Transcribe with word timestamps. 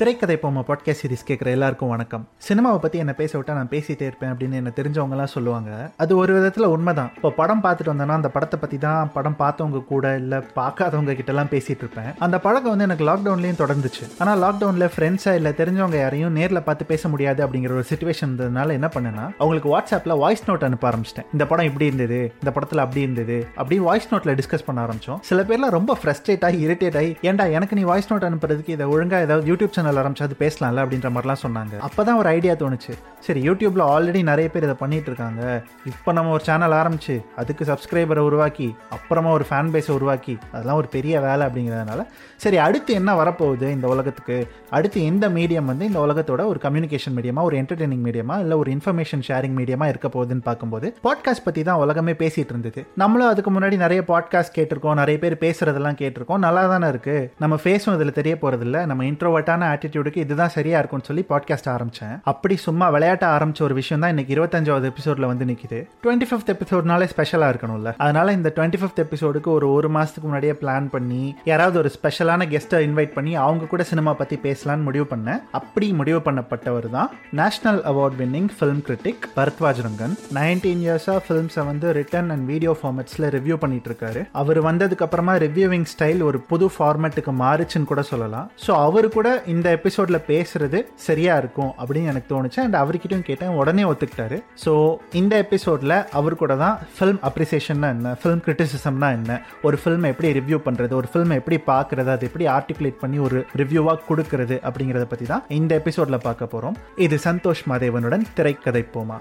திரைக்கதை 0.00 0.34
போமா 0.42 0.60
podcast 0.68 1.00
series 1.00 1.24
கேட்குற 1.28 1.48
எல்லாருக்கும் 1.56 1.88
வணக்கம். 1.88 2.22
சினிமாவை 2.46 2.78
பற்றி 2.78 2.98
என்ன 2.98 3.12
பேச 3.12 3.38
விட்டா 3.38 3.54
நான் 3.56 3.70
பேசிட்டே 3.72 4.04
இருப்பேன் 4.08 4.30
அப்படின்னு 4.32 4.52
என்ன 4.52 4.70
தெரிஞ்சவங்கலாம் 4.76 5.30
சொல்லுவாங்க. 5.32 5.70
அது 6.02 6.16
ஒரு 6.16 6.32
விதத்தில் 6.36 6.66
உண்மைதான். 6.66 7.10
இப்போ 7.16 7.30
படம் 7.30 7.60
பார்த்துட்டு 7.64 7.92
வந்தேன்னா 7.92 8.14
அந்த 8.20 8.28
படத்தை 8.28 8.58
பற்றி 8.60 8.78
தான் 8.78 9.10
படம் 9.16 9.36
பார்த்தவங்க 9.38 9.84
கூட 9.84 10.16
இல்லை 10.16 10.38
பார்க்காதவங்க 10.54 11.16
கிட்டலாம் 11.18 11.50
பேசிகிட்டு 11.54 11.84
இருப்பேன். 11.84 12.08
அந்த 12.18 12.38
பழக்கம் 12.38 12.72
வந்து 12.72 12.86
எனக்கு 12.88 13.04
லாக்டவுன்லேயும் 13.10 13.60
தொடர்ந்துச்சு. 13.62 14.04
ஆனால் 14.18 14.40
லாக்டவுனில் 14.44 14.92
ஃப்ரெண்ட்ஸாக 14.94 15.34
இல்லை 15.40 15.52
தெரிஞ்சவங்க 15.60 15.98
யாரையும் 16.04 16.32
நேரில் 16.32 16.62
பார்த்து 16.62 16.86
பேச 16.92 17.08
முடியாது 17.08 17.46
அப்படிங்கிற 17.46 17.76
ஒரு 17.78 17.84
சுச்சுவேஷன் 17.90 18.28
இருந்ததுனால 18.28 18.78
என்ன 18.78 18.90
பண்ணேன்னா 18.96 19.26
அவங்களுக்கு 19.42 19.72
வாட்ஸ்அப்பில் 19.74 20.16
வாய்ஸ் 20.24 20.44
நோட் 20.50 20.66
அனுப்ப 20.70 20.90
ஆரம்பிச்சிட்டேன். 20.92 21.28
இந்த 21.32 21.46
படம் 21.52 21.70
இப்படி 21.72 21.88
இருந்தது 21.90 22.20
இந்த 22.40 22.52
படத்தில் 22.58 22.84
அப்படி 22.86 23.00
இருந்தது 23.00 23.38
அப்படி 23.56 23.78
வாய்ஸ் 23.88 24.10
நோட்டில் 24.14 24.36
டிஸ்கஸ் 24.40 24.66
பண்ண 24.70 24.86
ஆரம்பிச்சோம். 24.86 25.20
சில 25.30 25.46
பேர்லாம் 25.50 25.76
ரொம்ப 25.78 25.98
ஃப்ரஸ்ட்ரேட் 26.02 26.48
ஆகி 26.50 26.66
இரிட்டேட் 26.68 26.98
ஆகி 27.02 27.12
ஏன்டா 27.30 27.48
எனக்கு 27.58 27.80
நீ 27.80 27.86
வாய்ஸ் 27.92 28.10
நோட் 28.14 28.28
அனுப்புறதுக்கு 28.30 28.76
இதை 28.78 28.88
ஒழுங்காக 28.96 29.28
ஏதாவது 29.28 29.48
யூடியூப் 29.52 29.76
சேனல் 29.76 29.88
சேனல் 29.90 30.02
ஆரம்பிச்சாது 30.02 30.34
பேசலாம்ல 30.38 30.82
அப்படின்ற 30.84 31.08
மாதிரிலாம் 31.14 31.42
சொன்னாங்க. 31.42 31.74
அப்பதான் 31.86 32.16
ஒரு 32.16 32.28
ஐடியா 32.28 32.52
தோணுச்சு. 32.52 32.92
சரி 33.20 33.40
யூடியூப்பில் 33.48 33.84
ஆல்ரெடி 33.94 34.20
நிறைய 34.22 34.50
பேர் 34.50 34.62
இதை 34.62 34.74
பண்ணிட்டு 34.78 35.08
இருக்காங்க. 35.10 35.42
இப்போ 35.86 36.12
நம்ம 36.12 36.30
ஒரு 36.30 36.44
சேனல் 36.44 36.74
ஆரம்பிச்சு 36.80 37.14
அதுக்கு 37.36 37.64
சப்ஸ்கிரைபரை 37.64 38.22
உருவாக்கி 38.28 38.68
அப்புறமா 38.90 39.30
ஒரு 39.30 39.44
ஃபேன் 39.50 39.70
பேஸை 39.74 39.90
உருவாக்கி 39.90 40.38
அதெல்லாம் 40.52 40.76
ஒரு 40.76 40.88
பெரிய 40.88 41.20
வேலை 41.20 41.46
அப்படிங்கிறதுனால 41.46 42.06
சரி 42.36 42.56
அடுத்து 42.56 42.94
என்ன 42.94 43.10
வரப்போகுது 43.22 43.66
இந்த 43.76 43.86
உலகத்துக்கு? 43.86 44.36
அடுத்து 44.70 44.98
எந்த 45.04 45.28
மீடியம் 45.28 45.68
வந்து 45.72 45.84
இந்த 45.86 46.00
உலகத்தோட 46.06 46.42
ஒரு 46.52 46.60
கம்யூனிகேஷன் 46.62 47.16
மீடியமா 47.16 47.42
ஒரு 47.42 47.56
என்டர்டெய்னிங் 47.56 48.04
மீடியமா 48.06 48.38
இல்லை 48.40 48.56
ஒரு 48.56 48.70
இன்ஃபர்மேஷன் 48.72 49.24
ஷேரிங் 49.28 49.56
மீடியமா 49.60 49.88
இருக்க 49.88 50.08
போகுதுன்னு 50.08 50.46
பார்க்கும்போது 50.48 50.86
பாட்காஸ்ட் 51.04 51.44
பற்றி 51.44 51.62
தான் 51.62 51.82
உலகமே 51.84 52.12
பேசிட்டு 52.12 52.52
இருந்தது. 52.54 52.86
நம்மளும் 52.96 53.28
அதுக்கு 53.28 53.50
முன்னாடி 53.50 53.76
நிறைய 53.76 54.02
பாட்காஸ்ட் 54.08 54.56
கேட்டிருக்கோம் 54.58 55.00
நிறைய 55.02 55.18
பேர் 55.18 55.36
பேசுறதெல்லாம் 55.44 55.98
கேட்டிருக்கோம். 56.02 56.44
நல்லா 56.46 56.66
தானே 56.66 56.88
இருக்கு. 56.88 57.16
நம்ம 57.38 57.58
ஃபேஸும் 57.64 57.94
இதில் 57.94 58.16
தெரிய 58.20 58.36
போறதில்ல. 58.42 58.86
நம்ம 58.86 59.04
இன்ட்ரோவர்ட்டான 59.04 59.68
ஆட்டிடியூடுக்கு 59.80 60.22
இதுதான் 60.24 60.52
சரியா 60.54 60.78
இருக்கும்னு 60.78 61.08
சொல்லி 61.08 61.22
பாட்காஸ்ட் 61.28 61.68
ஆரம்பிச்சேன். 61.74 62.14
அப்படி 62.32 62.54
சும்மா 62.64 62.86
விளையாட்ட 62.94 63.24
ஆரம்பிச்ச 63.36 63.60
ஒரு 63.66 63.74
விஷயம் 63.80 64.02
தான் 64.02 64.12
இன்னைக்கு 64.14 64.34
இருபத்தஞ்சாவது 64.36 64.86
எபிசோட்ல 64.92 65.28
வந்து 65.30 65.44
நிக்குது. 65.50 65.78
டுவெண்ட்டி 66.04 66.26
ஃபிஃப்த் 66.30 66.50
எபிசோட்னாலே 66.54 67.06
ஸ்பெஷலா 67.12 67.46
இருக்கணும்ல. 67.52 67.90
அதனால 68.04 68.32
இந்த 68.38 68.52
டுவெண்ட்டி 68.56 68.80
ஃபிஃப்த் 68.80 69.02
எபிசோடுக்கு 69.04 69.50
ஒரு 69.56 69.66
ஒரு 69.76 69.88
மாசத்துக்கு 69.96 70.28
முன்னாடியே 70.28 70.54
பிளான் 70.62 70.88
பண்ணி 70.94 71.22
யாராவது 71.50 71.78
ஒரு 71.82 71.90
ஸ்பெஷலான 71.96 72.48
கெஸ்ட்டை 72.52 72.80
இன்வைட் 72.88 73.14
பண்ணி 73.16 73.32
அவங்க 73.44 73.68
கூட 73.72 73.82
சினிமா 73.90 74.12
பத்தி 74.20 74.38
பேசலாம்னு 74.46 74.86
முடிவு 74.88 75.06
பண்ணேன். 75.12 75.40
அப்படி 75.60 75.88
முடிவு 76.00 76.20
பண்ணப்பட்டவர் 76.28 76.88
தான் 76.96 77.10
national 77.40 77.80
award 77.92 78.18
winning 78.20 78.50
film 78.58 78.82
critic 78.88 79.24
Bharadwaj 79.38 79.82
Rangan 79.86 80.14
nineteen 80.40 80.82
இயர்ஸா 80.86 81.16
ஃபிலிம்ஸை 81.26 81.64
வந்து 81.70 81.88
ரிட்டன் 82.00 82.30
அண்ட் 82.36 82.46
வீடியோ 82.52 82.74
ஃபார்மேட்ஸ்ல 82.82 83.32
ரிவ்யூ 83.36 83.58
பண்ணிட்டு 83.64 83.90
இருக்காரு 83.92 84.22
அவர் 84.42 84.60
வந்ததுக்கு 84.68 85.06
அப்புறமா 85.08 85.36
ரிவ்யூவிங் 85.46 85.88
ஸ்டைல் 85.94 86.22
ஒரு 86.30 86.40
புது 86.52 86.68
ஃபார்மேட்டுக்கு 86.76 87.34
மாறுச்சுன்னு 87.44 87.90
கூட 87.92 88.02
சொல்லலாம். 88.12 88.46
ஸோ 88.66 88.70
அவர் 88.86 89.08
கூட 89.16 89.28
இந்த 89.46 89.69
எபிசோடில் 89.78 90.18
பேசுறது 90.30 90.78
சரியாக 91.06 91.40
இருக்கும் 91.42 91.72
அப்படின்னு 91.80 92.10
எனக்கு 92.12 92.30
தோணுச்சு. 92.34 92.58
அண்ட் 92.64 92.76
அவர்கிட்டயும் 92.82 93.26
கேட்டேன். 93.28 93.54
உடனே 93.60 93.84
ஒத்துக்கிட்டாரு. 93.90 94.38
ஸோ 94.64 94.72
இந்த 95.20 95.34
எபிசோடில் 95.44 95.96
அவர் 96.20 96.40
கூட 96.42 96.56
தான் 96.64 96.76
ஃபிலிம் 96.96 97.20
அப்ரிசியேஷன்னா 97.28 97.90
என்ன 97.96 98.14
ஃபிலிம் 98.22 98.42
கிரிட்டிசிசம்னா 98.46 99.10
என்ன 99.18 99.38
ஒரு 99.68 99.78
ஃபில்ம் 99.82 100.08
எப்படி 100.12 100.30
ரிவ்யூ 100.40 100.60
பண்ணுறது 100.66 100.94
ஒரு 101.00 101.10
ஃபில்ம் 101.12 101.36
எப்படி 101.38 101.58
பார்க்கறது 101.72 102.12
அது 102.16 102.28
எப்படி 102.30 102.46
ஆர்டிகுலேட் 102.56 103.00
பண்ணி 103.02 103.20
ஒரு 103.28 103.40
ரிவ்யூவாக 103.62 104.04
கொடுக்கறது 104.08 104.58
அப்படிங்கிறத 104.68 105.06
பற்றி 105.12 105.28
தான் 105.32 105.44
இந்த 105.60 105.74
எபிசோடில் 105.82 106.24
பார்க்க 106.28 106.52
போகிறோம் 106.54 106.78
இது 107.06 107.18
சந்தோஷ் 107.28 107.64
மாதேவனுடன் 107.72 108.26
திரைக்கதை 108.38 108.84
போமா 108.96 109.18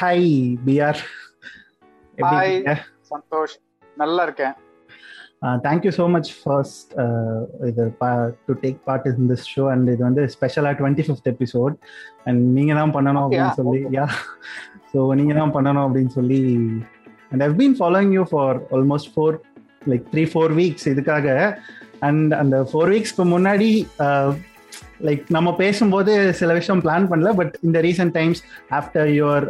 ஹாய் 0.00 0.28
பிஆர் 0.66 1.00
ஹாய் 2.24 2.54
சந்தோஷ். 3.12 3.54
நல்லா 3.96 4.22
இருக்கேன். 4.28 4.54
Thank you 5.64 5.92
so 5.98 6.04
much 6.14 6.30
first 6.40 6.90
இது 7.68 7.84
to 8.46 8.54
take 8.64 8.78
part 8.88 9.06
in 9.10 9.28
this 9.32 9.46
show 9.54 9.64
and 9.72 9.88
இது 9.94 10.02
வந்து 10.08 10.22
ஸ்பெஷலாக 10.34 10.74
டுவெண்ட்டி 10.80 11.04
ஃபிஃப்த் 11.06 11.30
எபிசோட் 11.32 11.74
அண்ட் 12.26 12.40
நீங்கள் 12.56 12.78
தான் 12.80 12.94
பண்ணணும் 12.96 13.24
அப்படின்னு 13.24 13.58
சொல்லி 13.60 13.80
யா 13.98 14.06
ஸோ 14.92 15.00
நீங்கள் 15.20 15.40
தான் 15.42 15.54
பண்ணணும் 15.56 15.84
அப்படின்னு 15.86 16.14
சொல்லி 16.18 16.40
and 17.32 17.44
have 17.46 17.56
been 17.60 17.76
following 17.80 18.12
you 18.18 18.24
for 18.32 18.58
almost 18.78 19.10
four 19.14 19.36
like 19.92 20.04
three 20.14 20.24
four 20.32 20.54
weeks 20.60 20.88
இதுக்காக. 20.92 21.26
அண்ட் 22.08 22.32
அந்த 22.34 22.56
ஃபோர் 22.68 22.90
வீக்ஸ்க்கு 22.92 23.24
முன்னாடி 23.32 23.70
லைக் 25.06 25.24
நம்ம 25.36 25.48
பேசும்போது 25.60 26.12
சில 26.40 26.50
விஷயம் 26.58 26.82
பிளான் 26.84 27.08
பண்ணல 27.10 27.30
பட் 27.40 27.54
இந்த 27.66 27.78
recent 27.86 28.14
times 28.18 28.40
after 28.78 29.10
your 29.18 29.46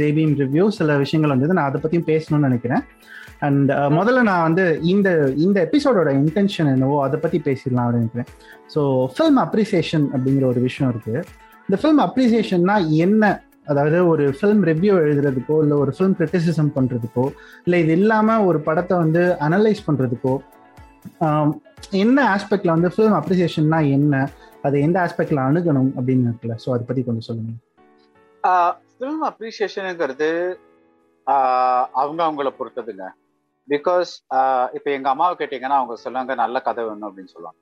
JBM 0.00 0.34
review 0.42 0.66
சில 0.78 0.96
விஷயங்கள் 1.04 1.34
வந்தது. 1.34 1.56
நான் 1.58 1.68
அதை 1.70 1.80
பற்றியும் 1.80 2.08
பேசணும்னு 2.12 2.48
நினைக்கிறேன். 2.48 2.84
அண்ட் 3.46 3.70
uh, 3.78 3.88
முதல்ல 3.96 4.20
நான் 4.28 4.44
வந்து 4.48 4.64
இந்த 4.92 5.08
இந்த 5.44 5.58
எபிசோடோட 5.66 6.10
இன்டென்ஷன் 6.20 6.70
என்னவோ 6.74 6.96
அதை 7.06 7.16
பற்றி 7.24 7.38
பேசிடலாம் 7.48 7.86
அப்படின்னு 7.86 8.04
நினைக்கிறேன். 8.04 8.30
ஸோ 8.74 8.82
ஃபில்ம் 9.16 9.40
அப்ரிசியேஷன் 9.44 10.06
அப்படிங்கிற 10.14 10.46
ஒரு 10.52 10.60
விஷயம் 10.68 10.90
இருக்குது 10.92 11.20
இந்த 11.68 11.78
ஃபில்ம் 11.82 12.02
அப்ரிசியேஷன்னா 12.06 12.76
என்ன? 13.06 13.24
அதாவது 13.72 13.98
ஒரு 14.12 14.24
ஃபிலிம் 14.38 14.62
ரிவ்யூ 14.70 14.94
எழுதுறதுக்கோ 15.04 15.56
இல்லை 15.62 15.76
ஒரு 15.84 15.92
ஃபிலிம் 15.96 16.16
கிரிட்டிசிசம் 16.18 16.72
பண்ணுறதுக்கோ 16.76 17.24
இல்லை 17.64 17.78
இது 17.84 17.94
இல்லாமல் 18.00 18.44
ஒரு 18.48 18.58
படத்தை 18.68 18.96
வந்து 19.04 19.22
அனலைஸ் 19.48 19.86
பண்ணுறதுக்கோ 19.88 20.34
um, 21.26 21.48
என்ன 22.02 22.18
ஆஸ்பெக்டில் 22.34 22.74
வந்து 22.74 22.90
ஃபிலிம் 22.94 23.16
அப்ரிசியேஷன்னா 23.18 23.80
என்ன? 23.96 24.14
அது 24.66 24.76
எந்த 24.86 24.96
ஆஸ்பெக்ட்ல 25.04 25.46
அணுகணும் 25.48 25.92
அப்படின்னு 25.98 26.28
இருக்குல்ல? 26.28 26.56
ஸோ 26.64 26.68
அதை 26.74 26.84
பத்தி 26.88 27.02
கொஞ்சம் 27.08 27.28
சொல்லுங்க. 27.28 27.52
ஃபிலிம் 28.96 29.22
அப்ரிசியேஷனுங்கிறது 29.30 30.30
அவங்க 32.00 32.20
அவங்கள 32.26 32.50
பொறுத்ததுங்க. 32.58 33.06
பிகாஸ் 33.68 34.10
இப்போ 34.76 34.88
எங்கள் 34.96 35.12
அம்மாவை 35.12 35.34
கேட்டிங்கன்னா 35.38 35.78
அவங்க 35.80 35.94
சொல்லுவாங்க 36.02 36.34
நல்ல 36.42 36.56
கதை 36.66 36.82
வேணும் 36.88 37.08
அப்படின்னு 37.08 37.32
சொல்லுவாங்க. 37.34 37.58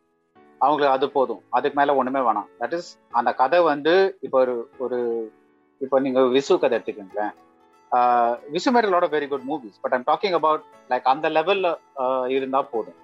அவங்களுக்கு 0.65 0.97
அது 0.97 1.07
போதும். 1.15 1.41
அதுக்கு 1.57 1.79
மேலே 1.79 1.93
ஒன்றுமே 2.01 2.21
வேணாம். 2.27 2.51
தட் 2.61 2.75
இஸ் 2.79 2.91
அந்த 3.19 3.31
கதை 3.41 3.59
வந்து 3.71 3.95
இப்போ 4.27 4.39
ஒரு 4.45 4.55
ஒரு 4.85 4.99
இப்போ 5.85 5.97
நீங்கள் 6.05 6.29
விசு 6.37 6.55
கதை 6.63 6.75
எடுத்துக்கோங்களேன். 6.79 7.35
Visu 8.55 8.69
made 8.75 8.93
lot 8.95 9.09
very 9.17 9.27
good 9.33 9.49
movies 9.51 9.81
but 9.83 9.95
I'm 9.97 10.07
talking 10.11 10.37
about 10.39 10.65
like 10.93 11.11
அந்த 11.13 11.29
லெவலில் 11.37 11.71
இருந்தால் 12.37 12.71
போதும். 12.75 12.99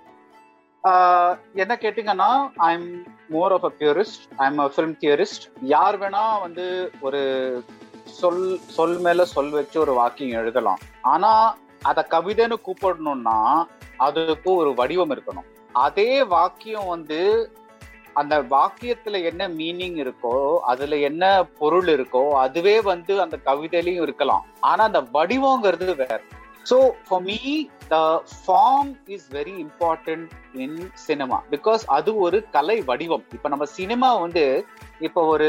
என்ன 1.63 1.75
கேட்டிங்கன்னா 1.85 2.31
I'm 2.71 2.89
more 3.31 3.53
of 3.53 3.65
a 3.65 3.73
purist 3.79 4.25
I'm 4.37 4.59
a 4.59 4.69
film 4.75 4.97
theorist 5.01 5.45
யார் 5.75 5.99
வேணா 6.01 6.25
வந்து 6.41 6.67
ஒரு 7.01 7.21
சொல் 8.05 8.45
சொல் 8.67 8.99
மேல 8.99 9.25
சொல் 9.25 9.51
வச்சு 9.51 9.81
ஒரு 9.81 9.93
வாக்கியம் 9.93 10.39
எழுதலாம். 10.41 10.81
ஆனா 11.03 11.33
அத 11.83 12.07
கவிதைன்னு 12.11 12.57
கூப்பிடணும்னா 12.67 13.39
அதுக்கு 13.97 14.51
ஒரு 14.55 14.75
வடிவம் 14.75 15.11
இருக்கணும். 15.11 15.49
அதே 15.73 16.23
வாக்கியம் 16.23 16.87
வந்து 16.87 17.21
அந்த 18.13 18.43
வாக்கியத்துல 18.43 19.23
என்ன 19.25 19.43
மீனிங் 19.49 19.97
இருக்கோ 20.05 20.35
அதுல 20.63 20.97
என்ன 20.97 21.25
பொருள் 21.59 21.87
இருக்கோ 21.87 22.23
அதுவே 22.45 22.81
வந்து 22.81 23.13
அந்த 23.21 23.37
கவிதையிலையும் 23.45 24.05
இருக்கலாம். 24.07 24.45
ஆனா 24.61 24.85
அந்த 24.85 25.03
வடிவங்கிறது 25.15 25.97
வேற. 25.97 26.21
So 26.71 26.77
for 27.07 27.25
me 27.29 27.39
the 27.93 27.97
form 28.43 28.93
is 29.15 29.27
very 29.37 29.55
important 29.65 30.25
in 30.65 30.77
cinema 31.07 31.39
because 31.55 31.83
அது 31.97 32.11
ஒரு 32.27 32.39
கலை 32.57 32.77
வடிவம். 32.91 33.25
இப்போ 33.37 33.49
நம்ம 33.55 33.67
சினிமா 33.79 34.11
வந்து 34.25 34.45
இப்போ 35.07 35.21
ஒரு 35.35 35.49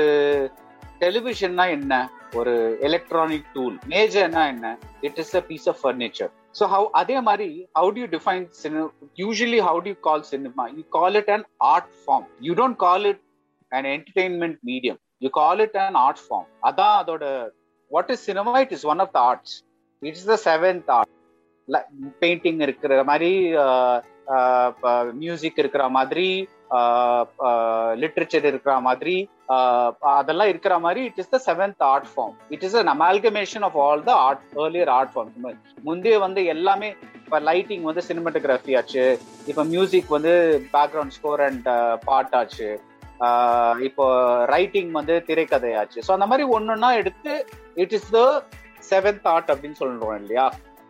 டெலிவிஷன்னா 1.01 1.65
என்ன? 1.77 1.93
ஒரு 2.39 2.53
எலக்ட்ரானிக் 2.87 3.47
டூல் 3.55 3.75
மேஜர்னா 3.93 4.43
என்ன? 4.53 4.65
It 5.07 5.17
is 5.23 5.33
a 5.39 5.41
piece 5.49 5.67
of 5.71 5.79
furniture 5.81 6.31
so 6.59 6.63
how 6.73 6.85
அதே 7.01 7.17
மாதிரி 7.27 7.47
how 7.79 7.89
do 7.95 8.01
you 8.03 8.07
define 8.15 8.45
cinema 8.61 8.85
usually 9.21 9.59
how 9.67 9.79
do 9.85 9.91
you 9.93 9.97
call 10.09 10.23
cinema 10.31 10.63
you 10.77 10.83
call 10.97 11.17
it 11.21 11.31
an 11.35 11.45
art 11.73 11.91
form 12.01 12.27
you 12.47 12.53
don't 12.61 12.79
call 12.85 13.05
it 13.11 13.21
and 13.71 13.89
entertainment 13.95 14.59
medium 14.71 14.99
you 15.25 15.31
call 15.41 15.61
it 15.67 15.77
an 15.85 15.97
art 16.05 16.23
form 16.25 16.47
அதான் 16.69 16.95
அதோட 17.01 17.25
what 17.91 18.11
is 18.15 18.25
cinema 18.29 18.53
it 18.65 18.75
is 18.77 18.85
one 18.93 19.01
of 19.05 19.13
the 19.17 19.21
arts 19.29 19.55
it's 20.01 20.27
the 20.31 20.37
seventh 20.47 20.91
art 20.97 21.13
painting 22.21 22.61
இருக்கிற 22.65 23.03
மாதிரி 23.11 23.31
music 25.21 25.61
இருக்கிற 25.61 25.85
மாதிரி 25.97 26.27
literature 28.01 28.45
இருக்கிற 28.49 28.73
மாதிரி 28.87 29.15
அதெல்லாம் 30.17 30.51
இருக்கிற 30.51 30.73
மாதிரி 30.85 31.01
it 31.09 31.19
is 31.23 31.33
the 31.33 31.39
seventh 31.47 31.83
art 31.91 32.07
form 32.11 32.35
it 32.55 32.63
is 32.67 32.77
an 32.81 32.91
amalgamation 32.93 33.65
of 33.67 33.77
all 33.85 34.03
the 34.09 34.13
art 34.27 34.45
earlier 34.65 34.91
art 34.97 35.11
form 35.15 35.33
முந்தைய 35.89 36.19
வந்து 36.25 36.43
எல்லாமே 36.55 36.89
இப்போ 37.23 37.39
லைட்டிங் 37.49 37.83
வந்து 37.89 38.01
சினிமாட்டோகிராஃபி 38.07 38.73
ஆச்சு. 38.79 39.03
இப்போ 39.49 39.63
மியூசிக் 39.73 40.15
வந்து 40.15 40.33
பேக்ரவுண்ட் 40.77 41.15
ஸ்கோர் 41.17 41.43
அண்ட் 41.47 41.67
பாட் 42.07 42.33
ஆச்சு. 42.39 42.69
இப்போ 43.87 44.05
ரைட்டிங் 44.55 44.91
வந்து 44.99 45.15
திரைக்கதையாச்சு 45.29 45.99
ஸோ 46.07 46.11
அந்த 46.17 46.27
மாதிரி 46.31 46.45
ஒன்றுன்னா 46.57 46.89
எடுத்து 47.01 47.33
it 47.83 47.95
is 47.99 48.11
the 48.17 48.21
seventh 48.91 49.27
art 49.33 49.51
அப்படின்னு 49.53 49.79
சொல்லுவோம் 49.81 50.19
இல்லையா? 50.21 50.45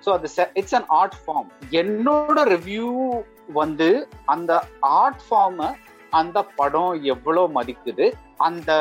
ஸோ 0.06 0.10
அது 0.12 0.30
இட்ஸ் 0.56 0.78
அன் 0.80 0.90
ஆர்ட் 0.96 1.18
ஃபார்ம் 1.22 1.48
என்னோட 1.82 2.44
ரிவ்யூ 2.54 2.88
வந்து 3.54 3.90
அந்த 4.28 4.52
ஆர்ட் 4.98 5.24
ஃபார்மை 5.28 5.70
அந்த 6.14 6.40
படம் 6.56 6.94
எவ்வளோ 7.04 7.44
மதிக்குது 7.56 8.06
அந்த 8.40 8.72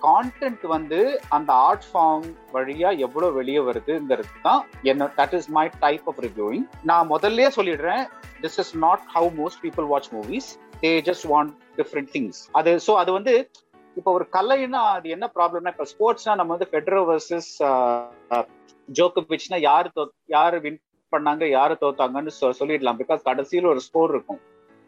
கான்டென்ட் 0.00 0.64
வந்து 0.66 1.00
அந்த 1.28 1.50
ஆர்ட் 1.64 1.86
ஃபார்ம் 1.88 2.26
வழியா 2.52 2.90
எவ்வளோ 2.98 3.28
வெளியே 3.30 3.60
வருதுங்கிறது 3.60 4.36
தான் 4.42 4.62
என்ன 4.82 5.08
that 5.16 5.34
is 5.34 5.48
my 5.50 5.66
type 5.80 6.06
of 6.08 6.20
reviewing 6.20 6.66
நான் 6.82 7.10
முதல்ல 7.10 7.48
சொல்லிடுறேன் 7.58 8.04
this 8.40 8.58
is 8.58 8.72
not 8.76 9.04
how 9.14 9.28
most 9.34 9.60
people 9.60 9.88
watch 9.88 10.10
movies 10.12 10.48
they 10.80 10.92
just 11.00 11.26
want 11.26 11.52
different 11.76 12.10
things 12.12 12.40
அது 12.52 12.72
ஸோ 12.86 12.94
அது 12.94 13.12
வந்து 13.12 13.34
இப்போ 13.96 14.12
ஒரு 14.12 14.28
கலைன்னா 14.32 14.80
அது 14.92 15.08
என்ன 15.08 15.26
ப்ராப்ளம்னா 15.34 15.72
இப்போ 15.74 15.86
ஸ்போர்ட்ஸ்னா 15.92 16.34
நம்ம 16.34 16.54
வந்து 16.54 16.70
ஃபெட்ரோ 16.70 17.00
வர்சஸ் 17.08 17.50
ஜோக்கோவிச்னா 18.88 19.58
யாரு 19.62 19.88
தோ 19.94 20.02
யாரு 20.28 20.56
வின் 20.60 20.78
பண்ணாங்க 21.12 21.44
யாரு 21.50 21.74
தோத்தாங்கன்னு 21.80 22.32
சொ- 22.38 22.56
சொல்லிடலாம். 22.60 22.98
பிகாஸ் 22.98 23.20
கடைசியில் 23.22 23.66
ஒரு 23.66 23.80
ஸ்கோர் 23.80 24.10
இருக்கும். 24.10 24.40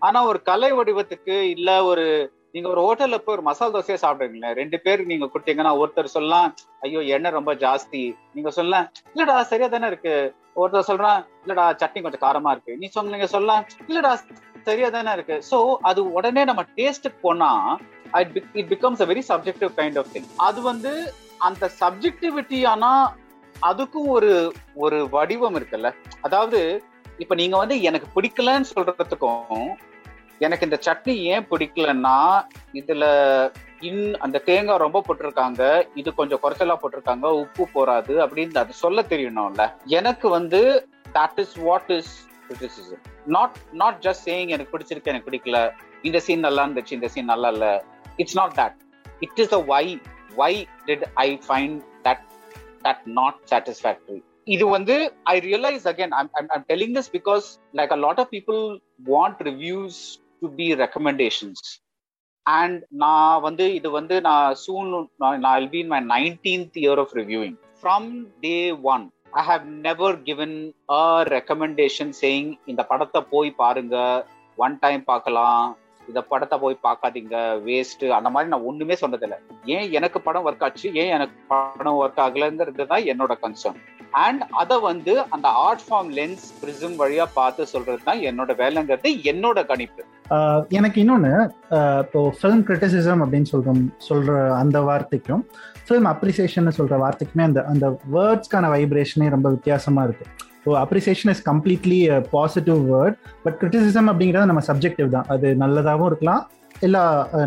ஆனா 0.02 0.24
ஒரு 0.24 0.42
கலை 0.42 0.72
வடிவத்துக்கு 0.72 1.36
இல்ல 1.54 1.84
ஒரு 1.84 2.06
நீங்க 2.52 2.68
ஒரு 2.68 2.80
ஹோட்டல்ல 2.80 3.16
போய் 3.18 3.34
ஒரு 3.34 3.42
மசால் 3.42 3.72
தோசையை 3.72 3.98
சாப்பிடுங்களேன் 4.02 4.54
ரெண்டு 4.54 4.80
பேருக்கு 4.80 5.12
நீங்க 5.12 5.26
கொடுத்தீங்கன்னா 5.26 5.72
ஒருத்தர் 5.80 6.14
சொல்லலாம் 6.14 6.48
ஐயோ 6.80 7.00
எண்ணெய் 7.14 7.30
ரொம்ப 7.30 7.52
ஜாஸ்தி. 7.54 8.02
நீங்க 8.34 8.50
சொல்லலாம் 8.50 8.86
இல்லடா 9.14 9.40
சரியா 9.42 9.68
தானே 9.68 9.86
இருக்கு. 9.86 10.14
ஒருத்தர் 10.56 10.88
சொல்றான் 10.90 11.20
இல்லடா 11.42 11.64
சட்னி 11.80 12.02
கொஞ்சம் 12.02 12.24
காரமா 12.26 12.50
இருக்கு. 12.50 12.76
நீ 12.76 12.86
சொன்னீங்க 12.88 13.26
சொல்லலாம் 13.26 13.64
இல்லடா 13.88 14.12
தெரிய 14.66 14.86
தானே 14.90 15.12
இருக்கு. 15.12 15.36
ஸோ 15.50 15.58
அது 15.82 16.00
உடனே 16.16 16.44
நம்ம 16.44 16.62
டேஸ்ட்டுக்கு 16.78 17.20
போனா 17.20 17.50
it 18.54 18.70
becomes 18.72 19.02
a 19.02 19.08
very 19.12 19.22
subjective 19.30 19.70
kind 19.78 19.98
of 19.98 20.12
thing 20.14 20.28
அது 20.48 20.60
வந்து 20.62 20.92
அந்த 21.40 21.64
சப்ஜெக்டிவிட்டி 21.80 22.60
ஆனா 22.72 22.90
அதுக்கும் 23.56 24.08
ஒரு 24.08 24.32
ஒரு 24.76 24.98
வடிவம் 25.08 25.56
இருக்குல்ல. 25.58 25.88
அதாவது 26.22 26.60
இப்ப 27.18 27.34
நீங்க 27.34 27.56
வந்து 27.56 27.76
எனக்கு 27.82 28.06
பிடிக்கலன்னு 28.14 28.70
சொல்றதுக்கும் 28.70 29.66
எனக்கு 30.40 30.66
இந்த 30.66 30.78
சட்னி 30.86 31.14
ஏன் 31.32 31.46
பிடிக்கலன்னா 31.50 32.16
இதுல 32.80 33.04
இன் 33.88 34.02
அந்த 34.16 34.36
தேங்காய் 34.48 34.82
ரொம்ப 34.84 34.98
போட்டிருக்காங்க 35.06 35.62
இது 35.94 36.10
கொஞ்சம் 36.14 36.40
குறைச்சலா 36.42 36.76
போட்டிருக்காங்க 36.80 37.26
உப்பு 37.42 37.64
போறாது 37.74 38.14
அப்படின்னு 38.24 38.62
அது 38.62 38.74
சொல்ல 38.84 39.02
தெரியணும்ல. 39.12 39.64
எனக்கு 39.98 40.28
வந்து 40.28 40.60
that 41.18 41.38
is 41.44 41.56
what 41.66 41.92
is 41.98 42.12
criticism 42.48 43.02
not 43.36 43.56
not 43.74 43.98
just 44.02 44.24
saying 44.28 44.52
எனக்கு 44.54 44.72
பிடிச்சிருக்கு 44.74 45.12
எனக்கு 45.12 45.28
பிடிக்கல 45.28 45.58
இந்த 46.02 46.18
சீன் 46.20 46.44
நல்லா 46.46 46.64
இருந்துச்சு 46.64 46.96
இந்த 46.98 47.08
சீன் 47.14 47.30
நல்லா 47.32 47.50
இல்ல. 47.54 47.66
It's 48.18 48.38
not 48.40 48.54
that 48.58 48.78
it 49.22 49.40
is 49.42 49.52
the 49.54 49.60
why 49.66 49.84
why 50.36 50.52
did 50.88 51.04
I 51.20 51.28
find 51.46 51.78
that 52.04 52.24
that 52.84 53.02
not 53.18 53.38
satisfactory 53.52 54.20
இது 54.48 54.64
வந்து 54.68 54.94
I 55.26 55.36
realize 55.44 55.86
again 55.92 56.12
I'm 56.16 56.66
telling 56.68 56.96
this 56.98 57.12
because 57.12 57.46
like 57.74 57.94
a 57.96 58.00
lot 58.02 58.20
of 58.24 58.32
people 58.32 58.60
want 59.08 59.40
reviews 59.50 60.00
to 60.42 60.48
be 60.58 60.66
recommendations 60.82 61.64
and 62.46 62.80
நான் 63.02 63.36
வந்து 63.40 63.66
இது 63.76 63.90
வந்து 63.90 64.16
நான் 64.22 64.56
soon 64.64 64.90
நான் 65.22 65.54
will 65.54 65.70
be 65.70 65.82
my 65.92 66.00
nineteenth 66.10 66.76
year 66.82 67.00
of 67.04 67.14
reviewing 67.20 67.56
from 67.78 68.08
day 68.42 68.56
one 68.92 69.04
I 69.40 69.42
have 69.46 69.64
never 69.86 70.16
given 70.26 70.52
a 70.96 71.04
recommendation 71.34 72.12
saying 72.20 72.50
இந்த 72.70 72.82
படத்தை 72.90 73.20
போய் 73.30 73.50
பாருங்க 73.62 73.96
ஒன் 74.58 74.76
டைம் 74.80 75.02
பார்க்கலாம் 75.04 75.64
இந்த 76.08 76.20
படத்தை 76.30 76.56
போய் 76.64 76.76
பார்க்காதீங்க 76.86 77.36
வேஸ்ட் 77.66 78.04
அந்த 78.18 78.30
மாதிரி 78.30 78.50
நான் 78.52 78.66
ஒண்ணுமே 78.70 78.96
சொன்னதில்லை. 79.00 79.38
ஏன் 79.76 79.86
எனக்கு 79.98 80.18
படம் 80.26 80.46
ஒர்க் 80.48 80.64
ஆச்சு? 80.66 80.88
ஏன் 81.02 81.12
எனக்கு 81.16 81.36
படம் 81.52 81.98
ஒர்க் 82.02 82.22
ஆகலைங்கிறது 82.26 82.86
தான் 82.92 83.08
என்னோட 83.12 83.34
கன்சர்ன் 83.44 83.80
அண்ட் 84.24 84.42
அதை 84.62 84.76
வந்து 84.90 85.14
அந்த 85.36 85.48
ஆர்ட் 85.66 85.86
ஃபார்ம் 85.86 86.10
லென்ஸ் 86.18 86.46
பிரிசம் 86.60 86.98
வழியா 87.02 87.26
பார்த்து 87.38 87.72
சொல்றது 87.74 88.02
தான் 88.08 88.20
என்னோட 88.30 88.52
வேலைங்கிறது 88.62 89.10
என்னோட 89.32 89.66
கணிப்பு. 89.72 90.04
எனக்கு 90.78 90.98
இன்னொன்று 91.02 91.32
இப்போ 92.04 92.20
ஃபிலிம் 92.38 92.62
கிரிட்டிசிசம் 92.68 93.22
அப்படின்னு 93.24 93.48
சொல்கிறோம் 93.52 93.82
சொல்கிற 94.08 94.34
அந்த 94.62 94.78
வார்த்தைக்கும் 94.88 95.42
ஃபிலிம் 95.86 96.08
அப்ரிசியேஷன் 96.12 96.76
சொல்கிற 96.78 96.96
வார்த்தைக்குமே 97.04 97.44
அந்த 97.48 97.62
அந்த 97.72 97.86
வேர்ட்ஸ்க்கான 98.14 98.70
வைப்ரேஷனே 98.74 99.28
ரொம்ப 99.36 99.48
வித்தியாசமாக 99.56 100.06
இருக்குது 100.08 100.30
so 100.64 100.70
appreciation 100.84 101.32
is 101.34 101.44
completely 101.50 101.98
positive 102.34 102.80
word 102.92 103.16
but 103.44 103.56
criticism 103.60 104.08
அப்படிங்கிறது 104.12 104.50
நம்ம 104.50 104.62
சப்ஜெக்டிவ் 104.70 105.10
தான். 105.16 105.26
அது 105.34 105.48
நல்லதாகவும் 105.62 106.08
இருக்கலாம் 106.10 106.42
இல்லை 106.86 107.02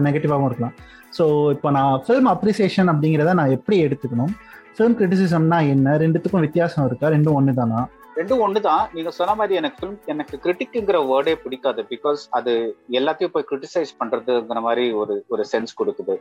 நெகட்டிவாகவும் 0.07 0.49
இருக்கலாம். 0.49 0.75
ஸோ 1.17 1.23
இப்போ 1.55 1.69
நான் 1.77 1.93
ஃபிலிம் 2.05 2.29
அப்ரிசியேஷன் 2.33 2.89
அப்படிங்கிறத 2.93 3.33
நான் 3.39 3.55
எப்படி 3.57 3.77
எடுத்துக்கணும்? 3.87 4.33
ஃபிலிம் 4.75 4.97
கிரிட்டிசிசம்னா 4.99 5.59
என்ன? 5.73 5.97
ரெண்டுத்துக்கும் 6.03 6.45
வித்தியாசம் 6.47 6.85
இருக்கா? 6.89 7.07
ரெண்டும் 7.15 7.37
ஒன்று 7.39 7.53
தானா 7.61 7.81
ரெண்டும் 8.17 8.41
ஒண்ணுதான். 8.45 8.85
நீங்க 8.93 9.11
சொன்ன 9.11 9.35
மாதிரி 9.35 9.55
எனக்கு 9.55 9.79
ஃபிலிம் 9.79 9.97
எனக்கு 10.05 10.35
கிரிட்டிக்ங்கிற 10.43 10.99
வேர்டே 11.11 11.33
பிடிக்காது. 11.43 11.81
பிகாஸ் 11.89 12.21
அது 12.29 12.53
எல்லாத்தையும் 12.91 13.33
போய் 13.33 13.49
கிரிட்டிசைஸ் 13.51 13.97
பண்றதுங்கிற 13.99 14.61
மாதிரி 14.67 14.85
ஒரு 14.91 15.15
ஒரு 15.27 15.45
சென்ஸ் 15.51 15.77
கொடுக்குது. 15.81 16.15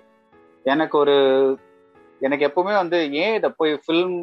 எனக்கு 0.65 0.99
ஒரு 0.99 1.17
எனக்கு 2.21 2.47
எப்பவுமே 2.49 2.75
வந்து 2.83 2.99
ஏன் 3.23 3.35
இதை 3.35 3.51
போய் 3.57 3.73
ஃபிலிம் 3.85 4.17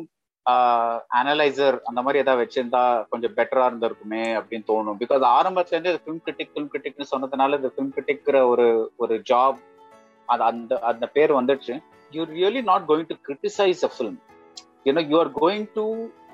அனலைசர் 1.19 1.75
அந்த 1.83 1.99
மாதிரி 2.01 2.21
ஏதாவது 2.23 2.41
வச்சிருந்தா 2.43 2.81
கொஞ்சம் 3.09 3.35
பெட்டரா 3.35 3.65
இருந்திருக்குமே 3.69 4.23
அப்படின்னு 4.39 4.65
தோணும். 4.71 4.97
பிகாஸ் 5.01 5.25
ஆரம்பத்துல 5.37 5.75
இருந்து 5.75 5.93
ஃபிலிம் 6.01 6.23
கிரிட்டிக் 6.25 6.51
ஃபிலிம் 6.53 6.71
கிரிட்டிக்னு 6.73 7.11
சொன்னதுனால 7.13 7.59
இந்த 7.59 7.69
ஃபிலிம் 7.75 7.93
கிரிட்டிக்கிற 7.97 8.39
ஒரு 8.47 8.67
ஒரு 8.97 9.17
ஜாப் 9.29 9.59
அது 10.25 10.43
அந்த 10.43 10.79
அந்த 10.91 11.05
பேர் 11.15 11.33
வந்துடுச்சு. 11.33 11.75
You 12.11 12.23
really 12.25 12.63
not 12.63 12.87
going 12.87 13.09
to 13.11 13.17
criticize 13.27 13.83
a 13.87 13.91
film 13.95 14.19
you know 14.85 15.03
you 15.11 15.17
are 15.19 15.31
going 15.41 15.67
to 15.73 15.85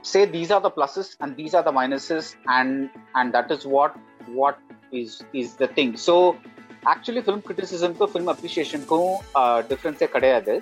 say 0.02 0.22
these 0.36 0.50
are 0.54 0.60
the 0.66 0.72
pluses 0.76 1.08
and 1.20 1.30
these 1.40 1.54
are 1.58 1.62
the 1.68 1.74
minuses 1.80 2.26
and 2.58 2.72
and 3.18 3.32
that 3.36 3.50
is 3.56 3.62
what 3.76 3.92
what 4.40 4.58
is 4.92 5.10
is 5.42 5.48
the 5.62 5.68
thing 5.76 5.90
so 6.06 6.14
actually 6.92 7.22
film 7.28 7.40
criticism 7.48 7.92
க்கும் 7.94 8.12
film 8.14 8.28
appreciation 8.34 8.82
க்கும் 8.90 9.12
uh, 9.40 9.58
difference 9.70 10.02
கிடையாது 10.16 10.54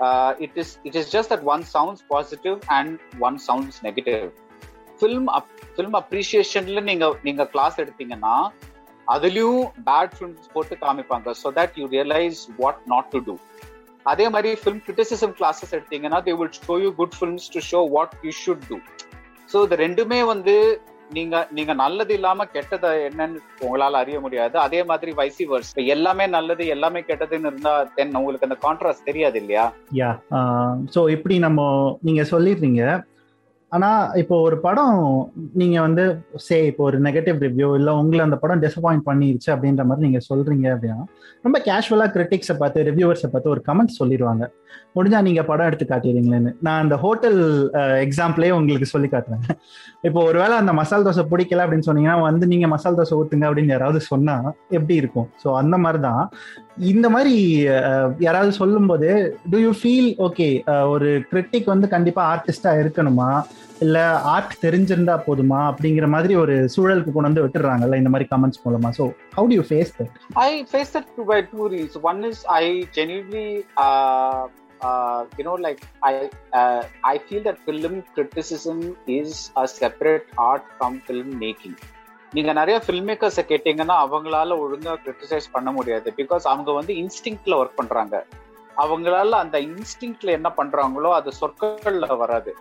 uh, 0.00 0.30
it 0.46 0.54
is 0.62 0.70
it 0.88 0.94
is 1.00 1.06
just 1.16 1.28
that 1.32 1.42
one 1.54 1.62
sounds 1.74 2.00
positive 2.14 2.56
and 2.76 2.90
one 3.26 3.36
sounds 3.48 3.76
negative 3.88 4.26
film 5.02 5.24
ap- 5.38 5.52
film 5.78 5.92
appreciationல 6.02 6.82
நீங்க 6.90 7.06
நீங்க 7.26 7.44
class 7.54 7.80
எடுத்தீங்கன்னா 7.82 8.34
அதுலயும் 9.14 9.60
bad 9.88 10.14
films 10.16 10.48
போட்டு 10.54 10.74
காமிப்பாங்க 10.84 11.34
so 11.42 11.50
that 11.58 11.72
you 11.80 11.86
realize 11.96 12.38
what 12.62 12.78
not 12.94 13.06
to 13.14 13.20
do 13.28 13.34
அதே 14.05 14.25
மாதிரி 14.29 14.51
ஃபிலிம் 14.61 14.83
கிரிட்டிசிசம் 14.85 15.35
கிளாஸஸ் 15.39 15.75
எடுத்தீங்கன்னா 15.77 16.19
they 16.27 16.33
will 16.39 16.55
show 16.67 16.75
you 16.85 16.91
good 17.01 17.17
films 17.17 17.49
to 17.55 17.61
show 17.71 17.81
what 17.95 18.15
you 18.27 18.33
should 18.43 18.65
do 18.69 18.77
so 19.53 19.59
இது 19.65 19.75
ரெண்டுமே 19.85 20.21
வந்து 20.33 20.55
நீங்க 21.15 21.35
நீங்க 21.51 21.73
நல்லது 21.73 22.11
இல்லாம 22.17 22.45
கெட்டது 22.53 22.89
என்னன்னு 23.07 23.39
உங்களால 23.63 23.99
அறிய 24.03 24.17
முடியாது. 24.19 24.55
அதே 24.65 24.83
மாதிரி 24.83 25.11
வைசி 25.17 25.45
வர்ஸ் 25.49 25.73
எல்லாமே 25.95 26.25
நல்லது 26.27 26.63
எல்லாமே 26.75 26.99
கெட்டதுன்னு 27.09 27.49
இருந்தா 27.51 27.73
தென் 27.97 28.15
உங்களுக்கு 28.19 28.47
அந்த 28.47 28.57
கான்ட்ராஸ்ட் 28.67 29.07
தெரியாது 29.09 29.37
இல்லையா? 29.41 29.65
யா 29.99 30.11
ஸோ 30.95 31.01
இப்படி 31.15 31.37
நம்ம 31.47 31.61
நீங்க 32.09 32.23
சொல்லிடுறீங்க. 32.33 32.83
ஆனா 33.71 33.89
இப்போ 34.21 34.35
ஒரு 34.47 34.57
படம் 34.65 34.97
நீங்க 35.59 35.77
வந்து 35.85 36.03
சே 36.45 36.57
இப்போ 36.69 36.83
ஒரு 36.89 36.97
நெகட்டிவ் 37.07 37.37
ரிவ்யூ 37.45 37.67
இல்ல 37.79 37.89
உங்களை 37.99 38.21
அந்த 38.27 38.37
படம் 38.41 38.63
டிசப்பாயிண்ட் 38.65 39.05
பண்ணிருச்சு 39.09 39.49
அப்படின்ற 39.53 39.83
மாதிரி 39.89 40.05
நீங்க 40.07 40.21
சொல்றீங்க 40.29 40.67
அப்படின்னா 40.75 41.05
ரொம்ப 41.45 41.59
கேஷுவலா 41.67 42.07
கிரிட்டிக்ஸை 42.15 42.55
பார்த்து 42.61 42.87
ரிவ்யூவர்ஸை 42.89 43.29
பார்த்து 43.29 43.53
ஒரு 43.55 43.63
கமெண்ட் 43.69 43.99
சொல்லிடுவாங்க 43.99 44.45
முடிஞ்சா 44.97 45.19
நீங்க 45.27 45.41
படம் 45.49 45.67
எடுத்து 45.69 45.85
காட்டிடுறீங்களேன்னு. 45.91 46.51
நான் 46.65 46.81
அந்த 46.83 46.95
ஹோட்டல் 47.03 47.39
எக்ஸாம்பிளே 48.05 48.49
உங்களுக்கு 48.57 48.87
சொல்லி 48.93 49.07
காட்டுறேன். 49.13 49.43
இப்போ 50.07 50.19
ஒருவேளை 50.29 50.55
அந்த 50.61 50.73
மசால் 50.79 51.05
தோசை 51.07 51.23
பிடிக்கல 51.31 51.63
அப்படின்னு 51.65 51.87
சொன்னீங்கன்னா 51.89 52.17
வந்து 52.29 52.45
நீங்க 52.53 52.67
மசால் 52.73 52.97
தோசை 52.99 53.15
ஊத்துங்க 53.19 53.47
அப்படின்னு 53.49 53.73
யாராவது 53.75 54.01
சொன்னா 54.11 54.35
எப்படி 54.77 54.95
இருக்கும்? 55.01 55.29
ஸோ 55.43 55.47
அந்த 55.61 55.77
மாதிரி 55.85 56.01
தான் 56.07 56.21
இந்த 56.91 57.09
மாதிரி 57.09 57.35
யாராவது 58.19 58.51
சொல்லும்போது 58.51 59.09
டு 59.51 59.57
யூ 59.57 59.71
ஃபீல் 59.81 60.09
ஓகே 60.27 60.47
ஒரு 60.93 61.09
கிரிட்டிக் 61.31 61.71
வந்து 61.73 61.87
கண்டிப்பா 61.87 62.21
ஆர்டிஸ்டா 62.33 62.71
இருக்கணுமா? 62.81 63.29
இல்ல 63.85 63.97
ஆர்ட் 64.33 64.55
தெரிஞ்சிருந்தா 64.65 65.15
போதுமா? 65.27 65.59
அப்படிங்கிற 65.71 66.07
மாதிரி 66.15 66.35
ஒரு 66.35 66.55
சூழலுக்கு 66.75 67.11
கொண்டு 67.11 67.29
வந்து 67.29 67.43
விட்டுறாங்கல்ல 67.45 67.99
இந்த 68.01 68.11
மாதிரி 68.13 68.29
கமெண்ட்ஸ் 68.33 68.63
மூலமா. 68.65 68.91
So 68.99 69.05
how 69.37 69.49
do 69.51 69.57
you 69.59 69.65
face 69.69 69.93
that 69.99 70.11
I 70.47 70.49
face 70.71 70.93
that 70.95 71.09
by 71.31 71.39
two 71.51 71.65
reasons. 71.73 71.97
One 72.11 72.21
is 72.29 72.37
I 72.61 72.65
genuinely, 72.97 73.49
uh, 73.77 74.47
uh, 74.81 75.19
you 75.37 75.43
know, 75.47 75.55
like 75.65 75.81
I, 76.01 76.29
uh, 76.53 76.81
I 77.03 77.17
feel 77.27 77.43
that 77.47 77.59
film 77.67 78.03
criticism 78.15 78.79
is 79.07 79.51
a 79.55 79.67
separate 79.67 80.27
art 80.37 80.65
from 80.77 81.01
film 81.09 81.39
making. 81.45 81.75
நீங்க 82.33 82.53
நிறைய 82.53 82.81
film 82.85 83.07
மேக்கர்ஸை 83.09 83.43
கேட்டீங்கன்னா 83.47 83.95
அவங்களால 84.03 84.57
ஒழுங்கா 84.63 84.93
criticise 85.05 85.47
பண்ண 85.51 85.71
முடியாது. 85.71 86.13
Because 86.17 86.41
அவங்க 86.43 86.71
வந்து 86.71 86.93
இன்ஸ்டிங்க்ட்ல 86.93 87.55
work 87.61 87.75
பண்றாங்க. 87.75 88.25
அவங்களால 88.77 89.29
அந்த 89.29 89.57
இன்ஸ்டிங்க்ட்ல 89.59 90.29
என்ன 90.29 90.49
பண்றாங்களோ 90.57 91.09
அது 91.11 91.31
சொற்கள்ல 91.41 92.17
வராது. 92.17 92.55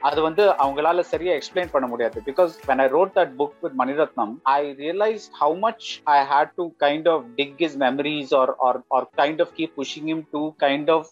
அது 0.00 0.22
வந்து 0.22 0.44
அவங்களால 0.62 1.00
சரியா 1.00 1.32
எக்ஸ்பிளைன் 1.34 1.70
பண்ண 1.70 1.86
முடியாது. 1.86 2.22
Because 2.26 2.52
when 2.66 2.78
I 2.78 2.86
wrote 2.86 3.12
that 3.14 3.34
book 3.40 3.58
with 3.60 3.76
Mani Ratnam 3.78 4.32
I 4.42 4.60
realize 4.70 5.26
how 5.40 5.58
much 5.58 5.88
I 6.04 6.18
had 6.26 6.54
to 6.54 6.66
kind 6.78 7.08
of 7.08 7.26
dig 7.34 7.60
is 7.60 7.76
memories 7.78 8.34
are 8.34 8.52
are 8.58 8.80
are 8.88 9.08
kind 9.16 9.40
of 9.40 9.52
keep 9.56 9.74
pushing 9.80 10.08
him 10.08 10.24
to 10.30 10.42
kind 10.58 10.90
of 10.90 11.10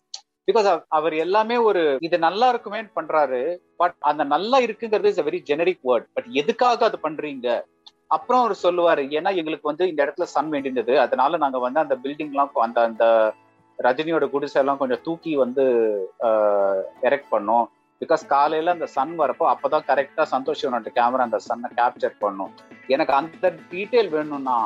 because 0.49 0.69
அவர் 0.89 1.15
எல்லாமே 1.15 1.57
ஒரு 1.57 1.83
இது 2.01 2.19
நல்லா 2.19 2.49
இருக்குமே 2.49 2.81
பண்றாரு 2.97 3.43
but 3.77 3.95
அந்த 3.99 4.25
நல்லா 4.25 4.59
இருக்குங்கிறது 4.59 5.13
is 5.15 5.21
a 5.21 5.23
very 5.23 5.41
generic 5.51 5.85
word 5.85 6.07
but 6.13 6.29
எதுக்காக 6.33 6.85
அது 6.85 6.99
பண்றீங்க? 7.03 7.49
அப்புறம் 8.15 8.41
அவர் 8.43 8.55
சொல்லுவாரு 8.63 9.03
ஏன்னா 9.19 9.31
எங்களுக்கு 9.41 9.71
வந்து 9.71 9.85
இந்த 9.91 10.01
இடத்துல 10.05 10.27
சன் 10.35 10.49
வேண்டியிருந்தது. 10.53 10.95
அதனால 11.03 11.39
நாங்க 11.43 11.59
வந்து 11.65 11.81
அந்த 11.83 11.95
பில்டிங்லாம் 12.05 12.57
அந்த 12.67 12.81
அந்த 12.89 13.05
ரஜினியோட 13.87 14.25
குடிசை 14.33 14.57
எல்லாம் 14.63 14.81
கொஞ்சம் 14.81 15.03
தூக்கி 15.05 15.33
வந்து 15.43 15.65
எரெக்ட் 17.09 17.31
பண்ணும். 17.35 17.67
பிகாஸ் 18.03 18.23
காலையில 18.33 18.75
அந்த 18.77 18.87
சன் 18.97 19.15
வரப்போ 19.23 19.45
அப்பதான் 19.53 19.87
கரெக்டா 19.91 20.25
சந்தோஷ் 20.33 20.61
சிவனோட 20.61 20.91
கேமரா 20.99 21.27
அந்த 21.29 21.39
சன்னை 21.47 21.71
கேப்சர் 21.79 22.17
பண்ணும். 22.25 22.53
எனக்கு 22.95 23.15
அந்த 23.21 23.47
டீட்டெயில் 23.73 24.11
வேணும்னா 24.17 24.59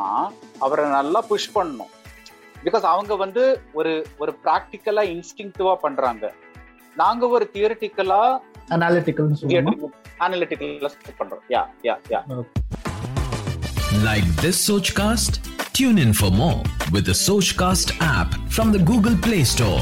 அவரை 0.67 0.87
நல்லா 0.99 1.23
புஷ் 1.31 1.51
பண்ணணும். 1.57 1.93
பிகாஸ் 2.67 2.87
அவங்க 2.95 3.15
வந்து 3.25 3.45
ஒரு 3.79 3.93
ஒரு 4.23 4.35
ப்ராக்டிக்கலா 4.45 5.05
இன்ஸ்டிங்டிவா 5.15 5.75
பண்றாங்க. 5.87 6.33
நாங்க 7.03 7.27
ஒரு 7.37 7.47
தியரிட்டிக்கலா 7.55 8.23
அனாலிட்டிக்கல் 8.75 9.31
அனலிட்டிக்கலா 10.27 10.91
பண்றோம். 11.23 11.45
யா 11.57 11.65
யா 11.89 11.97
யா 12.15 12.23
Like 13.99 14.27
this 14.37 14.59
Sochcast? 14.61 15.33
Tune 15.73 15.99
in 15.99 16.13
for 16.13 16.31
more 16.33 16.63
with 16.91 17.05
the 17.05 17.15
Sochcast 17.17 17.89
app 18.01 18.31
from 18.49 18.73
the 18.73 18.81
Google 18.81 19.17
Play 19.19 19.43
Store. 19.45 19.81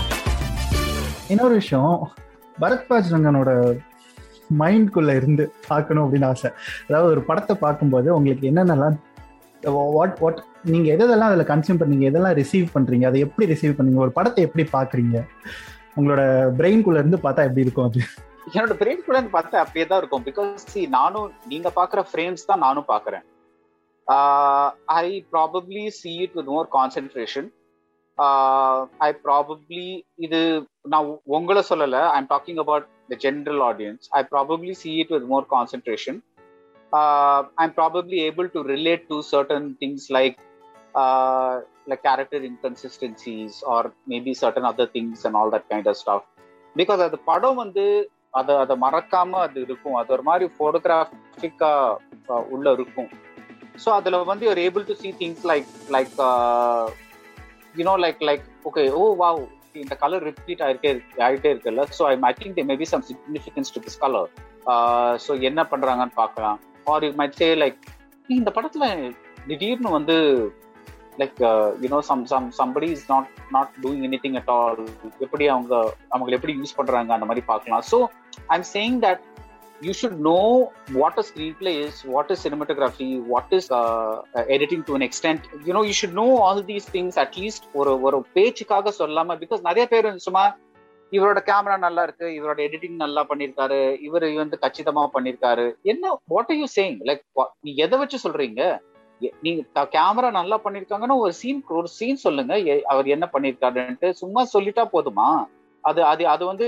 இன்னொரு 1.30 1.54
விஷயம் 1.54 1.94
பரத்வாஜ் 2.58 3.10
ரங்கனோட 3.14 3.50
மைண்ட்குள்ள 4.60 5.10
இருந்து 5.14 5.44
பார்க்கணும் 5.68 6.04
அப்படின்னு 6.04 6.28
ஆசை 6.30 6.50
அதாவது 6.86 7.10
ஒரு 7.12 7.22
படத்தை 7.28 7.56
பார்க்கும்போது 7.62 8.10
உங்களுக்கு 8.16 8.48
என்னென்னலாம் 8.50 8.96
வாட் 9.92 10.18
வாட் 10.22 10.40
நீங்க 10.72 10.88
எதெல்லாம் 10.96 11.30
அதில் 11.30 11.50
கன்சியூம் 11.52 11.80
பண்ணீங்க 11.82 12.06
எதெல்லாம் 12.10 12.36
ரிசீவ் 12.40 12.68
பண்றீங்க 12.76 13.06
அதை 13.10 13.20
எப்படி 13.26 13.48
ரிசீவ் 13.54 13.76
பண்ணீங்க 13.78 14.02
ஒரு 14.06 14.14
படத்தை 14.18 14.42
எப்படி 14.48 14.66
பாக்குறீங்க 14.76 15.16
உங்களோட 15.96 16.22
பிரெயின்குள்ள 16.60 17.02
இருந்து 17.02 17.20
பார்த்தா 17.26 17.48
எப்படி 17.48 17.66
இருக்கும் 17.66 17.88
அது 17.90 18.00
என்னோட 18.50 18.74
பிரெயின் 18.80 19.06
கூட 19.08 19.18
பார்த்தா 19.34 19.58
அப்படியே 19.64 19.86
தான் 19.90 20.00
இருக்கும் 20.02 20.24
பிகாஸ் 20.28 20.64
நானும் 20.96 21.30
நீங்க 21.52 21.70
பாக்குற 21.78 22.02
ஃப்ரேம்ஸ் 22.10 22.48
தான் 22.50 22.64
நானும் 22.66 22.90
பாக்குறேன் 22.94 23.24
I 24.97 25.07
probably 25.33 25.83
see 25.99 26.11
it 26.25 26.35
with 26.37 26.51
more 26.55 26.69
concentration 26.77 27.47
I 29.07 29.09
probably 29.25 29.85
இது 30.25 30.39
நான் 30.93 31.09
உங்களை 31.37 31.63
சொல்லல 31.71 31.99
I 32.13 32.17
am 32.21 32.31
talking 32.33 32.61
about 32.65 32.87
the 33.11 33.17
general 33.25 33.63
audience 33.69 34.07
I 34.19 34.21
probably 34.33 34.73
see 34.81 34.91
it 35.03 35.13
with 35.15 35.27
more 35.33 35.47
concentration 35.55 36.19
I 37.57 37.65
am 37.67 37.75
probably 37.79 38.19
able 38.27 38.49
to 38.55 38.61
relate 38.75 39.05
to 39.11 39.19
certain 39.33 39.67
things 39.81 40.09
like 40.17 40.37
like 41.87 42.01
character 42.03 42.39
inconsistencies 42.39 43.63
or 43.65 43.81
maybe 44.05 44.31
certain 44.35 44.65
other 44.65 44.87
things 44.87 45.25
and 45.25 45.35
all 45.35 45.49
that 45.51 45.65
kind 45.71 45.87
of 45.91 45.97
stuff 45.97 46.23
because 46.75 47.01
அது 47.05 47.17
படம் 47.29 47.59
வந்து 47.61 47.83
அதை 48.33 48.53
அதை 48.63 48.75
மறக்காம 48.83 49.39
அது 49.45 49.59
இருக்கும் 49.67 49.95
அது 49.99 50.11
ஒரு 50.15 50.23
மாதிரி 50.23 50.45
போட்டோகிராஃபிக்கா 50.57 51.71
உள்ள 52.55 52.65
இருக்கும் 52.77 53.09
ஸோ 53.84 53.88
அதில் 53.98 54.16
வந்து 54.30 54.46
you're 54.48 54.60
able 54.66 54.86
to 54.90 54.94
see 55.02 55.10
things 55.20 55.44
like 55.50 55.68
like 55.96 56.14
you know 57.80 57.94
like 58.04 58.22
like 58.28 58.46
okay 58.70 58.84
oh 59.00 59.02
wow 59.22 59.42
இந்த 59.82 59.94
கலர் 60.02 60.24
ரிப்பீட் 60.28 60.62
ஆயிருக்கே 60.64 60.90
ஆகிட்டே 61.26 61.50
இருக்குல்ல. 61.52 61.84
So 61.98 62.02
I 62.10 62.14
I 62.30 62.32
think 62.40 62.56
they 62.58 62.64
maybe 62.72 62.86
some 62.92 63.04
significance 63.10 63.72
to 63.74 63.82
this 63.86 64.00
colour 64.04 64.28
so 65.26 65.34
என்ன 65.50 65.60
பண்ணுறாங்கன்னு 65.70 66.14
பார்க்கலாம். 66.22 66.58
Or 66.92 67.04
you 67.06 67.12
might 67.20 67.38
say 67.42 67.48
like 67.62 67.80
இந்த 68.28 68.50
படத்தில் 68.56 68.90
திடீர்னு 69.48 69.90
வந்து 69.98 70.16
like 71.20 71.40
you know 71.84 71.98
some 72.10 72.22
some 72.32 72.46
somebody 72.58 72.88
is 72.96 73.08
not 73.12 73.30
not 73.56 73.72
doing 73.82 74.04
anything 74.22 74.36
at 74.40 74.52
all 74.58 74.82
எப்படி 75.24 75.44
அவங்க 75.54 75.74
அவங்களை 76.14 76.36
எப்படி 76.38 76.54
யூஸ் 76.60 76.76
பண்ணுறாங்க 76.78 77.10
அந்த 77.16 77.26
மாதிரி 77.30 77.44
பார்க்கலாம். 77.50 77.82
So 77.90 77.98
I 78.52 78.56
am 78.58 78.68
saying 78.76 78.98
that 79.06 79.24
you 79.86 79.92
should 80.00 80.18
know 80.30 80.38
what 80.98 81.18
is 81.20 81.28
screenplay 81.60 81.72
is 81.86 82.00
what 82.14 82.30
is 82.34 82.42
cinematography 82.46 83.08
what 83.30 83.54
is 83.58 83.68
editing 84.56 84.84
to 84.88 84.94
an 84.98 85.06
extent 85.08 85.46
you know 85.68 85.84
you 85.88 85.94
should 86.00 86.18
know 86.22 86.26
all 86.48 86.64
these 86.72 86.90
things 86.96 87.18
at least 87.24 87.66
ஒரு 87.80 87.94
ஒரு 88.08 88.20
பேச்சுக்காக 88.36 88.92
சொல்லாம 89.00 89.38
because 89.44 89.66
நிறைய 89.70 89.86
பேர் 89.94 90.08
சும்மா 90.26 90.44
இவரோட 91.12 91.40
camera 91.48 91.74
நல்லா 91.86 92.02
இருக்கு 92.06 92.26
இவரோட 92.36 92.58
எடிட்டிங் 92.66 93.02
நல்லா 93.02 93.22
பண்ணிருக்காரு 93.30 93.80
இவர் 94.06 94.24
வந்து 94.42 94.58
கச்சிதமா 94.62 95.02
பண்ணிருக்காரு. 95.16 95.66
என்ன 95.92 96.14
what 96.32 96.50
are 96.52 96.58
you 96.60 96.68
saying 96.76 96.96
like 97.08 97.22
நீ 97.66 97.72
எதை 97.84 97.96
வச்சு 98.02 98.18
சொல்றீங்க? 98.24 98.60
நீங்க 99.44 99.82
கேமரா 99.96 100.30
நல்லா 100.38 100.56
பண்ணிருக்காங்கன்னா 100.64 101.16
ஒரு 101.24 101.32
சீன் 101.40 101.60
ஒரு 101.80 101.90
சீன் 101.96 102.22
சொல்லுங்க. 102.26 102.54
அவர் 102.92 103.06
என்ன 103.16 103.26
பண்ணிருக்காருன்ட்டு 103.34 104.10
சும்மா 104.22 104.42
சொல்லிட்டா 104.54 104.86
போதுமா? 104.94 105.28
அது 105.84 106.00
அது 106.12 106.22
அது 106.32 106.42
வந்து 106.50 106.66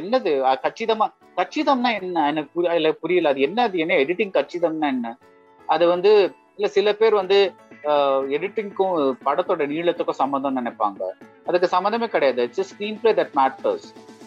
என்னது? 0.00 0.32
கச்சிதமா 0.64 1.06
கச்சிதம்னா 1.38 1.90
என்ன? 2.00 2.26
எனக்கு 2.30 3.00
புரியல. 3.02 3.30
அது 3.32 3.40
என்ன? 3.48 3.58
அது 3.68 3.76
என்ன? 3.84 3.96
எடிட்டிங் 4.04 4.34
கச்சிதம்னா 4.38 4.88
என்ன? 4.94 5.08
அது 5.74 5.84
வந்து 5.94 6.10
இல்ல 6.58 6.68
சில 6.76 6.92
பேர் 7.00 7.14
வந்து 7.22 7.38
எடிட்டிங்க்கும் 8.36 8.94
படத்தோட 9.26 9.62
நீளத்துக்கும் 9.72 10.20
சம்மந்தம் 10.20 10.56
நினைப்பாங்க. 10.58 11.00
அதுக்கு 11.48 11.68
சம்மந்தமே 11.74 12.06
கிடையாது. 12.14 12.44
It's 12.46 12.68
screenplay 13.02 13.12
that 13.20 13.34
matters 13.40 13.86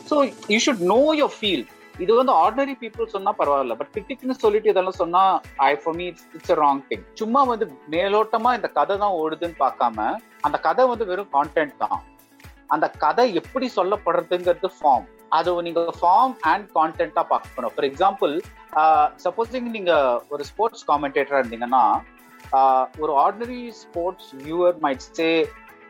so 0.09 0.15
you 0.53 0.59
should 0.65 0.83
know 0.93 1.01
your 1.21 1.35
feel 1.37 1.65
இது 2.03 2.11
வந்து 2.19 2.33
ஆர்டினரி 2.43 2.75
பீப்புள் 2.83 3.13
சொன்னா 3.15 3.31
பரவாயில்ல. 3.39 3.73
பட் 3.79 3.91
கிரிட்டிக்னு 3.95 4.35
சொல்லிட்டு 4.43 4.71
இதெல்லாம் 4.73 4.99
சொன்னா 5.01 5.23
I 5.69 5.71
for 5.81 5.95
me 5.99 6.05
it's 6.11 6.27
it's 6.37 6.55
wrong 6.61 6.83
thing 6.91 7.03
சும்மா 7.21 7.41
வந்து 7.51 7.65
மேலோட்டமா 7.95 8.51
இந்த 8.59 8.69
கதை 8.77 8.95
தான் 9.03 9.17
ஓடுதுன்னு 9.23 9.57
பார்க்காம 9.65 10.07
அந்த 10.47 10.57
கதை 10.67 10.85
வந்து 10.91 11.07
வெறும் 11.11 11.33
கான்டென்ட் 11.37 11.75
தான். 11.83 11.97
அந்த 12.75 12.85
கதை 13.03 13.25
எப்படி 13.41 13.67
சொல்லப்படுறதுங்கிறது 13.77 14.69
ஃபார்ம் 14.77 15.05
அது 15.37 15.49
நீங்க 15.67 15.81
ஃபார்ம் 15.99 16.33
அண்ட் 16.51 16.67
கான்டென்ட்டா 16.77 17.23
பார்க்கணும் 17.33 17.73
ஃபார் 17.75 17.87
எக்ஸாம்பிள் 17.89 18.33
சப்போஸிங் 19.25 19.69
நீங்க 19.77 19.93
ஒரு 20.33 20.43
ஸ்போர்ட்ஸ் 20.51 20.85
காமெண்டேட்டரா 20.91 21.39
இருந்தீங்கன்னா 21.41 21.83
ஒரு 23.03 23.13
ordinary 23.23 23.63
sports 23.81 24.29
viewer 24.43 24.77
might 24.85 25.07
say 25.19 25.29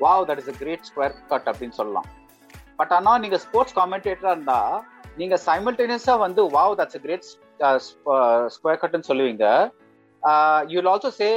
wow 0.05 0.24
that 0.29 0.41
is 0.43 0.51
a 0.53 0.55
great 0.62 0.88
square 0.89 1.15
cut 1.33 1.50
அப்படின்னு 1.51 1.77
சொல்லலாம். 1.81 2.07
பட் 2.79 2.93
ஆனா 2.98 3.13
நீங்க 3.24 3.38
ஸ்போர்ட்ஸ் 3.45 3.77
காமெண்டேட்டரா 3.79 4.31
இருந்தா 4.36 4.59
நீங்க 5.21 5.36
சைமல்டேனியஸா 5.45 6.15
வந்து 6.25 6.41
wow 6.57 6.75
that's 6.79 6.98
a 7.00 7.03
great 7.05 7.29
square 8.55 8.81
கட்னு 8.83 9.09
சொல்லுவீங்க. 9.12 9.45
You 10.71 10.81
also 10.93 11.12
say 11.21 11.29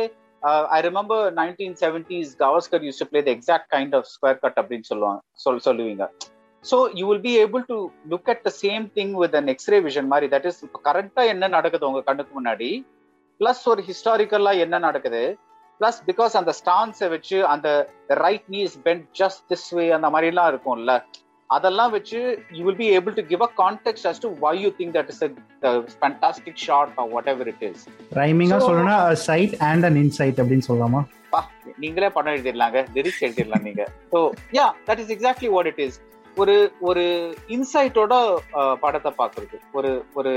I 0.77 0.79
remember 0.89 1.25
nineteen 1.41 1.75
seventies 1.83 2.31
Gavaskar 2.45 2.85
used 2.87 3.01
to 3.03 3.07
play 3.11 3.21
the 3.29 3.31
exact 3.37 3.69
kind 3.75 3.95
of 3.99 4.07
square 4.15 4.41
cut 4.45 4.59
அப்படின்னு 4.63 4.87
சொல்லுவாங்க. 4.91 5.21
சொல் 5.45 5.63
சொல்லுவீங்க. 5.69 6.07
So 6.65 6.77
you 6.99 7.05
will 7.11 7.25
be 7.29 7.35
able 7.45 7.63
to 7.71 7.77
look 8.11 8.29
at 8.33 8.43
the 8.49 8.53
same 8.63 8.85
thing 8.99 9.15
with 9.23 9.37
an 9.41 9.47
x ray 9.47 9.79
vision 9.87 10.11
மாதிரி. 10.13 10.27
That 10.35 10.49
is 10.51 10.61
கரெக்டாக 10.89 11.33
என்ன 11.35 11.49
நடக்குது 11.57 11.89
உங்க 11.91 12.03
கண்ணுக்கு 12.09 12.35
முன்னாடி? 12.39 12.71
பிளஸ் 13.41 13.63
ஒரு 13.73 13.83
ஹிஸ்டாரிக்கலா 13.89 14.53
என்ன 14.65 14.79
நடக்குது? 14.79 15.23
பிளஸ் 15.81 16.01
பிகாஸ் 16.07 16.35
அந்த 16.41 16.53
ஸ்டான்ஸை 16.61 17.07
வச்சு 17.09 17.39
அந்த 17.47 17.69
right 18.25 18.47
knee 18.47 18.59
is 18.69 18.79
bent 18.85 19.07
just 19.21 19.43
this 19.53 19.69
way 19.77 19.91
அந்த 19.91 20.11
மாதிரிலாம் 20.11 20.51
இருக்கும்ல. 20.53 20.95
அதெல்லாம் 21.57 21.93
வச்சு 21.97 22.19
you 22.57 22.63
will 22.67 22.79
be 22.83 22.89
able 22.99 23.17
to 23.19 23.25
give 23.31 23.43
a 23.47 23.51
context 23.63 24.07
as 24.11 24.23
to 24.25 24.31
why 24.45 24.53
you 24.65 24.71
think 24.79 24.95
that 24.99 25.11
is 25.15 25.23
a 25.25 25.73
fantastic 26.03 26.61
shot 26.67 26.93
or 27.03 27.11
whatever 27.33 27.51
it 27.53 27.65
is 27.71 27.83
ரைமிங்கா 28.21 28.61
சொல்லணும்னா 28.69 28.99
side 29.27 29.57
and 29.71 29.87
an 29.91 29.99
inside 30.05 30.41
அப்படின்னு 30.43 30.69
சொல்லலாமா? 30.71 31.03
நீங்களே 31.83 32.09
படம் 32.17 32.35
எழுதிடலாங்க. 32.37 32.79
லிரிக்ஸ் 32.97 33.23
எழுதிடலாம் 33.27 33.67
நீங்க. 33.69 33.83
So 34.13 34.19
yeah 34.59 34.67
that 34.89 35.01
is 35.05 35.13
exactly 35.17 35.51
what 35.57 35.71
it 35.73 35.83
is 35.87 35.99
ஒரு 36.37 36.55
ஒரு 36.89 37.05
இன்சைட்டோட 37.57 38.15
படத்தை 38.85 39.11
பாக்குறது 39.21 39.57
ஒரு 39.79 39.91
ஒரு 40.19 40.33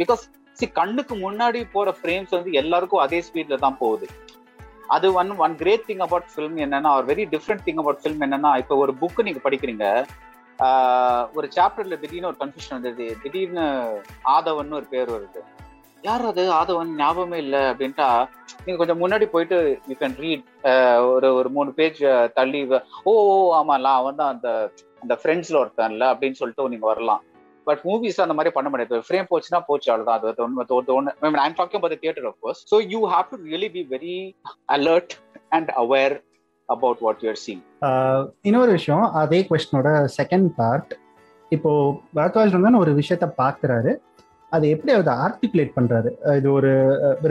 பிகாஸ் 0.00 0.22
சி 0.58 0.66
கண்ணுக்கு 0.78 1.14
முன்னாடி 1.24 1.60
போற 1.74 1.88
ஃப்ரேம்ஸ் 1.98 2.34
வந்து 2.36 2.50
எல்லாருக்கும் 2.60 3.02
அதே 3.04 3.18
ஸ்பீட்ல 3.28 3.56
தான் 3.64 3.78
போகுது. 3.80 4.06
அது 4.94 5.06
one 5.14 5.30
one 5.44 5.54
great 5.56 5.88
thing 5.88 6.04
about 6.06 6.28
film 6.32 6.56
என்னன்னா 6.64 6.90
ஒரு 6.98 7.06
very 7.10 7.24
different 7.34 7.64
thing 7.66 7.80
about 7.82 8.00
film 8.02 8.22
என்னன்னா 8.26 8.52
இப்போ 8.62 8.76
ஒரு 8.76 8.92
புக்கு 9.02 9.26
நீங்க 9.28 9.40
படிக்கிறீங்க 9.44 9.86
ஒரு 11.36 11.46
சாப்டர்ல 11.56 11.96
திடீர்னு 12.02 12.30
ஒரு 12.30 12.38
கன்ஃபியூஷன் 12.40 12.76
வந்தது. 12.76 13.06
திடீர்னு 13.22 13.64
ஆதவன் 14.34 14.76
ஒரு 14.78 14.86
பேர் 14.92 15.10
வருது. 15.14 15.40
யார் 16.04 16.24
அது? 16.30 16.42
ஆதவன் 16.52 16.90
ஞாபகமே 16.98 17.38
இல்லை 17.38 17.60
அப்படின்ட்டா 17.70 18.08
நீங்க 18.64 18.78
கொஞ்சம் 18.80 19.00
முன்னாடி 19.02 19.26
போயிட்டு 19.34 19.56
யூ 19.90 19.94
கேன் 20.02 20.16
ரீட் 20.24 20.44
ஒரு 21.12 21.28
ஒரு 21.38 21.48
மூணு 21.56 21.70
பேஜ் 21.78 22.00
தள்ளி 22.38 22.60
ஓ 23.04 23.12
ஆமாம்ல 23.58 23.92
அவன் 24.00 24.20
தான் 24.20 24.32
அந்த 24.34 24.48
அந்த 25.02 25.14
ஃப்ரெண்ட்ஸ்ல 25.22 25.60
ஒருத்தன்ல 25.62 26.04
அப்படின்னு 26.12 26.40
சொல்லிட்டு 26.40 26.72
நீங்க 26.74 26.86
வரலாம். 26.92 27.22
பட் 27.66 27.82
மூவிஸ் 27.88 28.20
அந்த 28.24 28.34
மாதிரி 28.38 28.52
பண்ண 28.56 28.68
முடியாது. 28.72 29.04
ஃப்ரேம் 29.06 29.28
போச்சுன்னா 29.32 29.60
போச்சு 29.68 29.88
அவ்வளவுதான். 29.92 30.18
அது 30.62 30.94
ஒன்று 30.98 31.44
I'm 31.46 31.58
talking 31.60 31.80
about 31.80 32.02
theatre 32.04 32.28
of 32.30 32.38
course 32.44 32.62
so 32.72 32.78
you 32.94 33.00
have 33.14 33.28
to 33.32 33.38
really 33.50 33.70
be 33.76 33.84
very 33.94 34.16
alert 34.76 35.14
and 35.58 35.70
aware 35.84 36.16
about 36.68 37.02
what 37.06 37.22
you're 37.24 37.42
seeing 37.46 37.62
இன்னொரு 38.48 38.72
விஷயம் 38.78 39.06
அதே 39.22 39.40
கொஸ்டினோட 39.50 39.88
செகண்ட் 40.18 40.50
பார்ட் 40.60 40.92
இப்போ 41.52 41.70
பரத்வாஜ் 42.18 42.54
ரங்கன் 42.56 42.82
ஒரு 42.82 42.92
விஷயத்த 43.00 43.26
பாக்குறாரு 43.42 43.92
அதை 44.52 44.66
எப்படி 44.74 44.92
அதை 44.96 45.12
ஆர்டிகுலேட் 45.24 45.72
பண்றாரு? 45.76 46.10
இது 46.38 46.48
ஒரு 46.56 46.70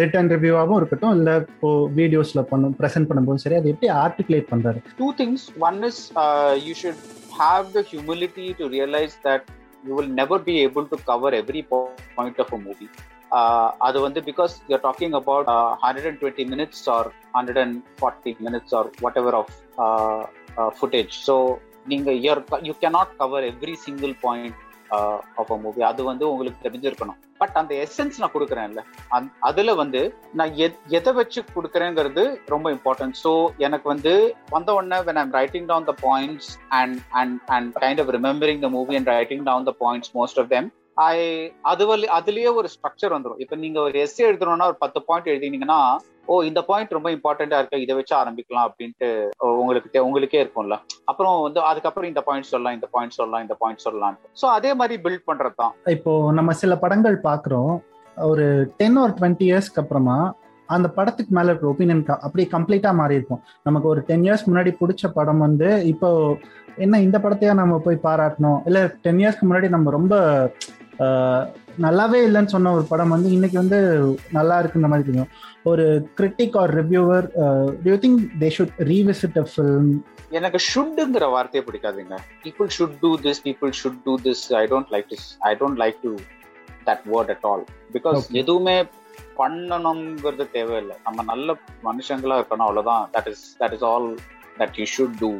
ரிட்டர்ன் 0.01 0.31
ரிவ்யூவாகவும் 0.33 0.79
இருக்கட்டும் 0.79 1.13
இல்ல 1.17 1.29
இப்போ 1.53 1.69
வீடியோஸ்ல 1.99 2.41
பண்ணும் 2.49 2.73
ப்ரெசென்ட் 2.79 3.07
பண்ணும்போதும் 3.09 3.43
சரி 3.43 3.57
அதை 3.59 3.69
எப்படி 3.73 3.89
ஆர்டிகுலேட் 4.03 4.47
பண்றாரு? 4.51 4.79
Two 5.01 5.07
things 5.19 5.45
one 5.67 5.79
is 5.89 6.01
you 6.65 6.73
should 6.81 7.03
have 7.41 7.67
the 7.77 7.83
humility 7.91 8.47
to 8.59 8.67
realize 8.77 9.15
that 9.27 9.47
you 9.83 9.93
will 9.95 10.13
never 10.13 10.43
be 10.47 10.53
able 10.65 10.87
to 10.91 10.97
cover 11.09 11.35
every 11.39 11.61
point 11.71 12.39
of 12.39 12.53
a 12.53 12.59
movie 12.59 12.87
அது 13.79 13.97
வந்து 13.99 14.19
because 14.21 14.53
you're 14.69 14.83
talking 14.83 15.15
about 15.21 15.47
hundred 15.83 16.07
and 16.09 16.19
twenty 16.21 16.45
minutes 16.45 16.83
or 16.89 17.07
hundred 17.37 17.61
and 17.63 17.77
forty 17.99 18.33
minutes 18.39 18.73
or 18.79 18.89
whatever 19.17 19.37
of 19.41 19.53
footage 20.77 21.13
so 21.27 21.35
நீங்க 21.87 22.11
you 22.67 22.73
cannot 22.83 23.15
cover 23.17 23.45
every 23.45 23.75
single 23.85 24.13
point 24.25 24.59
of 25.35 25.51
a 25.51 25.57
movie 25.57 25.81
அது 25.81 26.03
வந்து 26.03 26.31
உங்களுக்கு 26.31 26.69
தெரிஞ்சிருக்கணும். 26.69 27.19
But 27.37 27.49
அந்த 27.53 27.75
essence 27.75 28.17
நான் 28.17 28.31
கொடுக்குறேன்ல. 28.33 28.81
அந் 29.09 29.25
அதில் 29.39 29.75
வந்து 29.75 30.01
நான் 30.33 30.53
எத்- 30.57 30.79
எதை 30.87 31.13
வச்சு 31.13 31.43
கொடுக்குறேங்கிறது 31.55 32.23
ரொம்ப 32.45 32.71
இம்பார்ட்டன்ட் 32.71 33.15
ஸோ 33.23 33.31
எனக்கு 33.57 33.89
வந்து 33.89 34.13
வந்த 34.49 34.73
உடனே 34.73 34.97
when 35.01 35.15
I'm 35.15 35.31
writing 35.31 35.65
down 35.65 35.83
the 35.83 35.95
points 36.01 36.51
and 36.69 36.97
and 37.11 37.39
and 37.47 37.75
kind 37.75 38.01
of 38.01 38.09
remembering 38.09 38.59
the 38.59 38.69
movie 38.69 38.95
and 38.95 39.07
writing 39.07 39.43
down 39.43 39.63
the 39.63 39.75
points 39.79 40.13
most 40.13 40.39
of 40.39 40.49
them 40.49 40.69
I 40.95 41.17
அது 41.61 41.85
வழி 41.87 42.07
அதுலயே 42.11 42.53
ஒரு 42.53 42.69
ஸ்ட்ரக்சர் 42.75 43.13
வந்துடும் 43.13 43.37
இப்போ 43.37 43.55
நீங்க 43.55 43.79
ஒரு 43.79 43.99
எஸ்ஏ 43.99 44.23
எழுதணும்னா 44.23 44.65
ஒரு 44.65 44.75
பத்து 44.75 45.01
பாயிண்ட் 45.03 45.27
எழுதினீங்கன்னா 45.27 45.79
ஓ 46.27 46.33
இந்த 46.49 46.59
பாயிண்ட் 46.67 46.95
ரொம்ப 46.97 47.09
இம்பார்ட்டண்டா 47.15 47.57
இருக்கு. 47.61 47.77
இதை 47.85 47.93
வச்சு 47.97 48.13
ஆரம்பிக்கலாம் 48.19 48.67
அப்படின்ட்டு 48.67 49.07
உங்களுக்கு 49.61 50.03
உங்களுக்கே 50.07 50.41
இருக்கும்ல. 50.43 50.75
அப்புறம் 51.11 51.35
வந்து 51.45 51.59
அதுக்கப்புறம் 51.69 52.09
இந்த 52.11 52.21
பாயிண்ட் 52.27 52.51
சொல்லலாம் 52.51 52.75
இந்த 52.77 52.87
பாயிண்ட் 52.93 53.17
சொல்லலாம் 53.17 53.43
இந்த 53.45 53.55
பாயிண்ட் 53.61 53.85
சொல்லலாம் 53.87 54.15
ஸோ 54.41 54.45
அதே 54.57 54.71
மாதிரி 54.81 54.95
பில்ட் 55.05 55.27
பண்றது 55.29 55.57
தான். 55.63 55.73
இப்போ 55.97 56.13
நம்ம 56.39 56.53
சில 56.61 56.75
படங்கள் 56.83 57.17
பார்க்குறோம் 57.29 57.73
ஒரு 58.31 58.45
டென் 58.79 59.01
ஒரு 59.03 59.13
டுவெண்ட்டி 59.19 59.45
இயர்ஸ்க்கு 59.49 59.81
அப்புறமா 59.83 60.17
அந்த 60.69 60.87
படத்துக்கு 60.97 61.31
மேல 61.37 61.49
இருக்கிற 61.51 61.71
ஒப்பீனியன் 61.71 62.03
அப்படியே 62.25 62.47
கம்ப்ளீட்டா 62.53 62.91
மாறி 62.99 63.17
இருக்கும் 63.19 63.41
நமக்கு 63.67 63.87
ஒரு 63.93 64.01
டென் 64.09 64.23
இயர்ஸ் 64.27 64.47
முன்னாடி 64.49 64.71
பிடிச்ச 64.81 65.11
படம் 65.17 65.43
வந்து 65.45 65.69
இப்போ 65.93 66.09
என்ன 66.85 66.99
இந்த 67.05 67.17
படத்தையா 67.23 67.53
நம்ம 67.59 67.73
போய் 67.85 68.05
பாராட்டணும்? 68.05 68.59
இல்ல 68.69 68.79
டென் 69.03 69.19
இயர்ஸ்க்கு 69.21 69.47
முன்னாடி 69.49 69.67
நம்ம 69.75 69.91
ரொம்ப 69.97 70.13
நல்லாவே 71.83 72.19
இல்லைன்னு 72.27 72.53
சொன்ன 72.53 72.71
ஒரு 72.77 72.83
படம் 72.89 73.13
வந்து 73.13 73.29
இன்னைக்கு 73.35 73.57
வந்து 73.61 73.79
நல்லா 74.37 74.55
இருக்குன்ற 74.61 74.89
மாதிரி 74.91 75.07
தெரியும். 75.07 75.29
ஒரு 75.69 75.85
critic 76.19 76.57
or 76.61 76.71
reviewer 76.79 77.27
you 77.89 77.95
think 78.03 78.19
they 78.41 78.49
should 78.57 78.75
revisit 78.91 79.37
a 79.43 79.45
film 79.53 79.91
எனக்கு 80.39 80.59
ஷுட்டுங்கிற 80.71 81.25
வார்த்தையை 81.35 81.63
பிடிக்காதுங்க. 81.69 82.17
People 82.43 82.69
should 82.77 82.95
do 83.03 83.11
this 83.25 83.41
people 83.47 83.71
should 83.81 83.99
do 84.05 84.13
this 84.27 84.43
I 84.61 84.63
don't 84.73 84.91
like 84.95 85.07
this 85.13 85.27
I 85.51 85.53
don't 85.61 85.79
like 85.83 85.97
to 86.05 86.11
that 86.89 87.03
word 87.13 87.31
at 87.35 87.47
all 87.51 87.63
because. 87.95 88.29
எதுவுமே 88.43 88.77
பண்ணணுங்கிறது 89.39 90.45
தேவையில்லை. 90.57 90.95
நம்ம 91.03 91.23
நல்ல 91.31 91.57
மனுஷங்களா 91.87 92.37
இருக்கணும் 92.41 92.67
அவ்வளவுதான். 92.67 93.03
That 93.15 93.29
is 93.33 93.45
that 93.61 93.75
is 93.77 93.85
all 93.91 94.09
that 94.59 94.77
you 94.81 94.87
should 94.95 95.17
do 95.23 95.31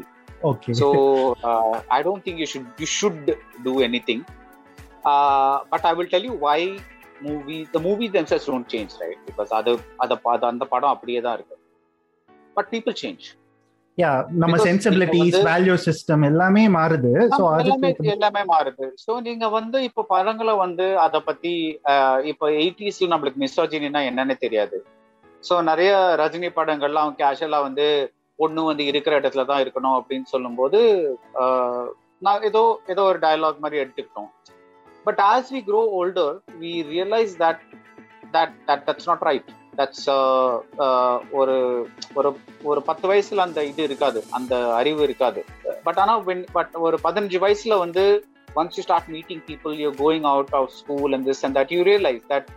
okay 0.52 0.72
so 0.80 0.88
uh, 1.50 1.76
i 1.98 2.00
don't 2.06 2.22
think 2.26 2.38
you 2.42 2.48
should 2.54 2.66
you 2.82 2.88
should 3.00 3.28
do 3.68 3.74
anything. 3.88 4.22
Uh, 5.04 5.56
but 5.72 5.84
i 5.84 5.94
will 5.94 6.08
tell 6.08 6.24
you 6.24 6.34
why 6.38 6.58
movies 7.22 7.68
the 7.72 7.80
movies 7.80 8.12
themselves 8.12 8.46
don't 8.46 8.68
change 8.68 8.92
right? 9.02 9.20
Because 9.26 9.52
other 9.52 9.76
other 10.00 10.18
அது 10.34 10.46
அந்த 10.46 10.66
படம் 10.66 10.94
அப்படியே 10.94 11.22
தான் 11.22 11.36
இருக்கு. 11.38 11.56
But 12.56 12.68
people 12.72 12.94
change. 12.94 13.24
யா 13.98 14.12
நம்ம 14.34 14.56
sensibilities 14.60 15.38
value 15.48 15.74
system 15.86 16.24
எல்லாமே 16.24 16.62
மாறுது. 16.76 17.12
ஆமா, 17.36 17.50
எல்லாமே 17.64 17.90
எல்லாமே 18.14 18.42
மாறுது. 18.52 18.86
சோ 19.04 19.12
நீங்க 19.22 19.48
வந்து 19.50 19.78
இப்ப 19.84 20.06
படங்களை 20.10 20.54
வந்து 20.56 20.86
அத 20.98 21.20
பத்தி 21.22 21.54
அஹ், 21.92 22.22
இப்ப 22.32 22.50
எயிட்டிஸ்ல 22.62 23.12
நம்மளுக்கு 23.14 23.42
மிஸ்டாஜினா 23.44 24.02
என்னன்னு 24.10 24.38
தெரியாது. 24.38 24.78
சோ 25.44 25.62
நிறைய 25.62 25.92
ரஜினி 26.22 26.50
படங்கள்லாம் 26.58 27.06
அவங்க 27.06 27.22
கேஷுவலா 27.24 27.60
வந்து 27.62 27.86
பொண்ணு 28.40 28.64
வந்து 28.64 28.84
இருக்கிற 28.86 29.20
இடத்துல 29.20 29.46
தான் 29.46 29.62
இருக்கணும் 29.64 29.98
அப்படின்னு 30.00 30.24
சொல்லும்போது 30.26 30.80
அஹ், 31.42 31.88
நான் 32.22 32.44
ஏதோ 32.44 32.64
ஏதோ 32.88 33.04
ஒரு 33.12 33.20
டயலாக் 33.20 33.64
மாதிரி 33.66 33.82
எடுத்துக்கிட்டோம். 33.84 34.30
But 35.06 35.22
as 35.30 35.46
we 35.54 35.62
grow 35.70 35.82
older 36.00 36.34
we 36.62 36.72
realize 36.94 37.34
that 37.44 37.60
that 38.34 38.56
that 38.68 38.82
that's 38.88 39.08
not 39.12 39.22
right 39.30 39.48
that's 39.78 40.04
ஒரு 41.32 41.56
ஒரு 42.18 42.30
ஒரு 42.64 42.80
பத்து 42.90 43.06
வயசுல 43.12 43.46
அந்த 43.46 43.62
இது 43.70 43.82
இருக்காது 43.84 44.20
அந்த 44.38 44.56
அறிவு 44.80 45.02
இருக்காது 45.08 45.42
பட் 45.84 46.00
ஆனால் 46.04 46.22
வென் 46.28 46.44
பட் 46.58 46.74
ஒரு 46.86 46.98
பதினஞ்சு 47.06 47.40
வயசுல 47.44 47.78
வந்து 47.84 48.04
once 48.56 48.76
you 48.78 48.84
start 48.88 49.10
meeting 49.16 49.42
people 49.50 49.74
you 49.84 49.90
going 50.04 50.28
out 50.34 50.54
of 50.60 50.70
school 50.80 51.14
and 51.18 51.28
this 51.30 51.42
and 51.46 51.58
that 51.60 51.74
you 51.76 51.80
realize 51.90 52.22
that 52.34 52.48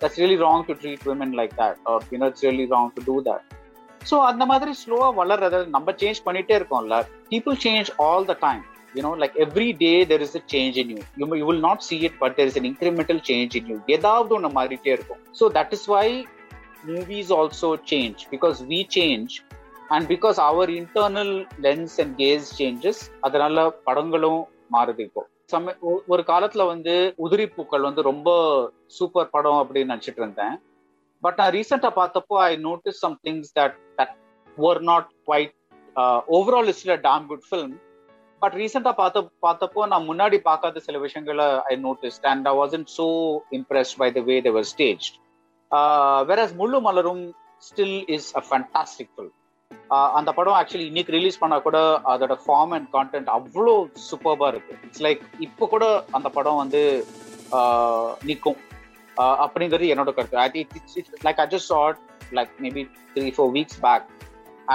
that's 0.00 0.20
really 0.22 0.38
wrong 0.44 0.64
to 0.68 0.76
treat 0.82 1.06
women 1.10 1.34
like 1.40 1.54
that 1.62 1.78
or 1.92 2.04
you know 2.12 2.28
it's 2.32 2.44
really 2.48 2.66
wrong 2.74 2.90
to 2.96 3.04
do 3.08 3.16
that 3.30 3.44
so 4.02 4.18
அந்த 4.30 4.44
மாதிரி 4.52 4.72
ஸ்லோவாக 4.82 5.12
வளர்றது 5.20 5.60
நம்ம 5.76 5.94
change 6.02 6.20
பண்ணிகிட்டே 6.26 6.56
இருக்கோம்ல 6.60 6.98
people 7.32 7.56
change 7.64 7.90
all 8.06 8.26
the 8.26 8.36
time 8.40 8.62
you 8.96 9.02
know 9.06 9.12
like 9.22 9.36
every 9.44 9.68
day 9.82 9.92
there 10.10 10.22
is 10.26 10.32
a 10.40 10.44
change 10.52 10.76
in 10.82 10.88
you. 10.92 11.02
you 11.20 11.26
you 11.40 11.46
will 11.50 11.62
not 11.68 11.78
see 11.88 12.00
it 12.08 12.14
but 12.22 12.32
there 12.38 12.48
is 12.50 12.56
an 12.60 12.66
incremental 12.70 13.18
change 13.30 13.54
in 13.60 13.66
you 13.70 13.78
ஏதாவது 13.96 14.34
ஒன்று 14.36 14.50
மாறிட்டே 14.58 14.92
இருக்கும் 14.96 15.22
so 15.40 15.46
that 15.56 15.72
is 15.76 15.86
why 15.94 16.06
movies 16.88 17.32
also 17.38 17.70
change 17.92 18.20
because 18.34 18.58
we 18.72 18.80
change 18.96 19.34
and 19.94 20.06
because 20.12 20.38
our 20.48 20.70
internal 20.80 21.34
lens 21.66 21.96
and 22.02 22.14
gaze 22.22 22.46
changes 22.60 23.02
அதனால 23.26 23.66
படங்களும் 23.88 24.40
மாறுது 24.76 25.02
இப்போ 25.08 25.22
சம 25.52 25.74
ஒரு 26.12 26.22
காலத்துல 26.30 26.62
வந்து 26.72 26.94
உதிரி 27.24 27.46
பூக்கள் 27.56 27.86
வந்து 27.88 28.02
ரொம்ப 28.10 28.30
சூப்பர் 28.98 29.32
படம் 29.34 29.60
அப்படின்னு 29.62 29.92
நினச்சிட்டு 29.92 30.22
இருந்தேன் 30.22 30.56
பட் 31.22 31.38
நான் 31.40 31.52
ரீசெண்டாக 31.58 31.92
பார்த்தப்போ 32.00 32.36
I 32.48 32.52
notice 32.68 33.02
some 33.04 33.16
things 33.26 33.52
that 33.58 33.76
that 34.00 34.14
were 34.58 34.80
not 34.90 35.08
quite 35.28 35.54
overall 36.38 36.70
it's 36.72 36.84
a 36.96 37.00
damn 37.08 37.26
good 37.30 37.46
film 37.50 37.74
but 38.42 38.56
ரீசெண்டா 38.60 38.92
பார்த்த 39.00 39.22
பார்த்தப்போ 39.46 39.86
நான் 39.92 40.08
முன்னாடி 40.08 40.38
பார்க்காத 40.48 40.80
சில 40.80 40.98
விஷயங்களை 40.98 41.46
I 41.72 41.76
notice 41.86 42.18
and 42.32 42.48
I 42.48 42.54
wasn't 42.56 42.86
so 42.96 43.06
impress 43.58 43.94
by 44.02 44.08
the 44.10 44.20
way 44.20 44.36
Thevar 44.40 44.68
stage 44.72 45.06
versus 46.30 46.54
Mullum 46.54 46.80
Malarum 46.80 47.24
still 47.62 47.98
is 48.16 48.30
a 48.36 48.42
fantastic 48.48 49.12
film 49.14 49.34
அந்த 50.18 50.30
படம் 50.32 50.56
ஆக்சுவலி 50.58 50.86
இன்னைக்கு 50.86 51.12
ரிலீஸ் 51.12 51.38
பண்ணா 51.38 51.56
கூட 51.58 51.78
அதோட 52.12 52.34
ஃபார்ம் 52.44 52.72
அண்ட் 52.76 52.88
கான்டென்ட் 52.92 53.28
அவ்வளோ 53.28 53.74
சூப்பர்பா 54.08 54.46
இருக்கு. 54.48 54.74
இட்ஸ் 54.86 55.02
லைக் 55.06 55.22
இப்போ 55.38 55.66
கூட 55.66 55.84
அந்த 56.12 56.28
படம் 56.28 56.60
வந்து 56.62 56.82
uh, 57.58 58.08
நிற்கும். 58.24 58.58
Uh, 59.16 59.34
அப்படிங்கிறது 59.44 59.90
என்னோட 59.94 60.12
கருத்து. 60.14 60.38
I 60.38 60.66
like 61.26 61.40
I 61.44 61.46
just 61.46 61.70
sat 61.74 61.98
like 62.38 62.52
maybe 62.66 62.84
three 63.14 63.30
four 63.36 63.52
weeks 63.56 63.80
back 63.80 64.06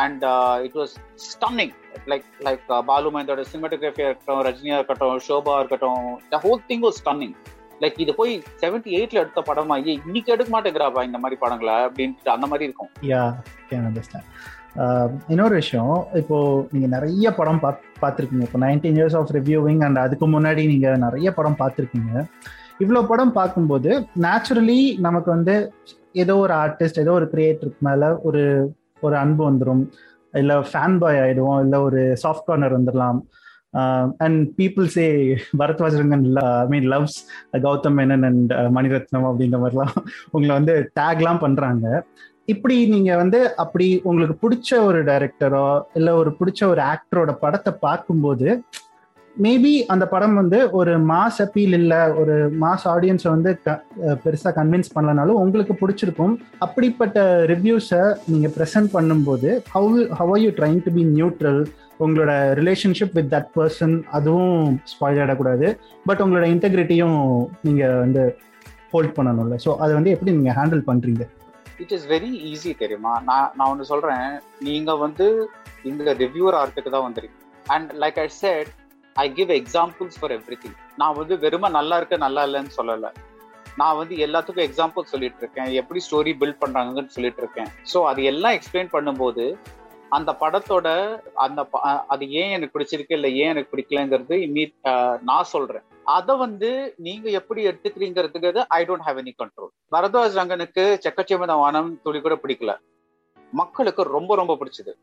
and 0.03 0.23
it 0.65 0.77
was 0.81 0.93
stunning 1.29 1.73
like 2.11 2.27
like 2.47 2.61
Balu 2.89 3.09
மகேந்தோட 3.13 3.43
சினிமாட்டோகிராஃபியா 3.51 4.07
இருக்கட்டும் 4.09 4.43
ரஜினியா 4.49 4.77
இருக்கட்டும் 4.79 5.17
ஷோபா 5.27 5.55
இருக்கட்டும் 5.61 6.05
the 6.33 6.39
whole 6.45 6.61
thing 6.69 6.85
was 6.87 6.99
stunning 7.01 7.35
like 7.83 7.99
இது 8.03 8.13
போய் 8.21 8.33
செவன்டி 8.63 8.89
எயிட்ல 8.97 9.21
எடுத்த 9.23 9.41
படமா 9.49 9.75
ஏய் 9.91 10.01
இன்னைக்கு 10.07 10.33
எடுக்க 10.33 10.49
மாட்டேங்கிறாப்பா 10.55 11.03
இந்த 11.09 11.19
மாதிரி 11.21 11.37
படங்களை 11.43 11.77
அப்படின்ட்டு 11.85 12.35
அந்த 12.35 12.47
மாதிரி 12.51 12.67
இருக்கும். 12.67 12.91
யா 13.11 13.21
கேன் 13.69 13.85
அண்டர்ஸ்டாண்ட் 13.89 14.27
இன்னொரு 15.33 15.55
விஷயம் 15.61 15.95
இப்போ 16.19 16.37
நீங்க 16.73 16.87
நிறைய 16.95 17.31
படம் 17.39 17.61
பா 17.63 17.69
பார்த்துருக்கீங்க. 18.03 18.45
இப்போ 18.47 18.59
nineteen 18.65 18.97
years 18.99 19.17
of 19.19 19.31
reviewing 19.37 19.81
and 19.87 19.99
அதுக்கு 20.03 20.27
முன்னாடி 20.35 20.63
நீங்க 20.73 20.89
நிறைய 21.05 21.27
படம் 21.37 21.57
பார்த்துருக்கீங்க. 21.61 22.11
இவ்வளோ 22.83 23.01
படம் 23.09 23.33
பார்க்கும்போது 23.39 23.89
நேச்சுரலி 24.25 24.79
நமக்கு 25.07 25.29
வந்து 25.35 25.55
ஏதோ 26.23 26.35
ஒரு 26.43 26.53
ஆர்டிஸ்ட் 26.63 27.01
ஏதோ 27.03 27.11
ஒரு 27.19 27.27
கிரியேட்டருக்கு 27.33 27.87
மேல 27.89 28.11
ஒரு 28.29 28.43
ஒரு 29.01 29.15
அன்பு 29.17 29.43
வந்துடும் 29.49 29.83
இல்லை 30.33 30.55
ஃபேன் 30.71 30.97
பாய் 30.99 31.21
ஆயிடுவோம். 31.21 31.61
இல்லை 31.63 31.79
ஒரு 31.81 32.01
சாஃப்ட் 32.23 32.47
கார்னர் 32.47 32.77
வந்துடலாம் 32.77 33.19
and 34.23 34.39
people 34.57 34.87
say 34.95 35.05
Baradwaj 35.59 35.99
Rangan 35.99 36.25
I 36.41 36.67
mean 36.67 36.87
loves 36.93 37.17
Gautham 37.65 37.97
Menon 37.99 38.25
and 38.29 38.51
uh, 38.53 38.67
Mani Ratnam 38.77 39.27
அப்படின்ற 39.29 39.59
மாதிரிலாம் 39.63 39.95
உங்களை 40.31 40.51
வந்து 40.51 40.75
டேக்லாம் 40.99 41.43
பண்ணுறாங்க 41.43 41.85
இப்படி 42.45 42.75
நீங்கள் 42.87 43.19
வந்து 43.21 43.39
அப்படி 43.55 43.87
உங்களுக்கு 44.03 44.35
பிடிச்ச 44.43 44.69
ஒரு 44.85 44.99
டைரக்டரோ 45.03 45.67
இல்லை 45.93 46.13
ஒரு 46.13 46.31
பிடிச்ச 46.39 46.61
ஒரு 46.67 46.81
ஆக்டரோட 46.91 47.31
படத்தை 47.43 47.73
பார்க்கும்போது 47.79 48.47
மேபி 49.41 49.85
அந்த 49.87 50.05
படம் 50.07 50.35
வந்து 50.35 50.71
ஒரு 50.71 50.99
மாஸ் 51.05 51.39
அப்பீல் 51.41 51.73
இல்லை 51.73 51.99
ஒரு 52.13 52.33
மாஸ் 52.61 52.85
ஆடியன்ஸை 52.85 53.29
வந்து 53.29 53.61
க- 53.61 53.81
கன்வின்ஸ் 54.57 54.89
பண்ணலனாலும் 54.95 55.39
உங்களுக்கு 55.41 55.73
பிடிச்சிருக்கும். 55.73 56.33
அப்படிப்பட்ட 56.57 57.19
ரிவ்யூஸை 57.45 58.01
நீங்கள் 58.25 58.53
ப்ரெசென்ட் 58.57 58.89
பண்ணும்போது 58.93 59.61
how 59.73 59.89
how 60.11 60.31
are 60.31 60.39
you 60.39 60.49
trying 60.49 60.83
to 60.83 60.91
be 60.91 61.03
neutral 61.11 61.61
உங்களோட 61.99 62.31
ரிலேஷன்ஷிப் 62.53 63.13
வித் 63.13 63.33
தட் 63.33 63.49
பர்சன் 63.55 64.03
அதுவும் 64.09 64.55
ஸ்பாயில் 64.91 65.21
ஆகிடக்கூடாது 65.21 65.67
பட் 66.05 66.19
உங்களோட 66.19 66.45
இன்டெகிரிட்டியும் 66.45 67.19
நீங்கள் 67.61 67.97
வந்து 67.97 68.23
ஹோல்ட் 68.91 69.15
பண்ணணும்ல. 69.17 69.55
ஸோ 69.65 69.75
அதை 69.75 69.93
வந்து 69.93 70.09
எப்படி 70.09 70.31
நீங்கள் 70.31 70.57
ஹேண்டில் 70.59 70.83
பண்ணுறீங்க 70.87 71.23
இட் 71.79 71.91
இஸ் 71.91 72.07
வெரி 72.07 72.31
ஈஸி 72.51 72.77
தெரியுமா? 72.77 73.21
நான் 73.23 73.51
நான் 73.55 73.69
ஒன்று 73.69 73.85
சொல்கிறேன் 73.85 74.27
நீங்கள் 74.59 74.97
வந்து 74.97 75.27
இந்த 75.83 76.13
ரிவ்யூவர் 76.13 76.59
ஆர்ட்டுக்கு 76.61 76.89
தான் 76.89 77.05
வந்துருக்கீங்க. 77.07 77.37
And 77.67 77.91
like 77.99 78.19
I 78.19 78.27
said 78.27 78.71
I 79.13 79.33
give 79.33 79.49
examples 79.49 80.11
for 80.19 80.31
everything 80.65 80.75
நான் 80.97 81.15
வந்து 81.15 81.39
வெறுமை 81.39 81.71
நல்லா 81.71 81.97
இருக்க 81.97 82.17
நல்லா 82.17 82.45
இல்லைன்னு 82.45 82.69
சொல்லலை. 82.77 83.13
நான் 83.75 83.97
வந்து 83.97 84.15
எல்லாத்துக்கும் 84.15 84.69
எக்ஸாம்பிள் 84.69 85.01
சொல்லிட்டு 85.01 85.37
இருக்கேன். 85.37 85.65
எப்படி 85.65 85.99
ஸ்டோரி 86.11 86.33
பில்ட் 86.33 86.57
பண்றாங்கன்னு 86.65 87.07
சொல்லிட்டு 87.07 87.41
இருக்கேன். 87.41 87.67
ஸோ 87.93 88.05
அது 88.05 88.23
எல்லாம் 88.23 88.51
எக்ஸ்பிளைன் 88.51 88.89
பண்ணும்போது 88.93 89.57
அந்த 90.09 90.31
படத்தோட 90.39 91.19
அந்த 91.33 91.63
ப- 91.63 91.79
அது 91.81 92.29
ஏன் 92.29 92.49
எனக்கு 92.49 92.79
பிடிச்சிருக்கு 92.79 93.05
இல்லை 93.07 93.37
ஏன் 93.37 93.47
எனக்கு 93.47 93.77
பிடிக்கலங்கிறது 93.77 94.39
இம்மீட் 94.39 95.19
நான் 95.21 95.43
சொல்றேன். 95.43 95.81
அதை 96.03 96.37
வந்து 96.37 96.93
நீங்க 96.97 97.29
எப்படி 97.29 97.67
எடுத்துக்கிறீங்கிறதுக்கு 97.67 98.65
I 98.67 98.85
don't 98.85 99.05
have 99.05 99.19
any 99.23 99.31
control 99.37 99.95
Baradwaj 99.95 100.37
ரங்கனுக்கு 100.39 100.99
செக்கச்சேமத 101.03 101.55
வானம் 101.55 102.01
துளி 102.01 102.21
கூட 102.21 102.35
பிடிக்கல. 102.35 102.77
மக்களுக்கு 103.51 104.03
ரொம்ப 104.03 104.35
ரொம்ப 104.35 104.57
பிடிச்சது. 104.59 104.93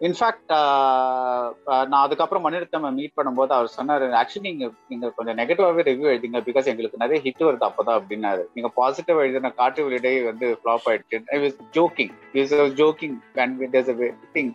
இன்ஃபேக்ட் 0.00 0.52
uh, 0.58 1.46
uh, 1.72 1.82
நான் 1.88 2.04
அதுக்கப்புறம் 2.04 2.44
மணிரத்னம் 2.46 2.86
மீட் 2.98 3.16
பண்ணும்போது 3.18 3.52
அவர் 3.56 3.74
சொன்னார் 3.74 4.04
ஆக்சுவலி 4.20 4.44
நீங்க 4.48 4.66
நீங்க 4.88 5.06
கொஞ்சம் 5.16 5.38
நெகட்டிவாவே 5.40 5.82
ரிவ்யூ 5.88 6.08
எழுதிங்க 6.12 6.40
பிகாஸ் 6.46 6.70
எங்களுக்கு 6.72 7.02
நிறைய 7.02 7.18
ஹிட் 7.26 7.44
வருது 7.48 7.66
அப்பதான் 7.68 7.98
அப்படின்னாரு. 8.00 8.42
நீங்க 8.54 8.70
பாசிட்டிவ் 8.78 9.20
எழுதின 9.24 9.52
காட்டு 9.60 9.84
வெளியிடை 9.88 10.14
வந்து 10.30 10.48
ஃபிளாப் 10.60 10.88
ஆயிடுச்சு. 10.90 11.20
I 11.34 11.52
joking 11.78 12.14
is 12.42 12.56
joking 12.82 13.18
and 13.44 13.62
there's 13.74 13.92
a 13.94 14.10
thing 14.38 14.52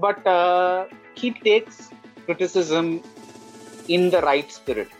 but 0.00 0.28
he 1.22 1.30
takes 1.48 1.80
criticism 2.26 2.92
in 3.96 4.10
the 4.16 4.18
right 4.30 4.52
spirit 4.58 4.94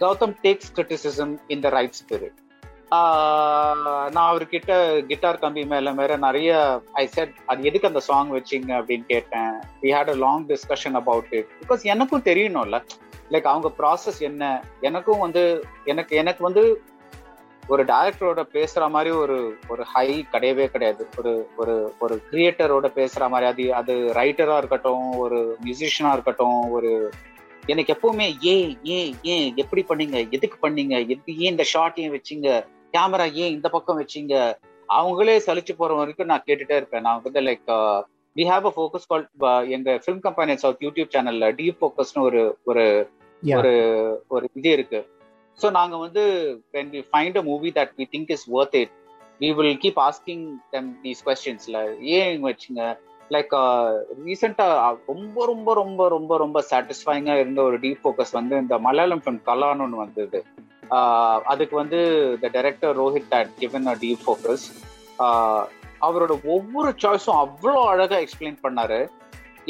Gautham 0.00 0.36
takes 0.46 0.72
criticism 0.76 1.34
in 1.54 1.64
the 1.66 1.70
right 1.78 1.98
spirit 2.02 2.38
நான் 2.90 4.28
அவர்கிட்ட 4.30 4.72
கிட்டார் 5.06 5.38
கம்பி 5.38 5.64
மேல 5.64 5.92
மேல 5.92 6.16
நிறைய 6.16 6.82
ஐ 6.92 7.06
செட் 7.06 7.34
அது 7.46 7.62
எதுக்கு 7.62 7.88
அந்த 7.88 8.00
சாங் 8.00 8.30
வச்சிங்க? 8.30 8.70
அப்படின்னு 8.78 9.04
கேட்டேன். 9.06 9.50
We 9.82 9.88
had 9.96 10.08
a 10.08 10.14
long 10.14 10.46
discussion 10.46 10.92
about 10.92 11.26
it 11.30 11.46
because 11.62 11.82
எனக்கும் 11.82 12.22
தெரியணும்ல. 12.22 12.84
லைக் 13.30 13.50
அவங்க 13.52 13.72
ப்ராசஸ் 13.78 14.20
என்ன? 14.20 14.64
எனக்கும் 14.80 15.18
வந்து 15.18 15.64
எனக்கு 15.84 16.16
எனக்கு 16.16 16.42
வந்து 16.42 16.82
ஒரு 17.66 17.84
டைரக்டரோட 17.84 18.42
பேசுற 18.52 18.90
மாதிரி 18.90 19.14
ஒரு 19.14 19.56
ஒரு 19.68 19.82
ஹை 19.84 20.26
கிடையவே 20.32 20.66
கிடையாது. 20.66 21.08
ஒரு 21.18 21.50
ஒரு 21.56 21.94
ஒரு 21.98 22.22
கிரியேட்டரோட 22.30 22.86
பேசுற 22.94 23.28
மாதிரி 23.28 23.50
அது 23.50 23.74
அது 23.74 23.94
ரைட்டரா 24.14 24.56
இருக்கட்டும் 24.56 25.12
ஒரு 25.16 25.58
மியூசிஷியனா 25.64 26.12
இருக்கட்டும் 26.12 26.70
ஒரு 26.70 27.10
எனக்கு 27.66 27.92
எப்பவுமே 27.94 28.26
ஏன் 28.40 28.78
ஏன் 28.82 29.14
ஏன் 29.22 29.56
எப்படி 29.56 29.84
பண்ணீங்க? 29.88 30.30
எதுக்கு 30.30 30.68
பண்ணீங்க? 30.68 30.94
எதுக்கு 31.08 31.36
ஏன் 31.38 31.50
இந்த 31.50 31.62
ஷார்ட் 31.62 31.98
ஏன் 31.98 32.12
வச்சீங்க? 32.12 32.76
கேமரா 32.94 33.26
ஏன் 33.42 33.54
இந்த 33.56 33.68
பக்கம் 33.68 34.00
வச்சீங்க? 34.00 34.34
அவங்களே 34.88 35.36
சலிச்சு 35.46 35.72
போற 35.76 35.92
வரைக்கும் 35.94 36.30
நான் 36.30 36.46
கேட்டுட்டே 36.46 36.76
இருப்பேன். 36.78 37.04
நான் 37.06 37.22
வந்து 37.24 37.40
like 37.48 37.66
we 38.36 38.44
have 38.50 38.66
a 38.66 38.72
focus 38.76 39.08
call 39.10 39.24
எங்க 39.76 39.96
ஃபிலிம் 40.02 40.22
கம்பெனி 40.26 40.54
சவுத் 40.62 40.84
யூடியூப் 40.86 41.12
சேனல்ல 41.14 41.46
டீப் 41.58 41.78
ஃபோக்கஸ்னு 41.80 42.22
ஒரு 42.28 42.40
ஒரு 42.70 42.84
ஒரு 43.42 43.72
ஒரு 44.28 44.46
இது 44.54 44.70
இருக்கு. 44.76 45.00
ஸோ 45.58 45.66
நாங்க 45.70 45.96
வந்து 46.04 46.22
when 46.74 46.90
we 46.94 47.00
find 47.10 47.38
a 47.38 47.44
movie 47.50 47.70
that 47.78 47.92
we 47.98 48.06
think 48.14 48.32
is 48.36 48.46
worth 48.56 48.76
it 48.82 48.92
we 49.40 49.50
will 49.58 49.78
keep 49.84 50.00
asking 50.06 50.44
them 50.70 50.88
these 51.04 51.22
கொஸ்டின்ஸ்ல 51.26 51.78
ஏன் 52.16 52.40
வச்சுங்க? 52.46 52.82
லைக் 53.30 53.54
ரீசெண்டா 54.26 54.66
ரொம்ப 55.10 55.44
ரொம்ப 55.46 55.74
ரொம்ப 55.74 56.02
ரொம்ப 56.08 56.38
ரொம்ப 56.38 56.58
சாட்டிஸ்ஃபைங்கா 56.70 57.34
இருந்த 57.40 57.60
ஒரு 57.62 57.78
டீப் 57.78 58.02
ஃபோக்கஸ் 58.04 58.36
வந்து 58.38 58.56
இந்த 58.64 58.76
மலையாளம் 58.86 59.22
ஃபிலிம் 59.24 59.42
கலான்னு 59.48 59.84
ஒன்று 59.86 60.04
வந்தது. 60.04 60.40
அதுக்கு 61.52 61.76
வந்து 61.76 61.98
the 62.42 62.48
director 62.56 62.94
Rohit 63.00 63.34
had 63.34 63.52
given 63.58 63.86
a 63.86 63.96
deep 64.04 64.24
focus 64.26 64.64
அவரோட 66.06 66.32
ஒவ்வொரு 66.54 66.90
சாய்ஸும் 67.02 67.38
அவ்வளோ 67.44 67.80
அழகாக 67.92 68.20
எக்ஸ்பிளைன் 68.24 68.58
பண்ணாரு. 68.64 68.98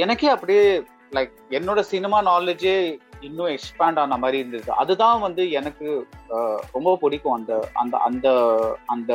எனக்கே 0.05 0.29
அப்படியே 0.29 0.65
லைக் 1.17 1.35
என்னோட 1.59 1.81
சினிமா 1.93 2.19
நாலேஜே 2.23 2.75
இன்னும் 3.21 3.51
எக்ஸ்பேண்ட் 3.55 3.99
ஆன 4.01 4.17
மாதிரி 4.23 4.39
இருந்தது. 4.39 4.71
அதுதான் 4.73 5.21
வந்து 5.21 5.43
எனக்கு 5.51 5.87
ரொம்ப 6.73 6.91
பிடிக்கும் 7.03 7.37
அந்த 7.39 7.53
அந்த 7.83 7.97
அந்த 8.09 8.29
அந்த 8.87 9.13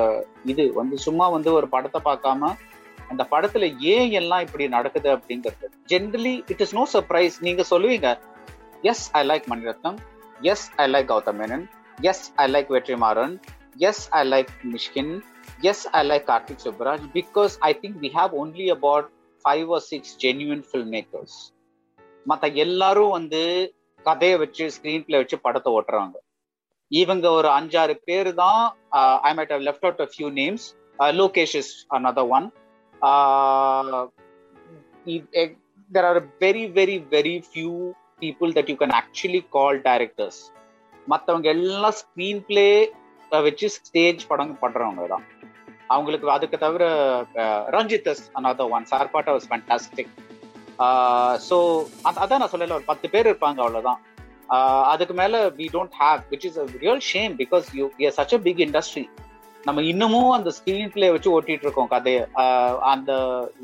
இது. 0.52 0.66
வந்து 0.80 0.98
சும்மா 0.98 1.28
வந்து 1.36 1.50
ஒரு 1.54 1.68
படத்தை 1.76 2.02
பார்க்காம 2.10 2.52
அந்த 3.12 3.24
படத்துல 3.32 3.66
ஏன் 3.94 4.12
எல்லாம் 4.22 4.44
இப்படி 4.46 4.68
நடக்குது 4.68 5.10
அப்படிங்கிறது. 5.16 5.68
Generally 5.94 6.36
it 6.54 6.64
is 6.66 6.76
no 6.80 6.84
surprise 6.94 7.38
நீங்க 7.40 7.64
சொல்லுவீங்க 7.70 8.10
yes 8.92 9.06
I 9.20 9.22
like 9.32 9.48
Mani Ratnam 9.54 9.98
yes 10.52 10.66
I 10.76 10.88
like 10.94 11.10
Gautham 11.14 11.40
Menon 11.44 11.66
yes 12.02 12.34
I 12.36 12.52
like 12.52 12.68
Vetrimaaran 12.70 13.40
yes 13.78 14.10
I 14.12 14.28
like 14.28 14.48
Mysskin 14.64 15.24
yes 15.62 15.88
I 15.92 16.08
like 16.08 16.28
Karthik 16.28 16.64
Subbaraj 16.64 17.02
because 17.14 17.58
I 17.60 17.80
think 17.82 17.98
we 18.02 18.10
have 18.14 18.30
only 18.34 18.70
about 18.70 19.06
five 19.46 19.74
or 19.74 19.82
six 19.82 20.18
genuine 20.20 20.64
filmmakers 20.92 21.54
மற்ற 22.24 22.48
எல்லாரும் 22.48 23.10
வந்து 23.10 23.74
கதையை 24.04 24.38
வச்சு 24.38 24.72
screen 24.72 25.04
play 25.04 25.18
வச்சு 25.18 25.40
படத்தை 25.40 25.74
ஓட்டுறாங்க. 25.74 26.16
இவங்க 26.88 27.30
ஒரு 27.30 27.48
அஞ்சாறு 27.48 27.94
பேர் 28.06 28.34
தான் 28.34 28.78
I 29.22 29.34
might 29.34 29.52
have 29.52 29.62
left 29.62 29.86
out 29.86 30.02
a 30.02 30.10
few 30.18 30.32
names 30.32 30.76
Lokesh 31.00 31.56
is 31.56 31.86
another 31.90 32.28
one 32.28 32.52
there 35.06 35.60
there 35.92 36.06
are 36.06 36.30
very 36.40 36.68
very 36.68 36.98
very 36.98 37.42
few 37.42 37.96
people 38.20 38.52
that 38.54 38.70
you 38.70 38.78
can 38.78 38.90
call 38.90 39.44
call 39.50 40.32
மற்றவங்க 41.08 41.48
எல்லாம் 41.56 41.98
ஸ்க்ரீன் 42.02 42.44
பிளே 42.48 42.68
வச்சு 43.32 43.68
ஸ்டேஜ் 43.76 44.22
படம் 44.30 44.52
பண்றவங்க 44.64 45.06
தான். 45.14 45.24
அவங்களுக்கு 45.90 46.28
அதுக்கு 46.36 46.58
தவிர 46.58 46.84
Ranjith 47.76 48.10
another 48.40 48.72
one 48.76 48.86
Sarpatta 48.92 49.34
was 49.36 49.48
fantastic 49.50 50.12
so 51.48 51.58
அதான் 52.10 52.42
நான் 52.42 52.54
சொல்லல. 52.54 52.78
ஒரு 52.80 52.90
பத்து 52.92 53.08
பேர் 53.14 53.30
இருப்பாங்க 53.30 53.60
அவ்வளோதான் 53.66 54.00
அதுக்கு 54.92 55.14
மேல 55.20 55.36
we 55.60 55.66
don't 55.76 55.98
have 56.02 56.22
which 56.32 56.46
is 56.50 56.58
real 56.84 57.04
shame 57.12 57.34
because 57.42 57.68
you 57.80 57.86
such 58.18 58.36
a 58.38 58.42
big 58.48 58.62
industry 58.68 59.06
நம்ம 59.60 59.82
இன்னமும் 59.92 60.32
அந்த 60.38 60.50
ஸ்க்ரீன் 60.58 60.94
பிளே 60.94 61.10
வச்சு 61.14 61.30
ஓட்டிட்டு 61.36 61.66
இருக்கோம் 61.68 61.92
கதையை. 61.94 62.24
அந்த 62.94 63.12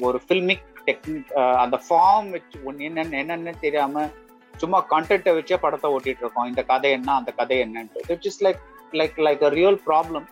ஒரு 0.07 0.17
ஃபில்மிக் 0.25 0.65
டெக்னிக் 0.87 1.31
அந்த 1.63 1.77
ஃபார்ம் 1.85 2.29
வச்சு 2.35 2.57
என்னென்ன 2.87 3.17
என்னென்னு 3.23 3.53
தெரியாம 3.65 4.05
சும்மா 4.53 4.79
கண்டென்ட்டை 4.93 5.33
வச்சே 5.37 5.57
படத்தை 5.63 5.89
ஓட்டிட்டு 5.95 6.23
இருக்கோம் 6.23 6.49
இந்த 6.51 6.61
கதை 6.71 6.91
என்ன 6.97 7.09
அந்த 7.19 7.31
கதை 7.39 7.57
என்னன்ட்டு. 7.65 8.05
Which 8.11 8.27
is 8.31 8.41
like 8.47 8.61
like 9.01 9.17
like 9.27 9.43
a 9.49 9.51
real 9.59 9.79
problem 9.89 10.27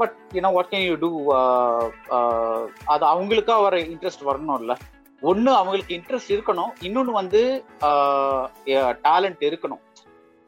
but 0.00 0.16
you know 0.36 0.50
what 0.56 0.70
can 0.72 0.86
you 0.88 0.94
do 1.06 1.10
அது 2.94 3.04
அவங்களுக்கா 3.12 3.56
வர 3.66 3.76
இன்ட்ரெஸ்ட் 3.94 4.28
வரணும்ல. 4.30 4.74
ஒன்று 5.22 5.50
அவங்களுக்கு 5.58 5.92
இன்ட்ரெஸ்ட் 5.98 6.32
இருக்கணும். 6.36 6.72
இன்னொன்று 6.86 7.12
வந்து 7.20 7.40
uh, 7.88 8.42
டேலண்ட் 9.06 9.42
இருக்கணும். 9.50 9.82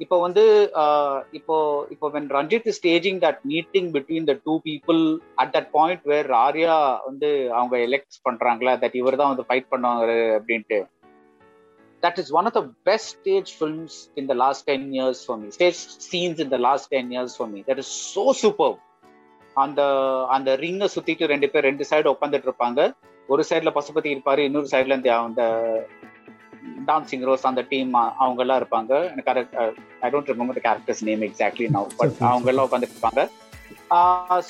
இப்போ 0.01 0.17
வந்து 0.25 0.43
uh, 0.83 1.17
இப்போ 1.39 1.57
இப்போ 1.95 2.07
when 2.17 2.29
Ranjith 2.37 2.69
staging 2.79 3.21
that 3.25 3.41
meeting 3.53 3.89
between 3.95 4.29
the 4.31 4.35
two 4.47 4.55
people 4.69 5.01
at 5.43 5.53
that 5.57 5.71
point 5.77 6.05
where 6.13 6.31
Arya 6.45 6.77
வந்து 7.09 7.31
அவங்க 7.59 7.77
எலெக்ட் 7.87 8.23
பண்றாங்களா 8.29 8.75
தட் 8.85 8.99
இவர் 9.01 9.21
தான் 9.23 9.33
வந்து 9.33 9.47
ஃபைட் 9.49 9.71
பண்ணுவாங்க 9.73 10.05
அப்படின்ட்டு. 10.39 10.81
That 12.03 12.19
is 12.23 12.33
one 12.39 12.49
of 12.51 12.57
the 12.59 12.63
best 12.91 13.13
stage 13.19 13.51
films 13.59 13.97
in 14.21 14.29
the 14.33 14.37
last 14.45 14.65
ten 14.71 14.87
years 14.99 15.23
for 15.27 15.41
me 15.43 15.49
stage 15.57 15.81
scenes 16.11 16.43
in 16.45 16.53
the 16.57 16.61
last 16.69 16.91
ten 16.95 17.11
years 17.17 17.37
for 17.39 17.51
me 17.55 17.63
that 17.71 17.83
is 17.85 17.95
so 18.17 18.25
super 18.43 18.77
அந்த 19.57 19.83
அந்த 20.35 20.51
ரிங்கை 20.65 20.89
சுத்திட்டு 20.95 21.31
ரெண்டு 21.35 21.47
பேர் 21.53 21.67
ரெண்டு 21.69 21.85
சைடு 21.91 22.13
உட்காந்துட்டு 22.15 22.49
இருப்பாங்க. 22.49 22.81
ஒரு 23.33 23.43
சைட்ல 23.49 23.71
பசுபதி 23.77 24.09
இருப்பாரு 24.15 24.43
இன்னொரு 24.49 24.69
சைட்ல 24.73 24.97
இந்த 24.99 25.11
அந்த 25.29 25.43
டான்சிங் 26.91 27.25
ரோஸ் 27.29 27.49
அந்த 27.51 27.63
டீம் 27.73 27.91
அவங்க 28.23 28.41
எல்லாம் 28.45 28.61
இருப்பாங்க. 28.61 28.93
எனக்கு 29.13 29.31
I 30.05 30.11
don't 30.13 30.31
remember 30.33 30.61
characters 30.67 31.03
name 31.09 31.25
exactly 31.29 31.67
now 31.77 31.97
but 32.01 32.23
அவங்க 32.31 32.51
எல்லாம் 32.53 32.69
உட்காந்துட்டு 32.69 32.97
இருப்பாங்க. 32.97 33.25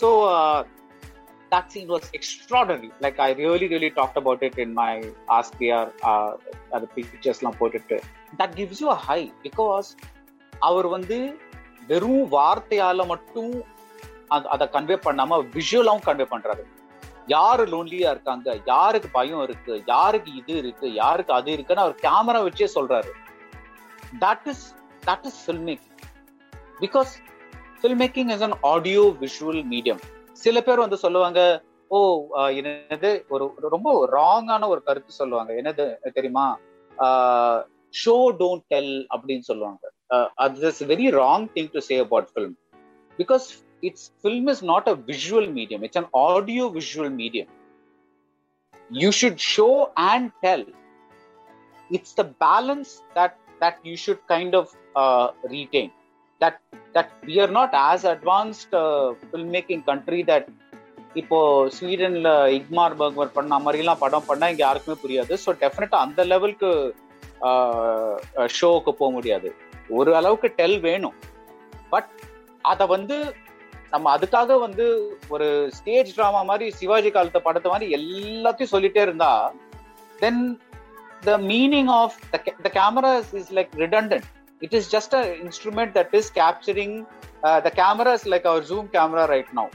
So 0.01 0.09
that 1.51 1.65
scene 1.75 1.89
was 1.89 2.03
extraordinary. 2.13 2.91
Like 3.01 3.17
I 3.17 3.35
really, 3.35 3.69
really 3.69 3.93
talked 3.97 4.15
about 4.15 4.43
it 4.43 4.59
in 4.59 4.73
my 4.73 5.15
Ask 5.29 5.49
PR, 5.59 5.91
uh, 6.03 6.37
the 6.73 6.85
pictures 6.95 7.35
எல்லாம் 7.37 7.57
போட்டுட்டு. 7.61 8.01
That 8.39 8.51
gives 8.57 8.73
you 8.81 8.89
a 8.89 8.95
high 8.95 9.33
because 9.43 9.85
அவர் 10.59 10.87
வந்து 10.87 11.39
வெறும் 11.87 12.33
வார்த்தையால 12.33 13.07
மட்டும் 13.07 13.65
அதை 14.29 14.69
கன்வே 14.73 14.99
பண்ணாம 14.99 15.47
விஷுவலாவும் 15.53 16.07
கன்வே 16.07 16.27
பண்றாரு. 16.31 16.63
யாரு 17.27 17.67
லோன்லியா 17.67 18.11
இருக்காங்க? 18.11 18.59
யாருக்கு 18.65 19.09
பயம் 19.09 19.43
இருக்கு? 19.43 19.83
யாருக்கு 19.87 20.35
இது 20.35 20.57
இருக்கு? 20.57 20.93
யாருக்கு 20.93 21.33
அது 21.33 21.53
இருக்குன்னு 21.53 21.83
அவர் 21.83 22.01
கேமரா 22.03 22.53
வச்சே 22.53 22.69
சொல்றாரு. 22.75 23.11
That 24.21 24.49
is 24.49 24.75
that 25.07 25.25
is 25.25 25.51
film 25.51 25.55
making 25.55 25.97
because 26.81 27.27
film 27.83 28.01
making 28.01 28.31
is 28.31 28.43
an 28.43 28.53
audio 28.61 29.17
visual 29.21 29.65
medium 29.65 30.01
சில 30.39 30.61
பேர் 30.61 30.85
வந்து 30.85 30.99
சொல்லுவாங்க 31.05 31.41
ஓ 31.91 31.99
என்னது 32.61 33.11
ஒரு 33.31 33.45
ரொம்ப 33.69 33.91
ராங்கான 34.13 34.69
ஒரு 34.69 34.81
கருத்து 34.83 35.21
சொல்லுவாங்க 35.21 35.53
என்னது 35.61 35.85
தெரியுமா 36.17 36.47
ஷோ 37.95 38.17
டோன்ட் 38.41 38.65
டெல் 38.71 38.95
அப்படின்னு 39.13 39.47
சொல்லுவாங்க 39.49 39.81
அது 40.45 40.67
is 40.69 40.83
very 40.93 41.09
wrong 41.17 41.47
thing 41.55 41.71
to 41.73 41.83
say 41.89 41.97
about 41.99 42.29
film 42.33 42.55
because 43.19 43.47
it's 43.89 44.09
film 44.21 44.49
is 44.55 44.65
not 44.73 44.89
a 44.89 44.97
visual 45.09 45.49
medium 45.59 45.85
it's 45.87 46.01
an 46.03 46.11
audio 46.27 46.67
visual 46.79 47.15
medium 47.23 47.51
you 48.91 49.11
should 49.21 49.43
show 49.49 49.69
and 50.09 50.31
tell 50.45 50.67
it's 51.91 52.17
the 52.21 52.25
balance 52.45 52.93
that 53.19 53.37
that 53.61 53.81
you 53.85 53.95
should 54.05 54.25
kind 54.35 54.57
of 54.57 54.73
retain 55.53 55.93
that 56.41 56.61
that 56.97 57.13
we 57.29 57.37
are 57.45 57.53
not 57.59 57.75
as 57.89 58.07
advanced 58.15 58.75
film 59.29 59.53
making 59.57 59.85
country 59.91 60.23
that 60.31 60.49
இப்போ 61.21 61.39
ஸ்வீடன்ல 61.77 62.31
இக்மார் 62.59 62.97
burger 63.01 63.37
பண்ண 63.37 63.59
மாதிரிலாம் 63.65 64.03
படம் 64.03 64.27
பண்ணா 64.29 64.49
இங்க 64.53 64.63
யாருக்குமே 64.65 64.97
புரியாது. 65.05 65.33
So 65.45 65.51
டெஃபினட்டா 65.63 65.99
அந்த 66.07 66.21
லெவலுக்கு 66.33 66.71
ஷோவுக்கு 68.59 68.93
போக 69.01 69.11
முடியாது. 69.17 69.49
ஒரு 69.99 70.11
அளவுக்கு 70.19 70.49
டெல் 70.61 70.79
வேணும். 70.89 71.17
பட் 71.93 72.11
அதை 72.73 72.87
வந்து 72.95 73.17
நம்ம 73.93 74.07
அதுக்காக 74.17 74.57
வந்து 74.67 74.87
ஒரு 75.35 75.47
ஸ்டேஜ் 75.77 76.15
ட்ராமா 76.17 76.41
மாதிரி 76.51 76.67
சிவாஜி 76.81 77.11
காலத்தை 77.13 77.41
படத்தை 77.47 77.69
மாதிரி 77.73 77.95
எல்லாத்தையும் 77.99 78.73
சொல்லிட்டே 78.75 79.03
இருந்தா 79.07 79.31
then 80.23 80.43
the 81.29 81.37
meaning 81.53 81.93
of 82.01 82.19
the 82.67 82.71
camera 82.79 83.13
is 83.41 83.55
like 83.59 83.73
redundant 83.85 84.29
it 84.61 84.73
is 84.73 84.89
just 84.89 85.13
an 85.15 85.27
instrument 85.41 85.91
that 85.95 86.11
is 86.13 86.27
capturing 86.33 86.93
uh, 87.43 87.59
the 87.61 87.73
camera 87.73 88.13
is 88.13 88.25
like 88.27 88.45
our 88.45 88.63
zoom 88.63 88.89
camera 88.89 89.25
right 89.27 89.51
now 89.53 89.67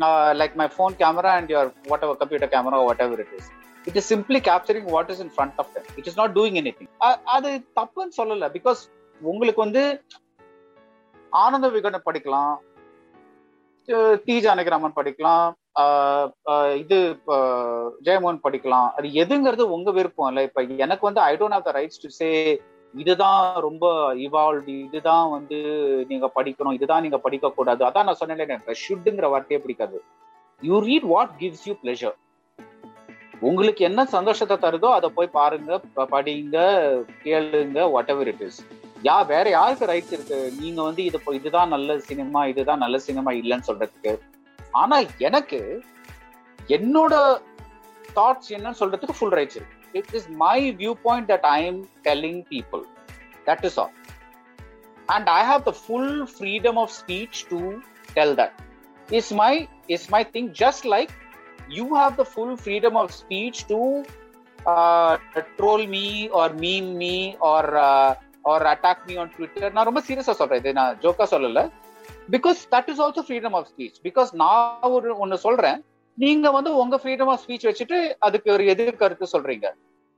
uh, 0.00 0.30
like 0.34 0.54
my 0.54 0.68
phone 0.68 0.94
camera 0.96 1.32
and 1.34 1.48
your 1.48 1.64
whatever 1.84 2.14
computer 2.14 2.48
camera 2.48 2.76
or 2.76 2.86
whatever 2.86 3.16
it 3.20 3.32
is 3.32 3.46
it 3.86 3.96
is 3.96 4.04
simply 4.06 4.40
capturing 4.42 4.84
what 4.88 5.08
is 5.10 5.20
in 5.20 5.30
front 5.30 5.54
of 5.58 5.66
them 5.74 5.84
it 5.96 6.06
is 6.06 6.16
not 6.16 6.32
doing 6.34 6.56
anything 6.56 6.88
அ- 7.04 7.20
அது 7.34 7.50
தப்புன்னு 7.76 8.16
சொல்லல 8.16 8.48
because 8.54 8.82
உங்களுக்கு 9.20 9.60
வந்து 9.60 9.82
ஆனந்த 11.32 11.68
விகடன் 11.68 12.06
படிக்கலாம் 12.06 12.54
அஹ் 13.88 14.18
D 14.24 14.34
Janakiraman 14.44 14.96
படிக்கலாம் 14.96 15.46
ஆஹ் 15.78 16.28
ஆஹ் 16.50 16.74
இது 16.76 16.98
ஆஹ் 17.34 17.88
ஜெயமோகன் 18.06 18.44
படிக்கலாம் 18.44 18.88
அது 18.96 19.08
எதுங்கிறது 19.22 19.64
உங்க 19.70 19.90
விருப்பம் 19.90 20.28
இல்ல 20.28 20.42
இப்ப 20.42 20.62
எனக்கு 20.78 21.04
வந்து 21.06 21.20
I 21.22 21.34
don't 21.36 21.56
have 21.58 21.66
the 21.68 21.72
rights 21.72 22.02
to 22.02 22.10
say 22.18 22.28
இதுதான் 22.94 23.60
ரொம்ப 23.66 23.84
இவால்வ் 24.26 24.68
இதுதான் 24.86 25.30
வந்து 25.30 25.58
நீங்க 26.10 26.26
படிக்கணும் 26.36 26.76
இதுதான் 26.78 27.02
நீங்க 27.02 27.18
படிக்க 27.18 27.50
கூடாது 27.50 27.82
அதான் 27.88 28.06
நான் 28.08 28.20
சொன்னேன் 28.20 28.44
எனக்கு 28.48 28.76
ஷுட்டுங்கிற 28.82 29.28
வார்த்தையே 29.32 29.60
பிடிக்காது. 29.62 29.98
You 30.62 30.78
read 30.88 31.08
what 31.14 31.32
gives 31.40 31.64
you 31.68 31.74
pleasure 31.82 32.16
உங்களுக்கு 33.40 33.82
என்ன 33.84 34.00
சந்தோஷத்தை 34.04 34.56
தருதோ 34.64 34.88
அதை 34.98 35.08
போய் 35.10 35.34
பாருங்க 35.38 35.80
படிங்க 36.14 36.58
கேளுங்க 37.24 37.90
what 37.94 38.12
ever 38.14 38.30
it 38.32 38.44
is 38.48 38.60
yeah 39.08 39.16
வேற 39.26 39.46
யாருக்கு 39.50 39.90
ரைட்ஸ் 39.90 40.12
இருக்கு? 40.12 40.38
நீங்க 40.60 40.82
வந்து 40.82 41.04
இது 41.04 41.18
இப்போ 41.20 41.32
இதுதான் 41.34 41.68
நல்ல 41.68 41.98
சினிமா 41.98 42.42
இதுதான் 42.52 42.82
நல்ல 42.84 42.98
சினிமா 42.98 43.30
இல்லைன்னு 43.40 43.68
சொல்றதுக்கு. 43.70 44.12
ஆனா 44.72 44.96
எனக்கு 45.28 45.58
என்னோட 46.76 47.14
தாட்ஸ் 48.18 48.52
என்னன்னு 48.56 48.80
சொல்றதுக்கு 48.80 49.18
ஃபுல் 49.18 49.36
ரைட்ஸ் 49.38 49.58
இருக்கு. 49.58 49.76
It 49.93 50.11
is 50.19 50.27
my 50.45 50.57
view 50.81 50.93
point 51.05 51.29
that 51.33 51.47
I 51.51 51.59
am 51.69 51.79
telling 52.07 52.41
people 52.53 52.83
that 53.47 53.65
is 53.69 53.79
all 53.83 53.95
and 55.07 55.29
I 55.37 55.41
have 55.51 55.63
the 55.69 55.73
full 55.83 56.13
freedom 56.35 56.79
of 56.83 56.93
speech 56.99 57.41
to 57.51 57.61
tell 58.17 58.35
that 58.41 58.57
is 59.09 59.33
my 59.41 59.51
is 59.95 60.07
my 60.15 60.23
thing 60.35 60.51
just 60.63 60.87
like 60.95 61.13
you 61.69 61.95
have 61.95 62.17
the 62.17 62.25
full 62.25 62.57
freedom 62.57 62.97
of 62.97 63.11
speech 63.13 63.67
to 63.67 64.03
uh, 64.65 65.17
troll 65.57 65.85
me 65.87 66.07
or 66.29 66.49
meme 66.53 66.97
me 66.97 67.15
or 67.41 67.63
uh, 67.77 68.15
or 68.43 68.59
attack 68.65 69.07
me 69.07 69.17
on 69.17 69.29
Twitter. 69.29 69.69
நான் 69.69 69.87
ரொம்ப 69.89 70.01
சீரியஸா 70.07 70.33
சொல்றேன் 70.39 70.61
இது 70.61 70.71
நான் 70.79 70.97
ஜோக்கா 71.03 71.25
சொல்லல 71.33 71.61
because 72.29 72.59
that 72.73 72.89
is 72.91 73.01
also 73.05 73.23
freedom 73.27 73.55
of 73.59 73.67
speech 73.71 73.99
because 74.07 74.31
நான் 74.41 74.89
ஒரு 74.97 75.09
ஒன்னு 75.23 75.37
சொல்றேன் 75.45 75.79
நீங்க 76.18 76.50
வந்து 76.50 76.70
உங்க 76.82 76.96
ஃப்ரீடம் 77.02 77.30
ஆஃப் 77.32 77.42
ஸ்பீச் 77.44 77.68
வச்சுட்டு 77.68 77.98
அதுக்கு 78.26 78.48
ஒரு 78.52 78.64
எதிர் 78.72 79.00
கருத்து 79.02 79.26
சொல்றீங்க 79.34 79.68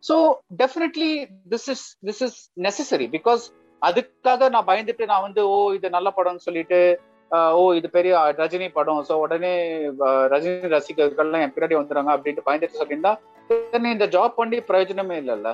so 0.04 0.16
definitely 0.60 1.10
this 1.52 1.68
is 1.74 1.86
this 2.08 2.22
is 2.26 2.38
necessary 2.66 3.06
because 3.16 3.44
அதுக்காக 3.82 4.48
நான் 4.48 4.68
பயந்துட்டு 4.70 5.04
நான் 5.06 5.26
வந்து 5.26 5.42
ஓ 5.48 5.58
இது 5.76 5.88
நல்ல 5.96 6.10
படம்னு 6.18 6.46
சொல்லிட்டு 6.46 6.80
ஓ 7.54 7.62
இது 7.78 7.88
பெரிய 7.90 8.12
ரஜினி 8.38 8.68
படம் 8.70 9.02
ஸோ 9.08 9.14
உடனே 9.24 9.54
ரஜினி 10.34 10.68
ரசிகர்கள்லாம் 10.74 11.44
என் 11.46 11.54
பின்னாடி 11.56 11.78
வந்துடுறாங்க 11.78 12.14
அப்படின்ட்டு 12.16 12.46
பயந்துட்டு 12.48 12.80
சொல்லியிருந்தா 12.82 13.14
then 13.72 13.84
இந்த 13.92 14.06
ஜாப் 14.14 14.38
பண்ணி 14.38 14.58
பிரயோஜனமே 14.70 15.16
இல்லைல்ல 15.22 15.50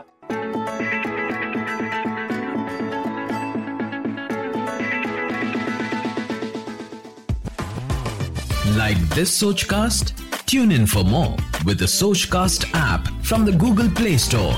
Like 8.75 9.01
this 9.11 9.31
Sochcast? 9.35 10.22
Tune 10.53 10.73
in 10.77 10.87
for 10.93 11.03
more 11.13 11.35
with 11.67 11.79
the 11.83 11.89
Sochcast 11.99 12.63
app 12.89 13.05
from 13.29 13.41
the 13.49 13.53
Google 13.63 13.89
Play 13.99 14.17
Store. 14.25 14.51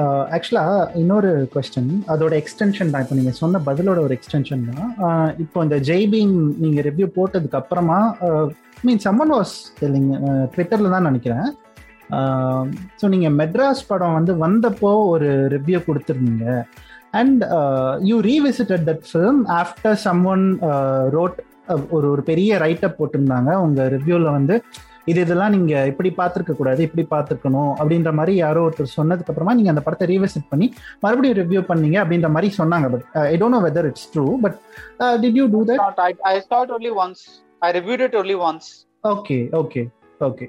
Uh, 0.00 0.22
ஆக்சுவலாக 0.36 0.74
uh, 0.74 0.84
இன்னொரு 1.00 1.30
கொஸ்டின் 1.54 1.88
அதோட 2.12 2.32
எக்ஸ்டென்ஷன் 2.42 2.90
தான். 2.92 3.02
இப்போ 3.04 3.16
நீங்கள் 3.20 3.36
சொன்ன 3.40 3.60
பதிலோட 3.68 3.98
ஒரு 4.06 4.14
எக்ஸ்டென்ஷன் 4.18 4.62
தான். 4.70 4.92
Uh, 5.06 5.28
இப்போ 5.44 5.64
இந்த 5.66 5.78
ஜெய்பீம் 5.88 6.36
நீங்கள் 6.64 6.86
ரிவ்யூ 6.88 7.08
போட்டதுக்கு 7.16 7.58
அப்புறமா 7.60 7.98
மீன் 8.86 9.02
சம்மன் 9.06 9.34
வாஸ் 9.36 9.56
இல்லைங்க 9.86 10.20
ட்விட்டரில் 10.54 10.94
தான் 10.96 11.08
நினைக்கிறேன். 11.10 11.48
ஸோ 13.00 13.08
நீங்கள் 13.14 13.36
மெட்ராஸ் 13.40 13.82
படம் 13.90 14.16
வந்து 14.18 14.34
வந்தப்போ 14.44 14.92
ஒரு 15.14 15.30
ரிவ்யூ 15.56 15.80
கொடுத்துருந்தீங்க. 15.88 16.46
And 17.18 17.42
you 18.12 18.16
revisited 18.30 18.86
that 18.92 19.04
film 19.10 19.42
after 19.60 20.00
someone 20.34 20.46
wrote 21.18 21.38
ஒரு 21.96 22.06
ஒரு 22.12 22.22
பெரிய 22.30 22.58
ரைட்டப் 22.64 22.98
போட்டிருந்தாங்க. 22.98 23.50
உங்க 23.64 23.88
ரிவ்யூல 23.96 24.30
வந்து 24.38 24.56
இது 25.10 25.20
இதெல்லாம் 25.24 25.54
நீங்க 25.54 25.74
இப்படி 25.90 26.10
பார்த்துருக்க 26.16 26.54
கூடாது 26.56 26.80
இப்படி 26.86 27.04
பார்த்துருக்கணும் 27.12 27.70
அப்படின்ற 27.80 28.10
மாதிரி 28.18 28.32
யாரோ 28.42 28.62
ஒருத்தர் 28.66 28.96
சொன்னதுக்கு 28.96 29.30
அப்புறமா 29.32 29.54
நீங்க 29.58 29.70
அந்த 29.72 29.82
படத்தை 29.86 30.06
ரீவிசிட் 30.10 30.50
பண்ணி 30.52 30.66
மறுபடியும் 31.04 31.38
ரிவ்யூ 31.40 31.60
பண்ணீங்க 31.70 31.98
அப்படின்ற 32.02 32.30
மாதிரி 32.34 32.48
சொன்னாங்க. 32.60 32.88
But 32.94 33.04
I 33.32 33.36
don't 33.42 33.56
know 33.56 33.60
whether 33.68 33.88
it's 33.90 34.08
true 34.14 34.26
but 34.44 34.58
did 35.22 35.38
you 35.40 35.46
do 35.54 35.60
that 35.70 35.84
saw 36.50 36.60
it 36.64 36.72
only 36.78 36.92
once. 37.04 37.22
I 37.66 37.70
reviewed 37.78 38.02
it 38.08 38.16
only 38.22 38.36
once. 38.48 38.66
Okay 39.12 39.38
okay 39.60 39.84
okay. 40.28 40.48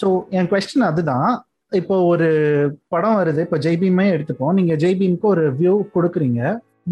So 0.00 0.08
N 0.38 0.50
question 0.52 0.88
அதுதான். 0.90 1.30
இப்போ 1.80 1.96
ஒரு 2.12 2.28
படம் 2.92 3.18
வருது. 3.18 3.40
இப்போ 3.46 3.58
ஜெய்பீமே 3.66 4.06
எடுத்துப்போம் 4.14 4.56
நீங்க 4.58 4.74
ஜெய்பீமுக்கு 4.84 5.28
ஒரு 5.34 5.44
வியூ 5.60 5.74
கொடுக்குறீங்க. 5.94 6.40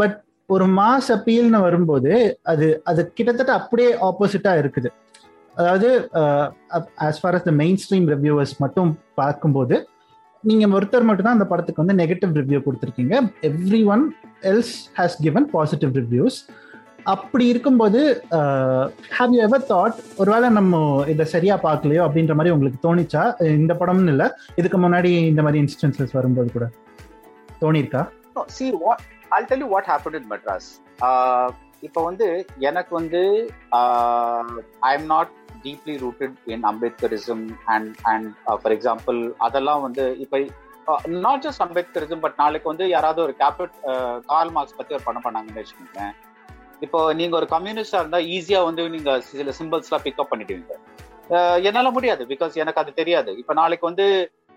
பட் 0.03 0.17
ஒரு 0.55 0.65
மாஸ் 0.79 1.09
அப்பீல்னு 1.15 1.61
வரும்போது 1.67 2.13
அது 2.53 2.67
அது 2.91 3.01
கிட்டத்தட்ட 3.19 3.53
அப்படியே 3.61 3.91
ஆப்போசிட்டா 4.09 4.53
இருக்குது. 4.63 4.89
அதாவது 5.57 5.89
as 7.07 7.21
far 7.23 7.37
as 7.39 7.47
the 7.49 7.53
mainstream 7.83 8.07
reviewers 8.15 8.55
மட்டும் 8.65 8.91
பார்க்கும்போது 9.21 9.77
நீங்க 10.45 10.67
ஒருத்தர் 10.77 11.07
மட்டும்தான் 11.09 11.39
அந்த 11.39 11.47
படத்துக்கு 11.51 11.83
வந்து 11.83 11.97
நெகட்டிவ் 12.03 12.33
ரிவ்யூ 12.41 12.59
கொடுத்துருக்கீங்க. 12.67 13.15
Everyone 13.95 14.05
else 14.53 14.75
has 14.99 15.17
given 15.27 15.49
positive 15.55 15.93
reviews 16.01 16.39
அப்படி 17.13 17.45
இருக்கும்போது 17.53 18.01
ஹாவ் 19.17 19.35
யூ 19.35 19.41
எவர் 19.47 19.67
தாட் 19.71 19.99
ஒருவேளை 20.23 20.49
நம்ம 20.59 20.81
இதை 21.13 21.25
சரியா 21.35 21.55
பார்க்கலையோ 21.67 22.03
அப்படின்ற 22.07 22.35
மாதிரி 22.39 22.55
உங்களுக்கு 22.57 22.81
தோணிச்சா 22.87 23.23
இந்த 23.61 23.75
படம்னு 23.81 24.13
இல்லை 24.15 24.27
இதுக்கு 24.61 24.81
முன்னாடி 24.85 25.13
இந்த 25.31 25.43
மாதிரி 25.47 25.63
இன்ஸ்டன்சஸ் 25.65 26.17
வரும்போது 26.19 26.51
கூட 26.57 26.69
தோணிருக்கா 27.63 28.05
see 28.57 28.67
oh, 28.71 28.77
what 28.85 29.07
I'll 29.35 29.47
tell 29.47 29.59
you 29.59 29.67
what 29.67 29.85
happened 29.87 30.17
in 30.21 30.25
Madras. 30.33 30.65
Uh, 31.09 31.49
இப்போ 31.87 32.01
வந்து 32.07 32.27
எனக்கு 32.69 32.93
வந்து 32.99 33.21
I 34.89 34.91
am 34.97 35.07
not 35.13 35.31
deeply 35.67 35.95
rooted 36.03 36.35
in 36.53 36.65
Ambedkarism 36.71 37.45
and 37.75 37.93
and 38.13 38.29
for 38.63 38.75
example 38.77 39.19
அதெல்லாம் 39.47 39.83
வந்து 39.87 40.05
இப்போ 40.25 40.39
நாட் 41.27 41.45
ஜஸ்ட் 41.47 41.65
அம்பேத்கரிசம் 41.67 42.23
பட் 42.25 42.37
நாளைக்கு 42.43 42.69
வந்து 42.73 42.87
யாராவது 42.95 43.21
ஒரு 43.27 43.35
கேபிட் 43.43 43.75
கால் 44.33 44.53
மார்க்ஸ் 44.57 44.79
பற்றி 44.81 44.97
ஒரு 44.99 45.07
படம் 45.09 45.25
பண்ணாங்கன்னு 45.27 45.63
வச்சுக்கோங்களேன். 45.63 46.15
இப்போ 46.87 47.01
நீங்க 47.21 47.35
ஒரு 47.41 47.49
கம்யூனிஸ்டா 47.57 48.03
இருந்தா 48.03 48.21
ஈஸியா 48.37 48.61
வந்து 48.69 48.85
நீங்க 48.97 49.15
சில 49.31 49.55
சிம்பிள்ஸ்லாம் 49.61 50.07
பிக்கப் 50.07 50.33
பண்ணிடுவீங்க. 50.33 50.75
என்னால் 51.31 51.67
என்னால 51.69 51.91
முடியாது 51.97 52.23
பிகாஸ் 52.35 52.61
எனக்கு 52.65 52.83
அது 52.83 52.93
தெரியாது. 53.01 53.33
இப்போ 53.43 53.55
நாளைக்கு 53.61 53.87
வந்து 53.91 54.09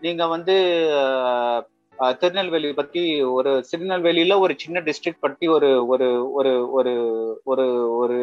நீங்க 0.07 0.23
வந்து 0.36 0.57
uh, 1.01 1.59
திருநெல்வேலி 1.97 2.73
பத்தி 2.73 3.23
ஒரு 3.23 3.65
திருநெல்வேலியில 3.71 4.39
ஒரு 4.39 4.53
சின்ன 4.58 4.82
டிஸ்ட்ரிக்ட் 4.82 5.17
பத்தி 5.19 5.47
ஒரு 5.47 5.88
ஒரு 5.88 6.32
ஒரு 6.32 6.71
ஒரு 6.71 7.41
ஒரு 7.43 7.95
ஒரு 7.95 8.17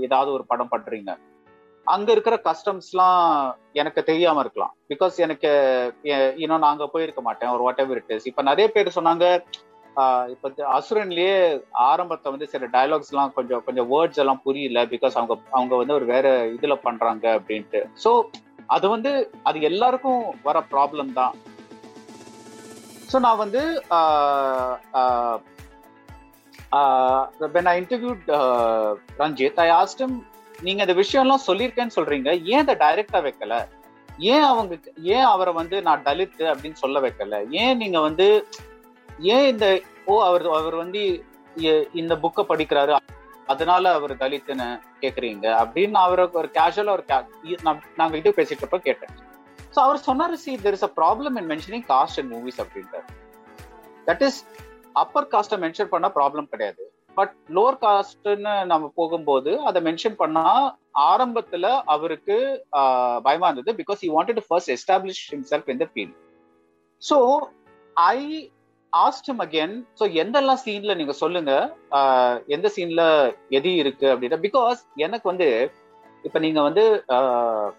ஏதாவது 0.00 0.32
ஒரு 0.32 0.44
படம் 0.46 0.68
பண்றீங்க. 0.70 1.16
அங்க 1.84 2.12
இருக்கிற 2.12 2.40
கஸ்டம்ஸ்லாம் 2.44 3.54
எனக்கு 3.72 4.02
தெரியாம 4.02 4.40
இருக்கலாம். 4.40 4.74
பிகாஸ் 4.88 5.16
எனக்கு 5.16 5.48
எ- 6.04 6.34
இன்னும் 6.36 6.58
நாங்க 6.58 6.86
போயிருக்க 6.86 7.20
மாட்டேன். 7.20 7.48
ஒரு 7.48 7.62
வாட் 7.62 7.78
எவர் 7.78 7.96
இட் 7.96 8.16
இஸ் 8.16 8.26
இப்ப 8.26 8.42
நிறைய 8.42 8.70
பேர் 8.70 8.92
சொன்னாங்க 8.94 9.44
ஆஹ் 9.96 10.28
இப்ப 10.28 10.52
அசுரன்லயே 10.56 11.62
ஆரம்பத்தை 11.70 12.32
வந்து 12.32 12.48
சில 12.48 12.66
டயலாக்ஸ் 12.66 13.10
எல்லாம் 13.10 13.32
கொஞ்சம் 13.32 13.62
கொஞ்சம் 13.64 13.92
வேர்ட்ஸ் 13.92 14.16
எல்லாம் 14.16 14.42
புரியல. 14.42 14.86
பிகாஸ் 14.86 15.10
அவங்க 15.10 15.36
அவங்க 15.50 15.76
வந்து 15.76 15.94
ஒரு 15.94 16.04
வேற 16.04 16.46
இதுல 16.46 16.74
பண்றாங்க 16.74 17.40
அப்படின்ட்டு. 17.40 17.88
சோ 18.04 18.22
அது 18.66 18.88
வந்து 18.88 19.30
அது 19.42 19.60
எல்லாருக்கும் 19.60 20.22
வர 20.42 20.64
ப்ராப்ளம் 20.70 21.12
தான். 21.12 21.34
ஸோ 23.10 23.18
நான் 23.26 23.42
வந்து 23.44 23.62
when 27.56 27.70
I 27.72 27.74
interviewed 27.82 28.24
Ranjith 29.22 29.60
I 29.66 29.68
asked him 29.80 30.14
நீங்க 30.66 30.80
இந்த 30.84 30.96
விஷயம்லாம் 31.02 31.46
சொல்லியிருக்கேன்னு 31.48 31.96
சொல்றீங்க. 31.98 32.30
ஏன் 32.52 32.62
அதை 32.64 32.74
டைரக்டா 32.82 33.20
வைக்கல? 33.26 33.54
ஏன் 34.32 34.46
அவங்க 34.50 34.74
ஏன் 35.14 35.28
அவரை 35.34 35.52
வந்து 35.60 35.76
நான் 35.86 36.04
தலித் 36.08 36.42
அப்படின்னு 36.52 36.82
சொல்ல 36.84 37.00
வைக்கல? 37.06 37.38
ஏன் 37.62 37.78
நீங்க 37.82 37.98
வந்து 38.08 38.26
ஏன் 39.34 39.46
இந்த 39.52 39.66
ஓ 40.10 40.14
அவர் 40.28 40.44
அவர் 40.58 40.76
வந்து 40.82 41.02
இந்த 42.00 42.14
புக்கை 42.24 42.44
படிக்கிறாரு? 42.50 42.92
அதனால 43.52 43.92
அவர் 43.98 44.12
தலித்துன்னு 44.22 44.68
கேக்குறீங்க? 45.02 45.46
அப்படின்னு 45.62 45.98
அவரை 46.06 46.24
ஒரு 46.40 46.50
கேஷுவலா 46.58 46.94
ஒரு 46.96 47.04
நாங்க 48.00 48.14
இது 48.20 48.36
பேசிட்டு 48.38 48.62
இருப்ப 48.64 48.80
கேட்டேன். 48.88 49.14
ஸோ 49.72 49.80
அவர் 49.82 49.98
சொன்னாரு 50.06 50.36
see 50.42 50.52
there 50.62 50.76
is 50.78 50.86
a 50.86 50.92
problem 50.96 51.36
in 51.40 51.48
mentioning 51.50 51.86
caste 51.90 52.20
and 52.20 52.32
movies 52.34 52.60
அப்படின்ட்டு. 52.62 53.00
தட் 54.06 54.24
இஸ் 54.28 54.38
அப்பர் 54.94 55.28
காஸ்ட்டை 55.32 55.58
மென்ஷன் 55.64 55.92
பண்ணால் 55.92 56.14
ப்ராப்ளம் 56.16 56.48
கிடையாது. 56.52 56.82
பட் 57.16 57.34
லோவர் 57.56 57.78
காஸ்ட்னு 57.82 58.34
நம்ம 58.70 58.84
போகும்போது 58.96 59.52
அதை 59.68 59.80
மென்ஷன் 59.86 60.16
பண்ணா 60.18 60.44
ஆரம்பத்துல 61.04 61.64
அவருக்கு 61.94 62.36
ஆஹ், 62.78 63.18
பயமா 63.20 63.48
இருந்தது 63.48 63.72
because 63.80 64.00
he 64.02 64.10
wanted 64.14 64.38
to 64.38 64.44
first 64.48 64.72
establish 64.74 65.22
himself 65.32 65.66
in 65.68 65.82
the 65.82 65.88
field. 65.94 66.12
So 67.02 67.16
I 67.96 68.18
asked 68.92 69.28
him 69.30 69.40
again 69.40 69.72
so 69.98 70.06
எந்தெல்லாம் 70.22 70.62
சீன்ல 70.64 70.94
நீங்க 71.00 71.14
சொல்லுங்க 71.20 71.52
எந்த 72.48 72.66
சீன்ல 72.76 73.02
எது 73.50 73.70
இருக்கு? 73.82 74.06
அப்படின்னா 74.12 74.40
பிகாஸ் 74.46 74.80
எனக்கு 74.98 75.26
வந்து 75.28 75.48
இப்ப 76.24 76.38
நீங்க 76.38 76.60
வந்து 76.62 76.84
ஆஹ், 77.16 77.70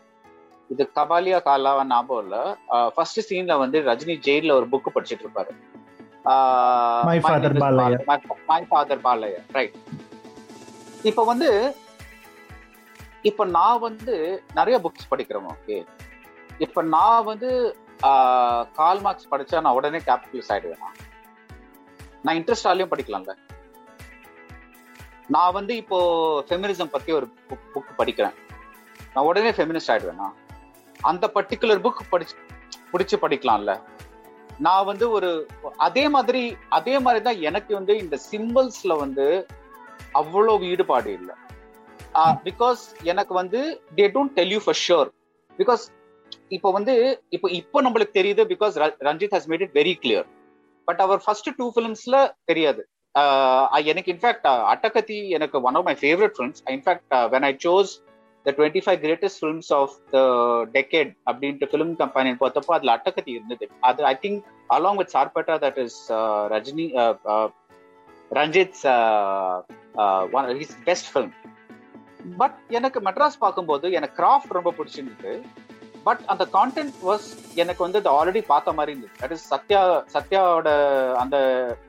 இது 0.74 0.84
கபாலியா 0.98 1.40
காலாவா 1.48 1.84
ஞாபகம் 1.92 2.24
இல்ல. 2.24 2.36
ஃபர்ஸ்ட் 2.96 3.20
சீன்ல 3.30 3.54
வந்து 3.64 3.78
ரஜினி 3.90 4.16
ஜெயில 4.28 4.56
ஒரு 4.60 4.68
புக் 4.74 4.94
படிச்சிட்டு 4.96 5.26
இருப்பாரு. 5.26 5.52
மை 7.08 7.18
ஃபாதர் 8.72 9.02
பாலையா 9.06 9.40
ரைட் 9.58 9.78
இப்ப 11.10 11.24
வந்து 11.32 11.50
இப்ப 13.30 13.46
நான் 13.58 13.84
வந்து 13.88 14.16
நிறைய 14.60 14.76
புக்ஸ் 14.86 15.10
படிக்கிறேன் 15.12 15.50
ஓகே 15.54 15.78
இப்ப 16.66 16.82
நான் 16.96 17.28
வந்து 17.32 17.50
கால் 18.80 19.02
மார்க்ஸ் 19.06 19.32
படிச்சா 19.32 19.62
நான் 19.66 19.78
உடனே 19.80 20.00
கேபிட்டலிஸ்ட் 20.08 20.54
ஆயிடுவேன்? 20.54 20.84
நான் 22.24 22.38
இன்ட்ரெஸ்ட் 22.40 22.70
ஆலையும் 22.70 22.92
படிக்கலாம்ல. 22.94 23.34
நான் 25.36 25.56
வந்து 25.58 25.74
இப்போ 25.82 25.98
ஃபெமினிசம் 26.48 26.94
பத்தி 26.96 27.12
ஒரு 27.20 27.28
புக் 27.74 27.98
படிக்கிறேன். 28.00 28.38
நான் 29.14 29.28
உடனே 29.30 29.52
ஃபெமினிஸ்ட் 29.58 29.92
ஆயிடுவேனா? 29.94 30.28
அந்த 31.02 31.32
பர்டிகுலர் 31.36 31.84
புக் 31.86 32.02
படிச்சு 32.10 32.36
பிடிச்சி 32.92 33.18
படிக்கலாம்ல. 33.22 33.74
நான் 34.60 34.86
வந்து 34.86 35.06
ஒரு 35.10 35.30
அதே 35.78 36.10
மாதிரி 36.10 36.42
அதே 36.70 37.00
மாதிரி 37.00 37.22
தான் 37.24 37.40
எனக்கு 37.42 37.72
வந்து 37.74 37.94
இந்த 37.98 38.16
சிம்பிள்ஸ்ல 38.32 38.98
வந்து 38.98 39.26
அவ்வளவு 40.12 40.66
ஈடுபாடு 40.66 41.10
இல்லை. 41.14 41.36
பிகாஸ் 42.48 42.82
எனக்கு 43.04 43.34
வந்து 43.34 43.60
they 43.96 44.06
don't 44.16 44.34
tell 44.34 44.52
you 44.52 44.60
for 44.66 44.80
sure 44.88 45.10
because 45.60 45.84
இப்போ 46.48 46.72
வந்து 46.72 46.94
இப்போ 47.30 47.48
இப்போ 47.50 47.82
நம்மளுக்கு 47.82 48.18
தெரியுது 48.20 48.44
because 48.54 48.76
Ranjith 49.10 49.36
has 49.38 49.48
made 49.48 49.62
it 49.62 49.76
very 49.80 49.94
clear 50.04 50.28
but 50.88 51.02
our 51.06 51.22
first 51.26 51.50
two 51.56 51.66
ஃபிலிம்ஸ்ல 51.76 52.18
தெரியாது. 52.44 52.82
ஆஹ் 53.16 53.84
எனக்கு 53.84 54.12
இன்ஃபேக்ட் 54.14 54.48
அட்டகத்தி 54.74 55.18
எனக்கு 55.30 55.62
one 55.62 55.76
of 55.76 55.84
my 55.84 55.96
favourite 56.02 56.36
films 56.38 56.62
in fact 56.76 57.16
when 57.34 57.46
I 57.50 57.54
saw 57.66 57.92
the 58.46 58.54
twenty 58.58 58.82
five 58.86 59.00
greatest 59.06 59.40
films 59.42 59.72
of 59.80 59.96
the 60.14 60.20
decade 60.78 61.12
அப்படின்ட்டு 61.30 61.70
ஃபிலிம் 61.72 61.94
கம்பெனி 62.02 62.32
பார்த்தப்போ 62.44 62.74
அதுல 62.78 62.94
அட்டகத்தி 62.98 63.32
இருந்தது. 63.38 63.66
அது 63.90 64.06
I 64.12 64.16
think 64.26 64.42
along 64.76 65.00
with 65.02 65.14
Sarpatta 65.16 65.58
that 65.66 65.80
is 65.86 66.00
Rajini 66.56 66.88
Ranjith's 68.40 68.86
one 70.38 70.48
his 70.62 70.78
best 70.90 71.10
film 71.14 71.34
but 72.42 72.58
எனக்கு 72.78 73.00
மெட்ராஸ் 73.10 73.44
பார்க்கும்போது 73.44 73.86
எனக்கு 74.00 74.18
craft 74.22 74.58
ரொம்ப 74.58 74.74
பிடிச்சிருந்தது. 74.80 75.34
பட் 76.06 76.22
அந்த 76.32 76.44
கான்டென்ட் 76.56 76.96
வாஸ் 77.08 77.26
எனக்கு 77.62 77.82
வந்து 77.86 78.00
ஆல்ரெடி 78.14 78.42
பார்த்த 78.52 78.74
மாதிரி 78.78 78.92
இருந்தது. 78.94 79.14
தட் 79.22 79.34
இஸ் 79.36 79.46
சத்யா 79.54 79.82
சத்யாவோட 80.16 80.70
அந்த 81.24 81.38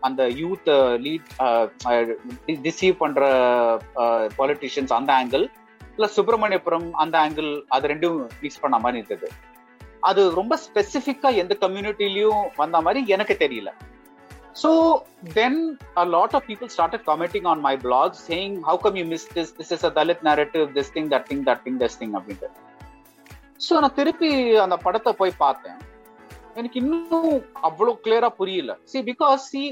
அந்த 0.06 0.22
யூத் 0.40 0.68
லீட் 1.06 1.30
டிசீவ் 2.68 2.96
பண்ற 3.02 3.22
uh, 4.02 4.24
பாலிட்டிஷியன்ஸ் 4.40 4.94
அந்த 4.98 5.12
ஆங்கிள் 5.20 5.46
பிளஸ் 5.96 6.16
சுப்பிரமணியபுரம் 6.18 6.88
அந்த 7.02 7.14
ஆங்கிள் 7.24 7.50
அது 7.74 7.90
ரெண்டும் 7.92 8.18
மிக்ஸ் 8.42 8.62
பண்ண 8.64 8.76
மாதிரி 8.84 9.00
இருந்தது. 9.00 9.28
அது 10.10 10.22
ரொம்ப 10.40 10.54
ஸ்பெசிஃபிக்கா 10.66 11.30
எந்த 11.42 11.54
கம்யூனிட்டிலையும் 11.64 12.42
வந்த 12.60 12.76
மாதிரி 12.86 13.00
எனக்கு 13.16 13.34
தெரியல. 13.42 13.70
So 14.62 14.70
then 15.36 15.60
a 16.00 16.04
lot 16.14 16.34
of 16.38 16.46
people 16.48 16.70
start 16.74 16.96
commenting 17.10 17.46
on 17.52 17.62
my 17.66 17.74
blog 17.84 18.16
saying 18.26 18.56
how 18.68 18.80
come 18.84 18.96
you 19.00 19.04
miss 19.12 19.28
this 19.36 19.52
this 19.58 19.72
is 19.76 19.86
a 19.88 19.90
Dalit 19.98 20.24
narrative 20.28 20.64
this 20.78 20.92
thing 20.96 21.08
that 21.14 21.26
thing 21.30 21.44
that 21.48 21.62
thing 21.66 21.78
this 21.82 21.96
thing 22.00 22.14
அப்படின்ட்டு. 22.18 22.50
ஸோ 23.66 23.80
நான் 23.84 23.96
திருப்பி 24.00 24.30
அந்த 24.64 24.76
படத்தை 24.86 25.12
போய் 25.20 25.40
பார்த்தேன். 25.44 25.78
எனக்கு 26.60 26.78
இன்னும் 26.82 27.30
அவ்வளோ 27.68 27.94
கிளியரா 28.06 28.30
புரியல. 28.40 28.72
சி 28.90 28.98
பிகாஸ் 29.10 29.46
சி 29.52 29.62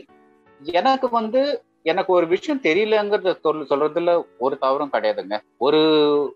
எனக்கு 0.79 1.09
வந்து 1.19 1.43
எனக்கு 1.87 2.11
ஒரு 2.13 2.27
விஷயம் 2.33 2.63
தெரியலங்கிறத 2.65 3.33
சொல் 3.41 3.61
சொல்றதுல 3.71 4.13
ஒரு 4.39 4.55
தவறும் 4.59 4.93
கிடையாதுங்க. 4.93 5.37
ஒரு 5.61 5.81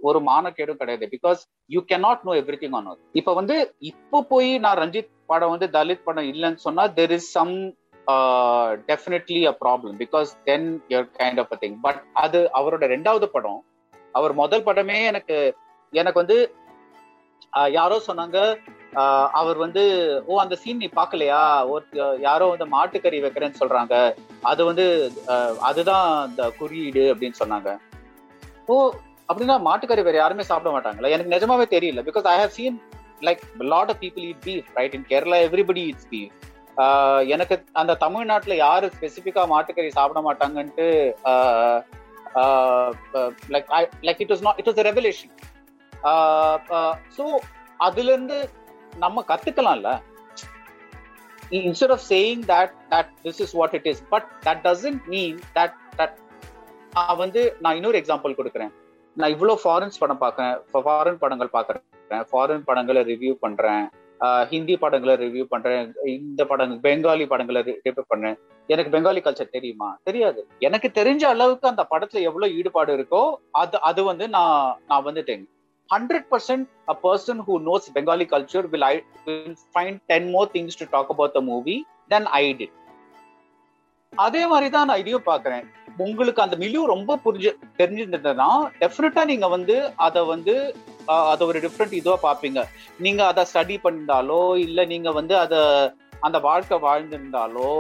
ஒரு 0.02 0.18
மானக்கேடும் 0.28 0.80
கிடையாது. 0.80 1.06
Because 1.14 1.40
you 1.70 1.80
cannot 1.88 2.24
know 2.24 2.34
everything 2.62 2.76
on 2.78 2.88
இப்ப 3.14 3.34
வந்து 3.34 3.56
இப்போ 3.90 4.20
போய் 4.30 4.50
நான் 4.64 4.80
ரஞ்சித் 4.82 5.12
படம் 5.26 5.52
வந்து 5.54 5.68
தலித் 5.74 6.06
படம் 6.06 6.28
இல்லைன்னு 6.32 6.64
சொன்னா 6.64 6.84
there 6.98 7.14
is 7.18 7.30
some 7.32 7.54
definitely 8.88 9.40
a 9.46 9.54
problem 9.60 9.94
because 10.02 10.30
then 10.48 10.66
your 10.90 11.08
kind 11.18 11.40
of 11.40 11.52
a 11.52 11.60
thing 11.62 11.78
but 11.84 12.00
அது 12.24 12.40
அவரோட 12.58 12.84
ரெண்டாவது 12.94 13.28
படம் 13.36 13.60
அவர் 14.14 14.34
முதல் 14.40 14.66
படமே 14.66 14.98
எனக்கு 15.10 15.36
எனக்கு 15.92 16.20
வந்து 16.22 16.36
யாரோ 17.72 17.96
சொன்னாங்க 18.06 18.38
அவர் 19.40 19.58
வந்து 19.64 19.82
ஓ 20.30 20.38
அந்த 20.42 20.54
சீன் 20.62 20.80
நீ 20.82 20.88
பார்க்கலையா? 20.98 21.40
ஒரு 21.72 21.84
யாரோ 22.26 22.46
வந்து 22.52 22.66
மாட்டுக்கறி 22.76 23.18
வைக்கிறேன்னு 23.24 23.60
சொல்றாங்க. 23.62 23.94
அது 24.50 24.62
வந்து 24.70 24.86
அதுதான் 25.68 26.08
இந்த 26.30 26.44
குறியீடு 26.60 27.04
அப்படின்னு 27.14 27.40
சொன்னாங்க. 27.42 27.70
ஓ 28.72 28.76
அப்படின்னா 29.28 29.56
மாட்டுக்கறி 29.68 30.02
வேற 30.08 30.18
யாருமே 30.22 30.44
சாப்பிட 30.50 30.70
மாட்டாங்களா? 30.76 31.12
எனக்கு 31.16 31.34
நிஜமாவே 31.36 31.66
தெரியல. 31.76 32.02
Because 32.08 32.28
I 32.34 32.36
have 32.42 32.54
seen 32.58 32.78
like 33.28 33.42
lot 33.74 33.92
of 33.92 34.00
people 34.04 34.24
eat 34.30 34.42
beef 34.48 34.70
right 34.78 34.96
in 34.98 35.06
Kerala 35.12 35.38
everybody 35.48 35.84
it's 35.92 36.10
beef 36.14 36.32
எனக்கு 37.34 37.54
அந்த 37.80 37.92
தமிழ்நாட்டுல 38.04 38.54
யாரு 38.66 38.86
ஸ்பெசிபிக்கா 38.94 39.42
மாட்டுக்கறி 39.52 39.90
சாப்பிட 39.98 40.20
மாட்டாங்கன்ட்டு 40.28 40.86
like 43.54 43.68
like 44.08 44.22
it 44.24 44.32
was 44.34 44.44
not 44.46 44.58
it 44.60 44.70
was 44.70 44.82
revelation 44.88 45.32
so 47.16 47.24
அதுல 47.86 48.12
இருந்து 48.16 48.38
நம்ம 49.02 49.24
கத்துக்கலாம்ல. 49.30 49.90
Instead 51.58 51.94
of 51.96 52.04
saying 52.12 52.42
that 52.52 52.74
that 52.92 53.10
this 53.24 53.40
is 53.44 53.54
what 53.60 53.74
it 53.78 53.88
is 53.92 54.02
but 54.12 54.28
that 54.46 54.62
doesn't 54.68 55.02
mean 55.14 55.40
that 55.58 55.76
that 55.98 56.16
நான் 56.96 57.18
வந்து 57.24 57.42
நான் 57.64 57.76
இன்னொரு 57.78 57.98
எக்ஸாம்பிள் 58.00 58.38
கொடுக்குறேன். 58.38 58.72
நான் 59.16 59.32
இவ்வளோ 59.34 59.54
ஃபாரின்ஸ் 59.62 60.00
படம் 60.02 60.22
பார்க்குறேன் 60.22 60.54
ஃபாரின் 60.86 61.20
படங்கள் 61.24 61.54
பார்க்குறேன் 61.56 62.24
ஃபாரின் 62.30 62.64
படங்களை 62.70 63.02
ரிவ்யூ 63.10 63.34
பண்ணுறேன் 63.44 63.84
ஹிந்தி 64.50 64.74
படங்களை 64.82 65.14
ரிவ்யூ 65.22 65.44
பண்ணுறேன் 65.52 65.88
இந்த 66.18 66.42
படங்கள் 66.50 66.80
பெங்காலி 66.86 67.24
படங்களை 67.32 67.60
ரிவ்யூ 67.68 68.04
பண்ணுறேன் 68.12 68.36
எனக்கு 68.68 68.92
பெங்காலி 68.94 69.20
கல்ச்சர் 69.24 69.54
தெரியுமா? 69.56 69.88
தெரியாது. 70.08 70.40
எனக்கு 70.66 70.88
தெரிஞ்ச 70.98 71.22
அளவுக்கு 71.32 71.66
அந்த 71.70 71.82
படத்துல 71.92 72.20
எவ்வளவு 72.28 72.56
ஈடுபாடு 72.58 72.92
இருக்கோ 72.98 73.22
அது 73.62 73.76
அது 73.88 74.00
வந்து 74.10 74.28
நான் 74.36 74.78
நான் 74.90 75.06
வந்து 75.08 75.24
தெரியும் 75.30 75.50
hundred 75.92 76.28
percent 76.32 76.66
a 76.92 76.94
person 77.04 77.36
who 77.46 77.54
knows 77.64 77.84
bengali 77.96 78.26
culture 78.32 78.62
will, 78.72 78.84
I, 78.84 79.02
will 79.26 79.54
find 79.74 79.94
10 80.08 80.30
more 80.34 80.46
things 80.54 80.72
to 80.80 80.84
talk 80.94 81.08
about 81.14 81.30
the 81.36 81.40
movie 81.50 81.76
then 82.12 82.28
i 82.40 82.46
did. 82.60 82.72
அதே 84.12 84.42
மாதிரி 84.50 84.66
தான் 84.74 84.86
நான் 84.88 85.00
இதையும் 85.02 85.28
பார்க்குறேன். 85.30 85.64
உங்களுக்கு 86.04 86.40
அந்த 86.44 86.56
மிலியூ 86.62 86.82
ரொம்ப 86.92 87.16
புரிஞ்சு 87.24 87.50
தெரிஞ்சிருந்ததுன்னா 87.80 88.48
டெஃபினட்டா 88.82 89.22
நீங்கள் 89.30 89.52
வந்து 89.54 89.76
அதை 90.06 90.22
வந்து 90.32 90.54
அதை 91.30 91.42
ஒரு 91.50 91.58
டிஃப்ரெண்ட் 91.66 91.96
இதுவாக 92.00 92.20
பார்ப்பீங்க. 92.26 92.60
நீங்கள் 93.06 93.30
அதை 93.32 93.44
ஸ்டடி 93.52 93.76
பண்ணிருந்தாலோ 93.84 94.40
இல்லை 94.66 94.84
நீங்கள் 94.92 95.16
வந்து 95.20 95.36
அதை 95.44 95.60
அந்த 96.28 96.38
வாழ்க்கை 96.48 96.78
வாழ்ந்திருந்தாலோ 96.86 97.70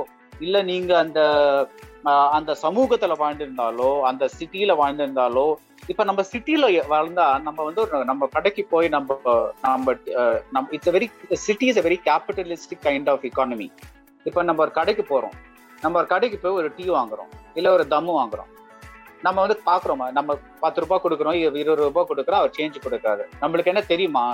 இல்லை 0.46 0.62
நீங்கள் 0.72 1.02
அந்த 1.04 1.20
அந்த 2.32 2.56
சமூகத்துல 2.62 3.12
வாழ்ந்திருந்தாலோ 3.18 4.00
அந்த 4.02 4.24
சிட்டியில 4.38 4.72
வாழ்ந்திருந்தாலோ 4.76 5.46
இப்ப 5.88 6.04
நம்ம 6.04 6.22
சிட்டில 6.32 6.66
வாழ்ந்தா 6.88 7.40
நம்ம 7.42 7.64
வந்து 7.64 7.82
நம்ம 8.04 8.26
கடைக்கு 8.26 8.64
போய் 8.64 8.88
நம்ம 8.88 9.16
நம்ம 9.62 9.94
நம்ம 10.50 10.66
it's 10.70 10.88
very 10.88 11.08
city 11.46 11.66
is 11.66 11.78
a 11.78 11.82
very 11.82 11.98
capitalistic 12.08 12.84
kind 12.84 13.10
of 13.10 13.24
economy 13.30 13.68
இப்ப 14.26 14.42
நம்ம 14.42 14.62
ஒரு 14.62 14.70
கடைக்கு 14.70 15.02
போறோம். 15.02 15.34
நம்ம 15.82 15.98
ஒரு 15.98 16.06
கடைக்கு 16.06 16.38
போய் 16.38 16.52
ஒரு 16.52 16.68
டீ 16.76 16.84
வாங்குறோம். 16.88 17.30
இல்ல 17.54 17.72
ஒரு 17.72 17.84
தம்மு 17.86 18.12
வாங்குறோம். 18.20 18.50
நம்ம 19.22 19.40
வந்து 19.44 19.56
பாக்குறோம். 19.66 20.12
நம்ம 20.12 20.30
பத்து 20.60 20.80
ரூபாய் 20.80 21.02
கொடுக்குறோம் 21.04 21.36
இருபது 21.40 21.82
ரூபாய் 21.82 22.08
கொடுக்குறோம் 22.08 22.40
அவர் 22.42 22.56
சேஞ்ச் 22.58 22.84
கொடுக்காரு. 22.84 23.22
நம்மளுக்கு 23.40 23.66
என்ன 23.66 23.82
தெரியுமா? 23.82 24.24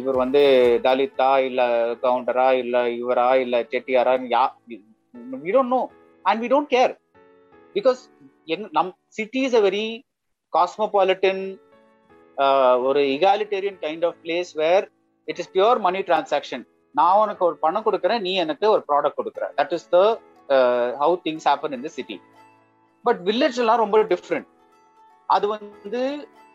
இவர் 0.00 0.16
வந்து 0.16 0.42
தலித்தா 0.84 1.38
இல்ல 1.48 1.62
கவுண்டரா 2.02 2.48
இல்ல 2.62 2.88
இவரா 3.00 3.34
இல்ல 3.44 3.62
செட்டியாரா 3.72 4.14
yeah 4.34 4.44
we 4.68 5.52
don't 5.52 5.74
know 5.74 5.80
and 6.26 6.40
we 6.42 6.48
don't 6.48 6.70
care 6.70 6.92
because 7.76 8.00
நம் 8.78 8.92
city 9.10 9.42
is 9.48 9.56
a 9.60 9.62
very 9.68 9.86
cosmopolitan 10.52 11.42
ஒரு 12.86 13.00
egalitarian 13.16 13.78
kind 13.84 14.04
of 14.04 14.18
place 14.24 14.50
where 14.56 14.86
it 15.28 15.40
is 15.42 15.52
pure 15.54 15.78
money 15.78 16.00
transaction 16.08 16.64
நான் 16.94 17.20
உனக்கு 17.22 17.42
ஒரு 17.44 17.56
பணம் 17.56 17.86
கொடுக்குறேன் 17.86 18.22
நீ 18.22 18.32
எனக்கு 18.44 18.66
ஒரு 18.74 18.82
ப்ராடக்ட் 18.88 19.18
கொடுக்குற. 19.20 19.46
That 19.58 19.72
is 19.72 19.88
the 19.88 19.98
how 21.02 21.14
things 21.26 21.46
happen 21.50 21.74
in 21.76 21.84
the 21.86 21.90
city 21.96 22.16
but 23.04 23.20
village 23.28 23.58
எல்லாம் 23.62 23.82
ரொம்ப 23.84 23.98
டிஃப்ரெண்ட் 24.14 24.48
அது 25.28 25.46
வந்து 25.48 26.02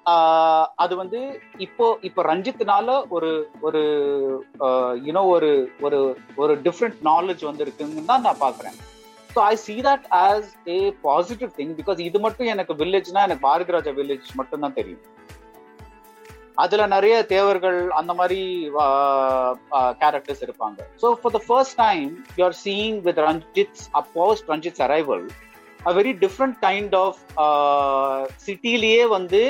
uh, 0.06 0.64
அது 0.84 0.94
வந்து 1.02 1.20
இப்போ 1.66 1.86
இப்போ 2.08 2.22
ரஞ்சித்னால 2.30 2.88
ஒரு 3.16 3.32
ஒரு 3.62 3.82
uh, 4.60 4.92
யூனோ 5.06 5.24
ஒரு 5.34 5.52
ஒரு 5.82 6.00
ஒரு 6.38 6.54
டிஃப்ரெண்ட் 6.68 6.98
நாலேஜ் 7.10 7.44
வந்து 7.50 7.66
இருக்குன்னு 7.66 8.10
தான் 8.12 8.26
நான் 8.28 8.42
பாக்குறேன் 8.42 8.78
so 9.34 9.40
I 9.52 9.56
see 9.66 9.76
that 9.88 10.06
as 10.26 10.50
a 10.76 10.78
positive 11.08 11.52
thing 11.60 11.74
because 11.80 12.00
இது 12.10 12.20
மட்டும் 12.26 12.52
எனக்கு 12.54 12.74
வில்லேஜ்னா 12.82 13.24
எனக்கு 13.28 13.46
பாரதிராஜா 13.50 13.94
வில்லேஜ் 14.00 14.30
மட்டும் 14.42 14.64
தான் 14.66 14.78
தெரியும். 14.80 15.04
அதுல 16.64 16.86
நிறைய 16.94 17.16
தேவர்கள் 17.34 17.78
அந்த 18.00 18.14
மாதிரி 18.20 18.40
கேரக்டர்ஸ் 20.02 20.44
இருப்பாங்க. 20.46 20.78
So 21.02 21.08
for 21.20 21.34
the 21.36 21.40
first 21.46 21.78
time 21.86 22.10
you 22.40 22.44
are 22.50 22.58
seeing 22.66 22.98
with 23.08 23.22
Ranjith's 23.28 23.86
post 24.18 24.50
Ranjith's 24.54 24.84
arrival 24.88 25.26
a 25.90 25.94
very 26.00 26.14
different 26.24 26.58
kind 26.66 26.96
of 27.04 27.22
சிட்டிலேயே 28.46 29.04
வந்து 29.18 29.42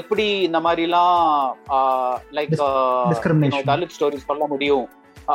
எப்படி 0.00 0.26
இந்த 0.46 0.58
மாதிரிலாம் 0.66 1.18
லைக். 2.38 2.54
தலித் 3.72 3.94
ஸ்டோரிஸ் 3.96 4.28
சொல்ல 4.30 4.46
முடியும் 4.54 4.86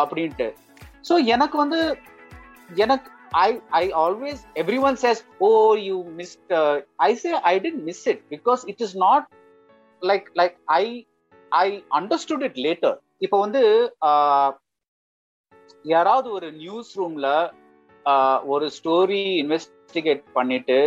அப்படின்ட்டு. 0.01 0.47
ஸோ 1.09 1.13
எனக்கு 1.35 1.57
வந்து 1.63 1.79
எனக்கு 2.85 3.09
I 3.41 3.49
I 3.71 3.85
always 4.03 4.41
everyone 4.55 4.95
says, 5.03 5.19
"Oh, 5.41 5.53
oh 5.61 5.75
you 5.87 5.97
missed 6.19 6.51
I 6.99 7.11
say 7.13 7.29
I 7.51 7.55
didn't 7.59 7.83
miss 7.89 8.03
it 8.11 8.19
because 8.33 8.61
it 8.71 8.81
is 8.85 8.95
not 9.05 9.25
like 10.01 10.27
like 10.41 10.55
I 10.75 10.83
I 11.51 11.67
understood 11.99 12.43
it 12.49 12.59
later 12.65 12.97
இப்போ 13.17 13.37
வந்து 13.39 13.61
uh, 14.09 14.49
யாராவது 15.85 16.27
ஒரு 16.31 16.47
நியூஸ் 16.53 16.91
ரூம்ல 16.99 17.27
uh, 18.05 18.37
ஒரு 18.45 18.67
ஸ்டோரி 18.77 19.23
இன்வெஸ்டிகேட் 19.43 20.23
பண்ணிட்டு 20.33 20.79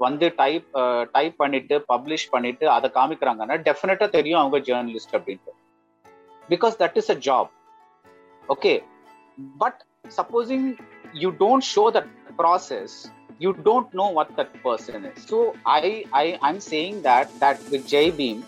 வந்து 0.00 0.26
type 0.40 0.66
type 1.12 1.34
uh, 1.34 1.38
பண்ணிட்டு 1.38 1.76
publish 1.92 2.28
பண்ணிட்டு 2.30 2.66
அதை 2.68 2.90
காமிக்கிறாங்கன்னா 2.98 3.58
டெஃபினட்டா 3.68 4.08
தெரியும் 4.08 4.40
அவங்க 4.40 4.58
ஜேர்னலிஸ்ட் 4.70 5.16
அப்படின்ட்டு. 5.18 5.54
Because 6.48 6.76
that 6.82 6.98
is 7.02 7.12
a 7.16 7.18
job 7.28 7.50
okay 8.48 8.74
but 9.62 9.80
supposing 10.16 10.66
you 11.22 11.30
don't 11.44 11.64
show 11.74 11.84
that 11.98 12.10
process 12.40 12.96
you 13.44 13.50
don't 13.64 13.88
know 13.98 14.06
what 14.16 14.28
that 14.36 14.52
person 14.62 15.00
is. 15.08 15.16
So 15.30 15.38
i 15.78 15.88
i 16.20 16.26
i'm 16.46 16.58
saying 16.68 16.94
that 17.06 17.26
that 17.42 17.58
with 17.72 17.82
jay 17.92 18.06
beam 18.20 18.38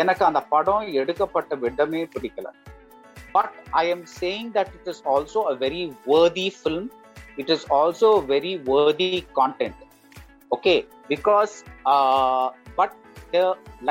எனக்கு 0.00 0.22
அந்த 0.26 0.40
படம் 0.52 0.84
எடுக்கப்பட்ட 1.00 1.56
விடமே 1.64 2.02
பிடிக்கல. 2.14 2.48
But 3.34 3.56
I 3.80 3.82
am 3.94 4.04
saying 4.20 4.50
that 4.56 4.70
it 4.76 4.88
is 4.92 5.02
also 5.14 5.40
a 5.52 5.54
very 5.64 5.82
worthy 6.10 6.46
film 6.58 6.86
it 7.40 7.50
is 7.54 7.66
also 7.80 8.10
very 8.32 8.52
worthy 8.70 9.10
content 9.38 9.82
okay 10.56 10.74
because 11.12 11.54
but 12.78 12.96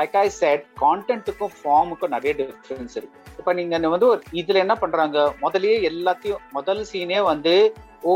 like 0.00 0.16
I 0.24 0.26
said 0.42 0.64
கான்டென்ட்டுக்கும் 0.84 1.54
ஃபார்முக்கும் 1.60 2.14
நிறைய 2.16 2.34
difference 2.40 2.96
இருக்கு. 3.00 3.17
இப்ப 3.38 3.52
நீங்க 3.58 3.88
வந்து 3.88 4.08
இதுல 4.40 4.62
என்ன 4.64 4.74
பண்றாங்க? 4.76 5.18
முதல்லயே 5.42 5.76
எல்லாத்தையும் 5.90 6.42
முதல் 6.56 6.82
சீனே 6.92 7.20
வந்து 7.32 7.54
ஓ 8.02 8.12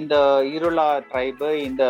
இந்த 0.00 0.14
இருளா 0.56 0.86
ட்ரைபு 1.10 1.48
இந்த 1.68 1.84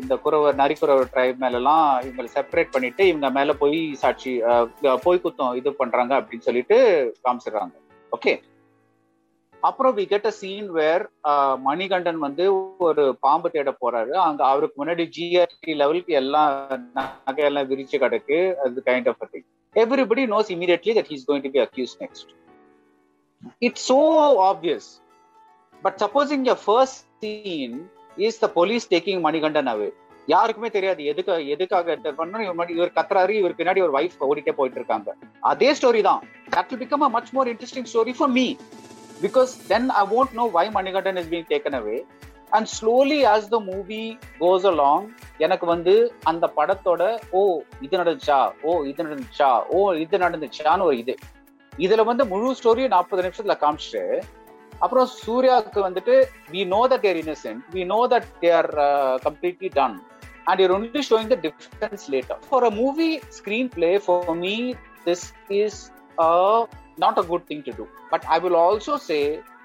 இந்த 0.00 0.14
குறவர் 0.16 0.58
நரிக்குறவர் 0.60 1.12
ட்ரைப் 1.14 1.42
மேலலாம் 1.42 1.84
இவங்களை 2.06 2.28
செப்பரேட் 2.36 2.72
பண்ணிட்டு 2.72 3.02
இவங்க 3.10 3.28
மேல 3.30 3.52
போய் 3.62 3.78
சாட்சி 4.02 4.32
போய் 5.06 5.22
குத்தம் 5.24 5.56
இது 5.60 5.72
பண்றாங்க 5.82 6.12
அப்படின்னு 6.20 6.46
சொல்லிட்டு 6.48 6.78
காமிச்சிடுறாங்க. 7.24 7.74
ஓகே? 8.12 8.34
அப்புறம் 9.62 9.94
we 9.96 10.04
get 10.08 10.26
a 10.26 10.34
scene 10.38 10.66
where 10.78 11.04
Manikandan 11.66 12.18
வந்து 12.18 12.44
ஒரு 12.88 13.04
பாம்பு 13.20 13.48
தேட 13.50 13.70
போறாரு. 13.82 14.12
அங்க 14.26 14.40
அவருக்கு 14.44 14.76
முன்னாடி 14.80 15.04
ஜிஆர்டி 15.16 15.74
லெவலுக்கு 15.82 16.14
எல்லாம் 16.22 16.50
நகையெல்லாம் 17.28 17.70
விரிச்சு 17.70 17.98
கிடக்கு. 18.04 18.38
அது 18.64 18.82
kind 18.90 19.08
of 19.12 19.22
thing 19.32 19.46
everybody 19.76 20.26
knows 20.26 20.50
immediately 20.50 20.92
that 20.94 21.06
he's 21.06 21.24
going 21.24 21.42
to 21.42 21.50
be 21.50 21.58
accused 21.58 21.96
next. 22.00 22.26
It's 23.60 23.82
so 23.92 24.00
obvious. 24.50 24.84
But 25.84 25.98
supposing 26.02 26.42
your 26.48 26.58
first 26.64 27.02
scene 27.20 27.74
is 28.26 28.34
the 28.44 28.50
police 28.56 28.86
taking 28.92 29.22
Manikandan 29.26 29.70
away. 29.74 29.90
யாருக்குமே 30.28 30.68
தெரியாது 30.76 31.00
எதுக்கு 31.10 31.32
எதுக்காக 31.54 31.96
இவர் 32.76 32.94
கத்துறாரு 32.98 33.34
இவர் 33.40 33.56
பின்னாடி 33.58 33.80
ஒரு 33.86 33.92
வைஃப் 33.96 34.22
ஓடிட்டே 34.28 34.52
போயிட்டு 34.58 34.78
இருக்காங்க 34.80 35.10
அதே 35.52 35.70
ஸ்டோரி 35.80 36.00
தான் 36.08 36.22
that 36.54 36.70
will 36.70 36.80
become 36.84 37.04
a 37.08 37.10
much 37.16 37.32
more 37.36 37.50
interesting 37.52 37.88
story 37.92 38.14
for 38.18 38.32
me 38.38 38.46
because 39.24 39.52
then 39.72 39.88
I 40.00 40.04
won't 40.12 40.32
know 40.38 40.46
why 40.56 40.64
Manikandan 40.78 41.18
is 41.22 41.30
being 41.34 41.48
taken 41.54 41.74
away 41.80 41.98
and 42.52 42.68
slowly 42.74 43.20
as 43.26 43.48
the 43.48 43.58
movie 43.62 44.02
goes 44.38 44.66
along 44.66 45.06
எனக்கு 45.38 45.66
வந்து 45.66 45.94
அந்த 46.24 46.46
படத்தோட 46.56 47.02
ஓ 47.32 47.40
இது 47.80 47.94
நடந்துச்சா? 47.96 48.38
ஓ 48.64 48.84
இது 48.84 49.04
நடந்துச்சா? 49.04 49.50
ஓ 49.70 49.94
இது 49.94 50.18
நடந்துச்சான்னு 50.18 50.86
ஒரு 50.88 50.96
இது. 50.98 51.14
இதுல 51.72 52.02
வந்து 52.04 52.24
முழு 52.24 52.54
ஸ்டோரியும் 52.54 52.88
நாற்பது 52.88 53.22
நிமிஷத்துல 53.22 53.56
காமிச்சிட்டு 53.62 54.02
அப்புறம் 54.82 55.08
சூர்யாவுக்கு 55.20 55.80
வந்துட்டு 55.82 56.14
we 56.50 56.60
know 56.66 56.80
that 56.90 57.00
they're 57.00 57.18
innocent 57.20 57.62
we 57.74 57.82
know 57.84 57.98
that 58.12 58.28
they're 58.40 58.68
completely 59.26 59.68
done 59.74 59.96
and 60.46 60.60
you're 60.60 60.74
only 60.76 61.02
showing 61.02 61.30
the 61.32 61.38
difference 61.44 62.06
later 62.14 62.40
for 62.48 62.64
a 62.64 62.72
movie 62.80 63.08
screenplay 63.76 63.90
for 64.06 64.30
me 64.42 64.54
this 65.06 65.26
is 65.58 65.80
not 66.98 67.20
a 67.22 67.26
good 67.32 67.46
thing 67.50 67.64
to 67.68 67.74
do 67.78 67.86
but 68.12 68.26
I 68.28 68.38
will 68.44 68.60
also 68.64 68.96
say 69.08 69.18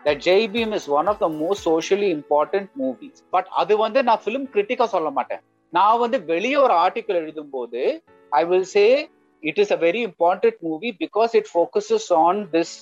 the 0.05 0.11
Jai 0.25 0.45
Bhim 0.55 0.73
is 0.77 0.89
one 0.99 1.07
of 1.11 1.21
the 1.23 1.27
most 1.41 1.65
socially 1.69 2.09
important 2.17 2.69
movies 2.81 3.21
but 3.29 3.49
அது 3.61 3.73
வந்து 3.77 3.99
நான் 4.09 4.21
film 4.25 4.47
கிரிட்டிக்கா 4.53 4.85
சொல்ல 4.95 5.09
மாட்டேன். 5.17 5.41
நான் 5.73 5.99
வந்து 5.99 6.17
வெளியே 6.31 6.57
ஒரு 6.65 6.75
article 6.85 7.19
எழுதும் 7.21 7.49
போது 7.49 7.81
I 8.31 8.41
will 8.45 8.69
say 8.75 8.85
it 9.43 9.59
is 9.63 9.73
a 9.75 9.79
very 9.85 10.01
important 10.09 10.59
movie 10.69 10.91
because 11.03 11.35
it 11.39 11.49
focuses 11.53 12.09
on 12.19 12.39
this 12.55 12.73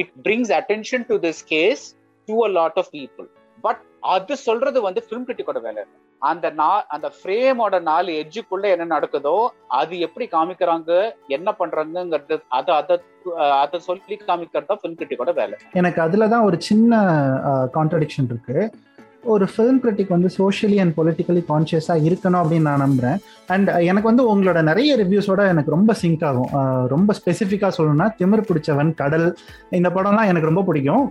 it 0.00 0.12
brings 0.26 0.52
attention 0.60 1.06
to 1.10 1.16
this 1.26 1.42
case 1.54 1.82
to 2.28 2.36
a 2.44 2.50
lot 2.58 2.78
of 2.82 2.90
people 2.92 3.28
but 3.64 3.82
அது 4.14 4.36
சொல்றது 4.48 4.80
வந்து 4.88 5.02
ஃபிலிம் 5.06 5.26
கிரிட்டிக்கோட 5.28 5.60
வேலை 5.60 5.80
இல்லை. 5.84 5.98
அந்த 6.28 6.46
நா 6.60 6.70
அந்த 6.94 7.08
ஃப்ரேமோட 7.16 7.74
நாலு 7.90 8.10
எட்ஜுக்குள்ள 8.22 8.66
என்ன 8.74 8.86
நடக்குதோ 8.96 9.36
அது 9.80 9.94
எப்படி 10.06 10.26
காமிக்கிறாங்க 10.34 10.90
என்ன 11.36 11.54
பண்றாங்கிறது 11.60 12.38
அதை 12.58 12.74
அதை 12.80 12.96
அதை 13.62 13.78
சொல்லி 13.88 14.16
காமிக்கிறது 14.28 14.68
தான் 14.68 14.80
ஃபிலிம் 14.82 14.98
கிரிட்டிக்கோட 14.98 15.32
வேலை. 15.40 15.56
எனக்கு 15.80 16.00
அதுல 16.04 16.28
தான் 16.34 16.46
ஒரு 16.50 16.56
சின்ன 16.68 17.02
கான்ட்ரடிக்ஷன் 17.76 18.30
இருக்கு. 18.32 18.56
ஒரு 19.32 19.46
ஃபிலிம் 19.52 19.80
கிரிட்டிக் 19.80 20.12
வந்து 20.14 20.28
சோஷியலி 20.36 20.76
அண்ட் 20.82 20.94
பொலிட்டிக்கலி 20.98 21.40
கான்சியஸாக 21.50 22.04
இருக்கணும் 22.08 22.40
அப்படின்னு 22.42 22.68
நான் 22.68 22.82
நம்புறேன். 22.84 23.18
அண்ட் 23.54 23.70
எனக்கு 23.90 24.08
வந்து 24.10 24.24
உங்களோட 24.32 24.58
நிறைய 24.68 24.90
ரிவ்யூஸோட 25.02 25.40
எனக்கு 25.52 25.74
ரொம்ப 25.76 25.94
சிங்க் 26.02 26.24
ஆகும். 26.28 26.52
ரொம்ப 26.94 27.14
ஸ்பெசிஃபிக்காக 27.18 27.72
சொல்லணும்னா 27.78 28.06
திமிர் 28.20 28.46
பிடிச்சவன் 28.50 28.92
கடல் 29.02 29.26
இந்த 29.80 29.90
படம்லாம் 29.96 30.30
எனக்கு 30.32 30.50
ரொம்ப 30.50 30.64
பிடிக்கும். 30.68 31.04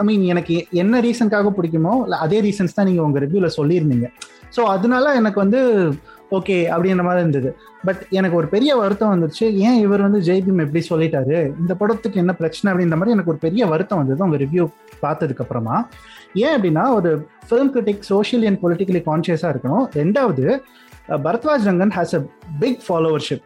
ஐ 0.00 0.02
மீன் 0.08 0.26
எனக்கு 0.34 0.56
என்ன 0.82 1.00
ரீசனுக்காக 1.06 1.52
பிடிக்குமோ 1.60 1.94
அதே 2.26 2.40
ரீசன்ஸ் 2.48 2.78
தான் 2.78 2.88
நீங்கள் 2.90 3.06
உங்கள் 3.08 3.24
ரிவ்யூவில் 3.26 3.56
சொல்லியிருந்தீங்க. 3.58 4.08
ஸோ 4.56 4.60
அதனால 4.60 5.14
எனக்கு 5.14 5.40
வந்து 5.40 5.88
ஓகே 6.30 6.54
அப்படின்ற 6.54 7.02
மாதிரி 7.02 7.28
இருந்தது. 7.28 7.56
பட் 7.84 8.06
எனக்கு 8.10 8.36
ஒரு 8.36 8.46
பெரிய 8.46 8.76
வருத்தம் 8.76 9.12
வந்துருச்சு. 9.12 9.52
ஏன் 9.52 9.80
இவர் 9.80 10.00
வந்து 10.00 10.32
ஜெய்பீம் 10.32 10.74
எப்படி 10.74 10.86
சொல்லிட்டாரு? 10.90 11.52
இந்த 11.60 11.74
படத்துக்கு 11.74 12.18
என்ன 12.18 12.34
பிரச்சனை 12.34 12.78
அப்படின்ற 12.78 12.90
மாதிரி 12.90 13.10
எனக்கு 13.10 13.30
ஒரு 13.30 13.40
பெரிய 13.40 13.66
வருத்தம் 13.66 13.98
வந்தது. 13.98 14.24
உங்க 14.24 14.36
ரிவ்யூ 14.36 14.68
பார்த்ததுக்கு 15.02 15.40
அப்புறமா. 15.40 15.88
ஏன் 16.34 16.60
அப்படின்னா 16.60 16.94
ஒரு 16.94 17.26
film 17.50 17.70
critic 17.74 17.98
social 17.98 18.46
and 18.46 18.62
politically 18.62 19.02
கான்சியஸாக 19.06 19.56
இருக்கணும். 19.56 19.88
ரெண்டாவது 19.92 20.60
Bharadwaj 21.08 21.64
Rangan 21.64 21.90
has 21.90 22.14
a 22.14 22.26
big 22.58 22.80
followership 22.88 23.42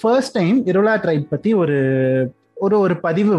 first 0.00 0.32
time 0.32 0.66
Irula 0.66 0.96
tribe 0.96 1.30
பற்றி 1.30 1.52
ஒரு 1.54 1.76
ஒரு 2.64 2.76
ஒரு 2.84 2.94
பதிவு 3.06 3.34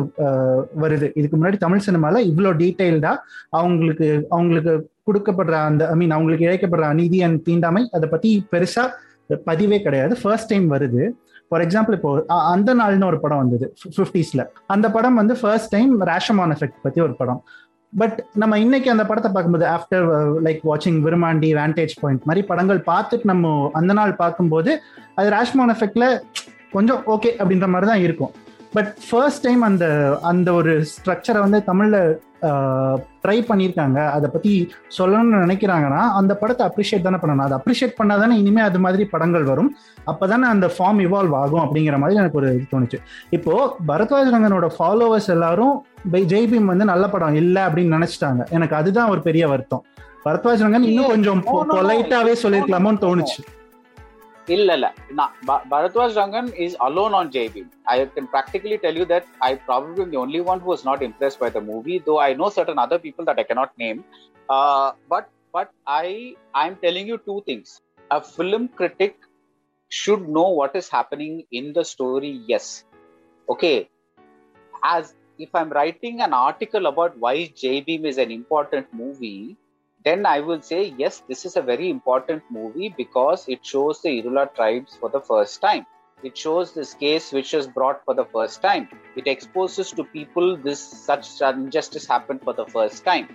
வருது. 0.84 1.08
இதுக்கு 1.20 1.36
முன்னாடி 1.38 1.58
தமிழ் 1.66 1.86
சினிமால 1.88 2.22
இவ்வளோ 2.32 2.52
டீட்டெயில்டா 2.62 3.14
அவங்களுக்கு 3.60 4.08
அவங்களுக்கு 4.36 4.74
கொடுக்கப்படுற 5.08 5.56
அந்த 5.70 5.84
ஐ 5.94 5.96
மீன் 6.02 6.16
அவங்களுக்கு 6.18 6.48
இழைக்கப்படுற 6.48 6.88
அநீதி 6.96 7.22
அண்ட் 7.28 7.40
தீண்டாமை 7.48 7.84
அதை 7.98 8.10
பற்றி 8.14 8.32
பெருசாக 8.54 9.38
பதிவே 9.50 9.80
கிடையாது. 9.86 10.14
ஃபர்ஸ்ட் 10.22 10.52
டைம் 10.52 10.68
வருது. 10.76 11.04
ஃபார் 11.50 11.64
எக்ஸாம்பிள் 11.66 11.96
இப்போ 11.98 12.12
அந்த 12.54 12.70
நாள்னு 12.80 13.10
ஒரு 13.12 13.20
படம் 13.24 13.42
வந்தது 13.44 13.66
ஃபிஃப்டிஸ்ல 13.96 14.42
அந்த 14.74 14.88
படம் 14.96 15.18
வந்து 15.22 15.36
ஃபர்ஸ்ட் 15.42 15.74
டைம் 15.76 15.94
ரேஷமான் 16.12 16.54
எஃபெக்ட் 16.56 16.80
பத்தி 16.86 17.00
ஒரு 17.08 17.16
படம். 17.22 17.42
பட் 17.94 18.18
நம்ம 18.42 18.58
இன்னைக்கு 18.64 18.90
அந்த 18.94 19.04
படத்தை 19.10 19.30
பார்க்கும்போது 19.36 19.66
ஆஃப்டர் 19.76 20.06
லைக் 20.48 20.62
வாட்சிங் 20.70 21.00
விருமாண்டி 21.06 21.50
வேண்டேஜ் 21.60 21.96
பாயிண்ட் 22.02 22.28
மாதிரி 22.30 22.42
படங்கள் 22.52 22.82
பார்த்துட்டு 22.92 23.30
நம்ம 23.32 23.54
அந்த 23.80 23.92
நாள் 24.00 24.14
பார்க்கும்போது 24.24 24.74
அது 25.18 25.30
ரேஷ்மான் 25.38 25.74
எஃபெக்ட்ல 25.76 26.08
கொஞ்சம் 26.76 27.02
ஓகே 27.16 27.32
அப்படின்ற 27.40 27.68
மாதிரி 27.74 27.90
தான் 27.92 28.04
இருக்கும். 28.08 28.34
பட் 28.74 28.94
ஃபர்ஸ்ட் 29.10 29.42
டைம் 29.42 29.62
அந்த 29.62 30.18
அந்த 30.22 30.54
ஒரு 30.54 30.86
ஸ்ட்ரக்சரை 30.86 31.40
வந்து 31.40 31.64
தமிழ்ல 31.68 32.28
ட்ரை 33.24 33.42
பண்ணியிருக்காங்க 33.42 34.06
அதை 34.06 34.30
பத்தி 34.30 34.72
சொல்லணும்னு 34.98 35.34
நினைக்கிறாங்கன்னா 35.34 35.98
அந்த 35.98 36.36
படத்தை 36.36 36.68
அப்ரிஷியேட் 36.68 37.02
தானே 37.02 37.16
பண்ணணும். 37.16 37.52
அதை 37.52 37.58
அப்ரிஷியேட் 37.58 38.02
பண்ணாதானே 38.04 38.38
இனிமே 38.38 38.62
அது 38.62 38.80
மாதிரி 38.80 39.06
படங்கள் 39.06 39.44
வரும். 39.44 39.76
அப்பதானே 40.08 40.42
அந்த 40.42 40.68
ஃபார்ம் 40.68 41.00
இவால்வ் 41.00 41.36
ஆகும் 41.36 41.62
அப்படிங்கிற 41.62 41.98
மாதிரி 41.98 42.20
எனக்கு 42.20 42.38
ஒரு 42.38 42.54
இது 42.54 42.66
தோணுச்சு. 42.72 43.00
இப்போ 43.30 43.76
பரத்வாஜ் 43.88 44.34
ரங்கனோட 44.34 44.70
ஃபாலோவர்ஸ் 44.80 45.28
எல்லாரும் 45.28 45.86
பை- 46.12 46.16
ஜெய் 46.16 46.48
பீம் 46.48 46.64
வந்து 46.64 46.86
நல்ல 46.86 47.10
படம் 47.10 47.36
இல்லை 47.36 47.62
அப்படின்னு 47.62 48.08
நினைச்சிட்டாங்க. 48.26 48.50
எனக்கு 48.50 48.76
அதுதான் 48.76 49.10
ஒரு 49.10 49.22
பெரிய 49.22 49.48
வருத்தம். 49.48 49.86
பரத்வாஜ் 50.26 50.64
ரங்கன் 50.64 50.82
இன்னும் 50.82 51.08
கொஞ்சம். 51.08 51.44
பொலைட்டாவே 51.72 52.36
சொல்லிருக்கலாமோன்னு 52.44 53.00
தோணுச்சு. 53.00 53.59
ಇಲ್ಲ 54.56 54.70
ಇಲ್ಲ 54.78 54.88
Bharatwaj 55.72 56.12
Rangan 56.20 56.48
is 56.66 56.74
alone 56.88 57.14
on 57.20 57.26
JB. 57.36 57.56
I 57.94 58.06
can 58.16 58.28
practically 58.34 58.78
tell 58.84 58.96
you 59.00 59.06
that 59.14 59.26
I 59.48 59.56
probably 59.68 60.04
am 60.06 60.12
the 60.14 60.20
only 60.26 60.42
one 60.52 60.60
who 60.66 60.72
is 60.78 60.84
not 60.90 61.00
impressed 61.08 61.40
by 61.44 61.50
the 61.56 61.64
movie, 61.72 61.98
though 62.06 62.20
I 62.28 62.34
know 62.40 62.50
certain 62.58 62.80
other 62.86 63.00
people 63.06 63.26
that 63.30 63.40
I 63.44 63.46
cannot 63.50 63.72
name. 63.84 64.00
Uh, 64.58 64.88
but 65.14 65.26
but 65.58 65.70
I 66.02 66.36
I'm 66.62 66.76
telling 66.86 67.08
you 67.12 67.18
two 67.30 67.40
things. 67.50 67.70
A 68.18 68.22
film 68.36 68.64
critic 68.80 69.16
should 70.00 70.24
know 70.38 70.48
what 70.60 70.76
is 70.82 70.90
happening 70.98 71.34
in 71.60 71.74
the 71.78 71.86
story. 71.94 72.34
Yes, 72.54 72.66
okay. 73.56 73.78
As 74.96 75.16
if 75.46 75.50
I'm 75.60 75.72
writing 75.80 76.22
an 76.28 76.34
article 76.34 76.86
about 76.94 77.18
why 77.26 77.36
J 77.64 77.82
Beam 77.90 78.06
is 78.14 78.18
an 78.26 78.32
important 78.40 78.88
movie, 79.02 79.58
then 80.06 80.26
I 80.26 80.40
will 80.40 80.62
say 80.62 80.94
yes, 80.98 81.24
this 81.28 81.46
is 81.46 81.56
a 81.56 81.62
very 81.62 81.90
important 81.90 82.44
movie 82.50 82.94
because 82.96 83.48
it 83.48 83.66
shows 83.66 84.02
the 84.02 84.10
Irula 84.10 84.54
tribes 84.56 84.96
for 84.96 85.10
the 85.10 85.22
first 85.22 85.62
time. 85.62 85.86
It 86.20 86.38
shows 86.38 86.74
this 86.74 86.94
case 86.96 87.32
which 87.32 87.54
was 87.54 87.68
brought 87.68 88.04
for 88.06 88.14
the 88.14 88.26
first 88.26 88.62
time. 88.62 88.90
It 89.16 89.28
exposes 89.28 89.92
to 89.92 90.04
people 90.06 90.58
this 90.58 90.80
such 90.80 91.42
injustice 91.42 92.06
happened 92.06 92.42
for 92.44 92.54
the 92.54 92.66
first 92.76 93.02
time. 93.06 93.28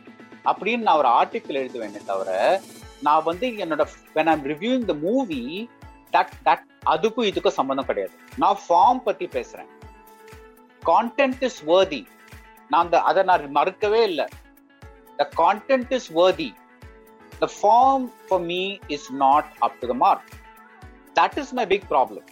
அப்படின்னு 0.50 0.86
நான் 0.86 0.98
ஒரு 1.02 1.08
article 1.20 1.58
எழுதுவேனே 1.60 2.00
தவிர 2.08 2.30
நான் 3.06 3.24
வந்து 3.28 3.46
என்னோட 3.64 3.82
when 4.16 4.30
I'm 4.32 4.42
reviewing 4.52 4.84
the 4.90 4.94
movie 5.04 5.40
that 6.14 6.34
that 6.48 6.64
அதுக்கும் 6.92 7.28
இதுக்கும் 7.30 7.56
சம்மந்தம் 7.60 7.88
கிடையாது 7.90 8.14
நான் 8.42 8.60
ஃபார்ம் 8.64 9.00
பற்றி 9.06 9.26
பேசுகிறேன் 9.36 9.70
கான்டென்ட் 10.82 11.44
இஸ் 11.48 11.60
வேர்தி 11.70 12.02
நான் 12.72 12.82
அந்த 12.84 12.98
அதை 13.10 13.22
நான் 13.30 13.46
மறுக்கவே 13.58 14.02
இல்லை 14.10 14.26
the 15.19 15.27
content 15.43 15.87
is 15.97 16.05
worthy 16.19 16.51
the 17.43 17.47
form 17.61 18.03
for 18.29 18.39
me 18.51 18.61
is 18.89 19.03
not 19.23 19.45
up 19.61 19.73
to 19.81 19.87
the 19.91 19.97
mark 20.05 20.23
that 21.19 21.37
is 21.41 21.53
my 21.59 21.65
big 21.73 21.83
problem 21.93 22.23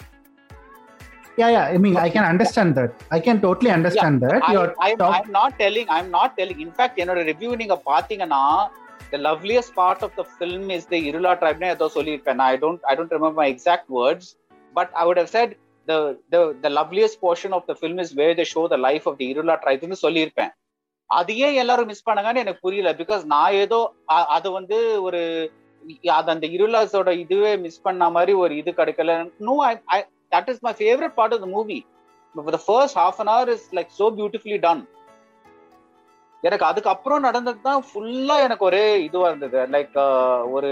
yeah 1.42 1.50
yeah 1.56 1.66
i 1.74 1.78
mean 1.84 1.96
i 2.06 2.10
can 2.16 2.26
understand 2.34 2.72
that 2.80 2.92
i 3.18 3.20
can 3.28 3.38
totally 3.42 3.72
understand 3.78 4.22
that 4.26 4.40
I, 4.44 4.54
you're 4.54 4.72
I'm, 4.86 4.98
talk- 4.98 5.16
I'm 5.18 5.32
not 5.32 5.58
telling 5.64 5.88
i'm 5.90 6.10
not 6.20 6.32
telling 6.40 6.60
in 6.68 6.72
fact 6.80 6.96
என்னோட 7.04 7.22
review 7.32 7.52
நீங்க 7.62 7.78
பாத்தீங்கன்னா 7.92 8.44
the 9.14 9.20
loveliest 9.28 9.72
part 9.82 10.00
of 10.08 10.12
the 10.20 10.26
film 10.40 10.64
is 10.78 10.84
the 10.94 11.00
irula 11.10 11.34
tribe 11.42 11.64
ஏதோ 11.76 11.88
சொல்லியிருப்பேன் 11.98 12.42
i 12.52 12.56
don't 12.64 12.82
i 12.92 12.96
don't 12.98 13.14
remember 13.18 13.38
my 13.44 13.50
exact 13.56 13.88
words 14.00 14.26
but 14.78 14.90
i 15.02 15.06
would 15.08 15.20
have 15.24 15.32
said 15.38 15.52
the 15.92 16.00
the 16.34 16.42
the 16.64 16.72
loveliest 16.80 17.18
portion 17.26 17.52
of 17.58 17.64
the 17.70 17.76
film 17.82 18.00
is 18.06 18.10
where 18.20 18.34
they 18.40 18.48
show 18.54 18.64
the 18.74 18.82
life 18.88 19.06
of 19.12 19.16
the 19.20 19.28
irula 19.32 19.56
tribe 19.64 19.86
னு 19.92 19.98
சொல்லியிருப்பேன் 20.06 20.52
அது 21.19 21.33
ஏன் 21.47 21.59
எல்லாரும் 21.63 21.91
miss 21.91 22.07
பண்ணாங்கன்னு 22.09 22.43
எனக்கு 22.45 22.65
புரியல. 22.67 22.91
Because 23.01 23.23
நான் 23.33 23.57
ஏதோ 23.63 23.79
அது 24.37 24.49
வந்து 24.59 24.79
ஒரு 25.07 25.21
அது 26.17 26.29
அந்த 26.35 26.47
இருளாஸோட 26.57 27.11
இதுவே 27.23 27.53
மிஸ் 27.65 27.85
பண்ண 27.87 28.11
மாதிரி 28.17 28.33
ஒரு 28.43 28.53
இது 28.61 28.71
கிடைக்கல. 28.81 29.15
No 29.49 29.55
I 29.69 30.01
that 30.35 30.51
is 30.53 30.63
my 30.67 30.73
favourite 30.81 31.15
part 31.19 31.35
of 31.37 31.45
the 31.45 31.49
movie 31.57 31.79
the 32.57 32.61
first 32.67 32.99
half 33.03 33.21
an 33.25 33.33
hour 33.35 33.53
is 33.57 33.67
like 33.79 33.91
so 34.01 34.09
beautifully 34.19 34.59
done 34.67 34.83
எனக்கு 36.43 36.65
அதுக்கப்புறம் 36.69 37.25
நடந்தது 37.27 37.61
தான் 37.67 37.83
ஃபுல்லா 37.89 38.37
எனக்கு 38.47 38.65
ஒரே 38.69 38.85
இதுவா 39.07 39.27
இருந்தது. 39.31 39.59
லைக் 39.75 39.99
ஒரு 40.55 40.71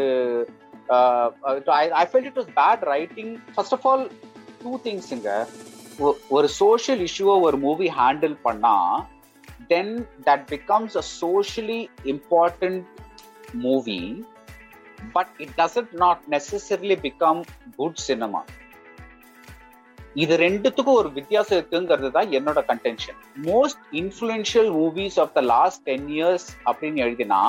I 2.00 2.04
felt 2.10 2.28
it 2.30 2.40
was 2.40 2.50
bad 2.60 2.82
writing 2.94 3.32
first 3.54 3.76
of 3.76 3.86
all 3.90 4.04
two 4.62 4.72
திங்ஸுங்க 4.86 5.30
ஒரு 6.36 6.48
சோஷியல் 6.62 7.02
இஷ்யூவை 7.08 7.36
ஒரு 7.46 7.56
மூவி 7.66 7.88
ஹேண்டில் 8.00 8.36
பண்ணா 8.46 8.74
then 9.70 9.92
that 10.26 10.44
becomes 10.52 10.96
a 11.00 11.04
socially 11.16 11.80
important 12.12 12.80
movie 13.62 14.00
but 15.14 15.32
it 15.44 15.54
doesn't 15.60 15.92
not 16.02 16.24
necessarily 16.34 16.96
become 17.04 17.40
good 17.78 18.00
cinema 18.08 18.42
இது 20.16 20.34
ரெண்டுத்துக்கும் 20.44 20.98
ஒரு 21.00 21.10
வித்தியாசம் 21.18 21.56
இருக்குங்கிறது 21.58 22.08
தான் 22.10 22.30
என்னோட 22.38 22.60
contention 22.70 23.18
most 23.44 23.82
influential 24.00 24.70
movies 24.78 25.18
of 25.24 25.34
the 25.36 25.42
last 25.52 25.82
ten 25.84 26.08
years 26.16 26.48
அப்படின்னு 26.66 27.02
எழுதினா 27.06 27.42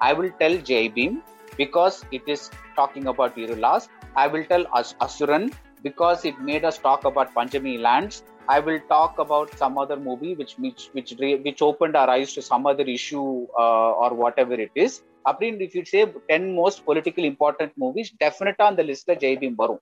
I 0.00 0.10
will 0.18 0.34
tell 0.42 0.60
Jai 0.70 0.90
Bhim 0.98 1.16
because 1.56 1.98
it 2.18 2.30
is 2.34 2.46
talking 2.76 3.08
about 3.12 3.38
Irulas 3.44 3.86
I 4.16 4.26
will 4.32 4.48
tell 4.52 4.68
Asuran 5.00 5.48
because 5.82 6.24
it 6.24 6.36
made 6.40 6.64
us 6.64 6.78
talk 6.78 7.04
about 7.04 7.34
Panchami 7.34 7.78
lands. 7.78 8.14
I 8.48 8.60
will 8.60 8.80
talk 8.88 9.18
about 9.18 9.56
some 9.58 9.78
other 9.78 9.96
movie 9.96 10.34
which 10.34 10.54
which 10.58 10.90
which 10.92 11.14
which 11.18 11.62
opened 11.62 11.96
our 11.96 12.10
eyes 12.10 12.32
to 12.34 12.42
some 12.42 12.66
other 12.66 12.84
issue 12.84 13.46
uh, 13.58 13.90
or 14.02 14.10
whatever 14.22 14.54
it 14.66 14.72
is. 14.74 14.94
அப்படின்னு 15.28 15.64
if 15.66 15.74
you 15.78 15.84
say 15.92 16.00
10 16.28 16.54
most 16.54 16.78
politically 16.88 17.26
important 17.34 17.70
movies 17.84 18.08
definitely 18.10 18.24
டெஃபினட்டா 18.24 18.64
அந்த 18.70 18.82
லிஸ்ட்ல 18.88 19.14
ஜெய்பீம் 19.24 19.56
வரும் 19.62 19.80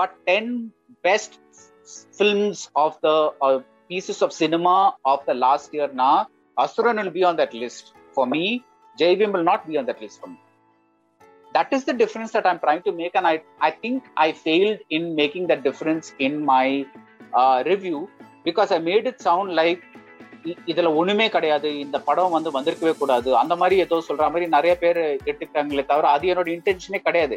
but 0.00 0.14
ten 0.30 0.52
best 1.08 1.36
films 2.18 2.62
pieces 3.92 4.18
of 4.24 4.30
cinema 4.42 4.76
of 5.12 5.18
the 5.28 5.34
last 5.44 5.74
year, 5.76 5.88
na 6.00 6.10
Asuran 6.64 6.98
will 7.00 7.10
be 7.10 7.24
on 7.30 7.36
that 7.40 7.52
list 7.62 7.84
for 8.16 8.24
me. 8.34 8.44
Jai 9.00 9.10
Bhim 9.20 9.32
will 9.36 9.48
not 9.50 9.66
be 9.70 9.76
on 9.80 9.86
that 9.90 10.00
list 10.04 10.16
for 10.22 10.28
me. 10.34 10.38
that 11.54 11.72
is 11.72 11.84
the 11.84 11.92
difference 11.92 12.30
that 12.32 12.46
i'm 12.46 12.58
trying 12.58 12.82
to 12.82 12.92
make 12.92 13.14
and 13.14 13.26
i 13.26 13.42
i 13.60 13.70
think 13.70 14.04
i 14.16 14.32
failed 14.32 14.78
in 14.90 15.14
making 15.14 15.46
that 15.50 15.62
difference 15.62 16.12
in 16.18 16.44
my 16.44 16.86
review 17.70 17.98
because 18.48 18.72
I 18.78 18.80
made 18.90 19.08
it 19.12 19.24
sound 19.30 19.54
like 19.62 19.82
இதுல 20.70 20.88
ஒண்ணுமே 21.00 21.26
கிடையாது. 21.34 21.68
இந்த 21.82 21.96
படம் 22.06 22.32
வந்து 22.34 22.50
வந்திருக்கவே 22.54 22.92
கூடாது. 23.00 23.28
அந்த 23.40 23.54
மாதிரி 23.60 23.76
ஏதோ 23.84 23.96
சொல்ற 24.06 24.24
மாதிரி 24.32 24.46
நிறைய 24.54 24.72
பேர் 24.80 24.98
எடுத்துக்கிட்டாங்களே 25.26 25.84
தவிர 25.90 26.08
அது 26.14 26.30
என்னோட 26.32 26.48
இன்டென்ஷனே 26.54 27.00
கிடையாது. 27.04 27.36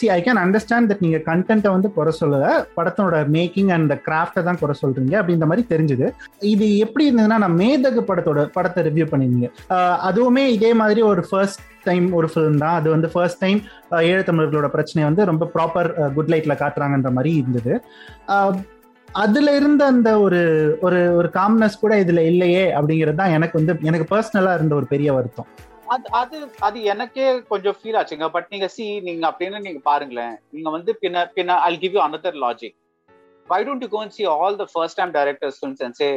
See 0.00 0.08
I 0.16 0.18
can 0.26 0.40
understand 0.42 0.88
that 0.90 1.02
நீங்க 1.06 1.20
கண்டென்ட்டை 1.30 1.72
வந்து 1.76 1.90
குறை 1.96 2.12
சொல்லல. 2.20 2.52
படத்தோட 2.78 3.24
மேக்கிங் 3.36 3.72
அண்ட் 3.76 3.94
கிராஃப்டை 4.06 4.44
தான் 4.48 4.60
குறை 4.62 4.76
சொல்றீங்க 4.82 5.16
அப்படின்ற 5.22 5.48
மாதிரி 5.52 5.66
தெரிஞ்சுது. 5.72 6.08
இது 6.52 6.68
எப்படி 6.86 7.06
இருந்ததுன்னா 7.10 7.40
நான் 7.46 7.58
மேதகு 7.64 8.04
படத்தோட 8.12 8.46
படத்தை 8.58 8.86
ரிவ்யூ 8.90 9.08
பண்ணிருந்தீங்க 9.12 9.50
அதுவுமே 10.10 10.46
இதே 10.56 10.72
மாதிரி 10.82 11.02
ஒரு 11.12 11.24
ஃபர்ஸ்ட் 11.30 11.62
டைம் 11.90 12.08
ஒரு 12.20 12.30
ஃபிலிம் 12.32 12.62
தான். 12.64 12.78
அது 12.80 12.88
வந்து 12.96 13.10
ஃபர்ஸ்ட் 13.14 13.44
டைம் 13.44 13.60
ஈழத்தமிழர்களோட 14.08 14.68
பிரச்சனையை 14.76 15.08
வந்து 15.10 15.30
ரொம்ப 15.32 15.50
ப்ராப்பர் 15.56 15.90
குட் 16.18 16.34
லைட்ல 16.34 16.56
காட்டுறாங்கன்ற 16.64 17.12
மாதிரி 17.18 17.32
இருந்தது. 17.42 17.74
அதுல 19.14 19.52
இருந்த 19.58 19.82
அந்த 19.92 20.10
ஒரு 20.24 20.40
ஒரு 20.82 20.98
ஒரு 21.16 21.28
காம்னஸ் 21.36 21.80
கூட 21.80 21.94
இதுல 22.02 22.20
இல்லையே 22.30 22.64
அப்படிங்கிறது 22.76 23.20
தான் 23.20 23.34
எனக்கு 23.36 23.58
வந்து 23.58 23.74
எனக்கு 23.82 24.06
பர்சனலா 24.12 24.52
இருந்த 24.54 24.74
ஒரு 24.74 24.86
பெரிய 24.86 25.10
வருத்தம். 25.12 25.48
அது 25.88 26.06
அது 26.18 26.36
அது 26.60 26.78
எனக்கே 26.92 27.24
கொஞ்சம் 27.48 27.76
ஃபீல் 27.78 27.98
ஆச்சுங்க. 28.00 28.26
பட் 28.34 28.48
நீங்க 28.52 28.66
சி 28.68 28.84
நீங்க 29.06 29.24
அப்படின்னு 29.30 29.58
நீங்க 29.64 29.80
பாருங்களேன். 29.88 30.34
நீங்க 30.54 30.68
வந்து 30.76 30.92
பின்ன 31.02 31.24
பின்ன 31.36 31.56
I 31.64 31.78
give 31.82 31.96
you 31.96 32.02
another 32.04 32.38
logic 32.44 32.76
why 33.48 33.60
don't 33.66 33.84
you 33.84 33.90
gone 33.96 34.12
see 34.16 34.24
all 34.34 34.58
the 34.60 34.66
first 34.72 34.98
time 35.00 35.14
directors 35.16 35.58
films 35.58 35.82
and 35.86 35.98
say 36.00 36.08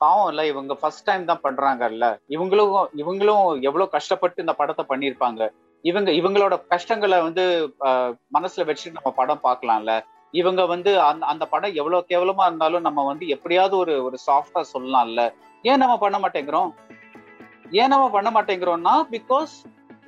பாவம் 0.00 0.28
இல்ல 0.30 0.42
இவங்க 0.46 0.74
ஃபர்ஸ்ட் 0.80 1.06
டைம் 1.08 1.24
தான் 1.26 1.42
பண்றாங்கல்ல. 1.44 2.04
இவங்களும் 2.30 2.70
இவங்களும் 3.02 3.44
எவ்வளவு 3.68 3.94
கஷ்டப்பட்டு 3.96 4.42
இந்த 4.44 4.54
படத்தை 4.60 4.84
பண்ணியிருப்பாங்க. 4.88 5.42
இவங்க 5.84 6.10
இவங்களோட 6.20 6.54
கஷ்டங்களை 6.72 7.18
வந்து 7.22 7.44
ஆஹ், 7.86 8.12
மனசுல 8.36 8.66
வச்சுட்டு 8.68 8.98
நம்ம 8.98 9.12
படம் 9.20 9.44
பார்க்கலாம்ல. 9.44 9.92
இவங்க 10.40 10.62
வந்து 10.72 10.90
அந்த 11.08 11.24
அந்த 11.32 11.44
படம் 11.52 11.76
எவ்வளவு 11.80 12.08
கேவலமா 12.12 12.44
இருந்தாலும் 12.50 12.86
நம்ம 12.88 13.00
வந்து 13.10 13.24
எப்படியாவது 13.36 13.74
ஒரு 13.82 13.94
ஒரு 14.06 14.18
சாஃப்டா 14.28 14.62
சொல்லலாம்ல 14.72 15.22
ஏன் 15.70 15.82
நம்ம 15.82 15.94
பண்ண 16.04 16.18
மாட்டேங்கிறோம் 16.24 16.70
ஏன் 17.80 17.92
நம்ம 17.94 18.06
பண்ண 18.16 18.30
மாட்டேங்கிறோம்னா 18.38 18.96
because 19.16 19.54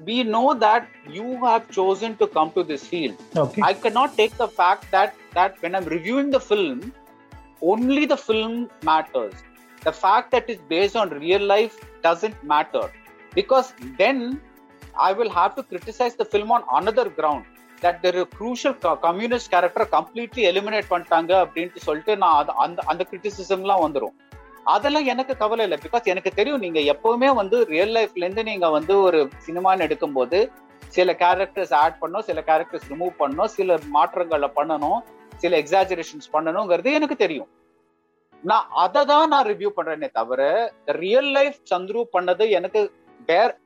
we 0.00 0.16
know 0.24 0.54
that 0.54 0.88
you 1.16 1.36
have 1.44 1.70
chosen 1.70 2.16
to 2.16 2.26
come 2.26 2.50
to 2.56 2.62
this 2.70 2.82
field 2.92 3.16
okay 3.42 3.60
i 3.68 3.74
cannot 3.82 4.10
take 4.20 4.34
the 4.42 4.48
fact 4.60 4.84
that 4.94 5.12
that 5.36 5.52
when 5.62 5.72
i'm 5.78 5.86
reviewing 5.96 6.30
the 6.36 6.42
film 6.50 6.78
only 7.72 8.04
the 8.12 8.18
film 8.28 8.54
matters 8.90 9.36
the 9.82 9.94
fact 10.04 10.28
that 10.34 10.50
it's 10.52 10.64
based 10.74 10.96
on 11.02 11.14
real 11.24 11.44
life 11.54 11.76
doesn't 12.06 12.38
matter 12.52 12.84
because 13.32 13.68
then 14.02 14.18
i 15.08 15.12
will 15.18 15.32
have 15.38 15.52
to 15.58 15.64
criticize 15.70 16.16
the 16.22 16.28
film 16.34 16.50
on 16.56 16.64
another 16.80 17.06
ground 17.18 17.44
that 17.82 17.98
there 18.02 18.14
is 18.14 18.20
a 18.20 18.28
crucial 18.38 18.74
co- 18.82 18.98
communist 19.02 19.52
பண்ணிட்டாங்க 20.90 21.32
அப்படின்ட்டு 21.44 21.76
சொல்லிட்டு 21.76 22.16
நான் 22.16 22.44
அது- 22.44 22.50
அந்த 22.50 22.82
அந்த 22.86 23.06
கிரிட்டிசிசம்லாம் 23.10 23.82
வந்துடும் 23.86 24.14
அதெல்லாம் 24.64 25.04
எனக்கு 25.04 25.36
கவலை 25.36 25.64
இல்லை. 25.64 25.78
பிகாஸ் 25.90 26.04
எனக்கு 26.04 26.30
தெரியும் 26.30 26.58
நீங்க 26.58 26.80
எப்பவுமே 26.80 27.34
வந்து 27.34 27.64
ரியல் 27.64 27.94
லைஃப்லேருந்து 27.94 28.42
நீங்க 28.42 28.70
வந்து 28.70 29.00
ஒரு 29.00 29.28
சினிமான்னு 29.46 29.84
எடுக்கும்போது 29.86 30.50
சில 30.88 31.12
கேரக்டர்ஸ் 31.12 31.74
ஆட் 31.74 31.96
பண்ணணும் 32.00 32.18
சில 32.18 32.40
கேரக்டர்ஸ் 32.46 32.80
ரிமூவ் 32.88 33.10
பண்ணணும் 33.18 33.44
சில 33.44 33.78
மாற்றங்களை 33.86 34.50
பண்ணணும் 34.56 35.00
சில 35.36 35.58
எக்ஸாஜரேஷன்ஸ் 35.58 36.32
பண்ணணுங்கிறது 36.32 36.92
எனக்கு 36.92 37.16
தெரியும். 37.16 37.48
நான் 38.42 38.68
அதை 38.70 39.04
தான் 39.04 39.28
நான் 39.28 39.46
ரிவ்யூ 39.46 39.70
பண்றேனே 39.76 40.10
தவிர 40.10 40.72
ரியல் 40.84 41.30
லைஃப் 41.30 41.54
சந்துரு 41.70 42.04
பண்ணது 42.12 42.50
எனக்கு 42.50 42.92
where 43.26 43.58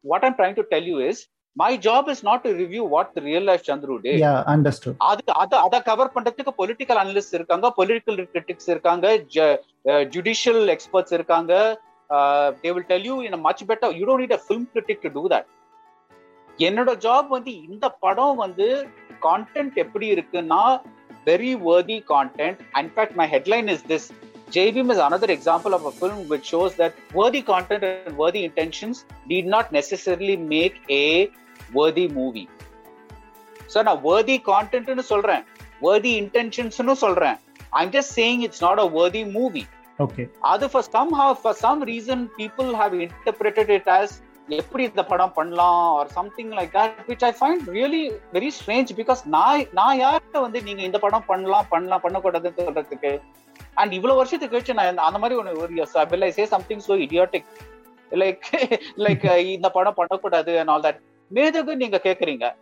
what 0.00 0.24
I'm 0.24 0.34
trying 0.34 0.54
to 0.54 0.62
tell 0.62 0.86
you 0.86 0.98
is 0.98 1.31
my 1.56 1.70
job 1.86 2.08
is 2.12 2.24
not 2.24 2.42
to 2.44 2.50
review 2.60 2.82
what 2.88 3.18
real 3.24 3.46
life 3.50 3.64
Chandru 3.66 3.96
they 4.04 4.12
understood 4.52 4.96
அது 5.08 5.24
அத 5.42 5.58
அத 5.58 5.80
கவர் 5.88 6.12
பண்றதுக்கு 6.14 6.52
பொலிட்டிக்கல் 6.60 7.00
அனலிஸ்ட் 7.02 7.36
இருக்காங்க 7.38 7.68
பொலிட்டிக்கல் 7.78 8.20
கிரிட்டிக்ஸ் 8.34 8.70
இருக்காங்க 8.70 9.06
ஜுடிஷியல் 10.12 10.62
எக்ஸ்பர்ட்ஸ் 10.68 11.14
இருக்காங்க. 11.18 11.52
They 12.62 12.70
will 12.74 12.88
tell 12.88 13.06
you 13.10 13.16
in 13.22 13.38
much 13.40 13.62
better 13.70 13.94
you 13.98 14.06
don't 14.06 14.24
need 14.24 14.36
a 14.38 14.42
film 14.46 14.66
critic 14.72 15.04
to 15.06 15.12
do 15.18 15.24
that 15.28 15.48
என்னோட 16.58 16.90
job 17.04 17.28
வந்து 17.28 17.52
இந்த 17.68 17.86
படம் 18.04 18.36
வந்து 18.36 18.66
கான்டென்ட் 19.22 19.76
எப்படி 19.84 20.06
இருக்குன்னா 20.16 20.62
very 21.26 21.50
worthy 21.66 21.98
content 22.12 22.60
in fact 22.80 23.16
my 23.20 23.26
headline 23.34 23.68
is 23.74 23.84
this 23.86 24.06
JBM 24.54 24.90
is 24.90 24.98
another 24.98 25.28
example 25.30 25.72
of 25.72 25.86
a 25.86 25.90
film 25.90 26.28
which 26.30 26.44
shows 26.52 26.74
that 26.74 26.94
worthy 27.18 27.40
content 27.40 27.82
and 27.82 28.16
worthy 28.22 28.44
intentions 28.48 28.96
need 29.30 29.46
not 29.46 29.72
necessarily 29.72 30.36
make 30.36 30.74
a 30.90 31.30
worthy 31.72 32.06
movie. 32.18 32.48
So 33.72 33.82
நான் 33.88 34.02
worthy 34.10 34.36
contentனு 34.50 35.04
சொல்றேன் 35.12 35.44
worthy 35.86 36.12
intentionsனு 36.22 36.96
சொல்றேன் 37.04 37.38
I'm 37.78 37.90
just 37.96 38.10
saying 38.18 38.42
it's 38.48 38.60
not 38.66 38.78
a 38.84 38.88
worthy 38.98 39.24
movie. 39.38 39.66
Okay 40.04 40.24
அது 40.52 40.66
for 40.74 40.82
somehow 40.96 41.30
for 41.44 41.54
some 41.64 41.80
reason 41.92 42.18
people 42.40 42.68
have 42.82 42.94
interpreted 43.06 43.70
it 43.78 43.88
as 44.00 44.10
எப்படி 44.58 44.82
இந்த 44.90 45.02
படம் 45.10 45.34
பண்ணலாம் 45.36 45.82
or 45.98 46.04
something 46.16 46.48
like 46.58 46.72
that 46.78 46.94
which 47.10 47.22
I 47.28 47.32
find 47.42 47.58
really 47.78 48.04
very 48.36 48.50
strange 48.58 48.90
because 49.00 49.20
நான் 49.36 49.68
நான் 49.80 50.00
யார்கிட்ட 50.04 50.40
வந்து 50.46 50.60
நீங்க 50.68 50.82
இந்த 50.88 51.00
படம் 51.04 51.28
பண்ணலாம் 51.30 51.70
பண்ணலாம் 51.72 52.04
பண்ணக்கூடாதுன்னு 52.06 52.66
சொல்றதுக்கு 52.68 53.12
அண்ட் 53.74 53.92
இவ்வளவு 53.92 54.18
வருஷத்துக்கு 54.18 54.58
கழிச்சு 54.58 54.74
நான் 54.74 54.96
அந்த 54.96 55.18
மாதிரி 55.18 55.40
ஒன்று 55.40 55.58
ஒரு 55.58 55.86
say 56.32 56.44
something 56.44 56.78
so 56.78 56.96
idiotic. 56.96 57.44
Like 58.10 58.40
like 58.96 59.36
இந்த 59.52 59.70
படம் 59.70 59.94
பண்ணக்கூடாது 59.94 60.58
அண்ட் 60.58 60.68
ஆல் 60.68 60.80
தட் 60.80 61.00
மேதகு 61.34 61.74
நீங்க 61.74 62.00
கேக்குறீங்க. 62.02 62.54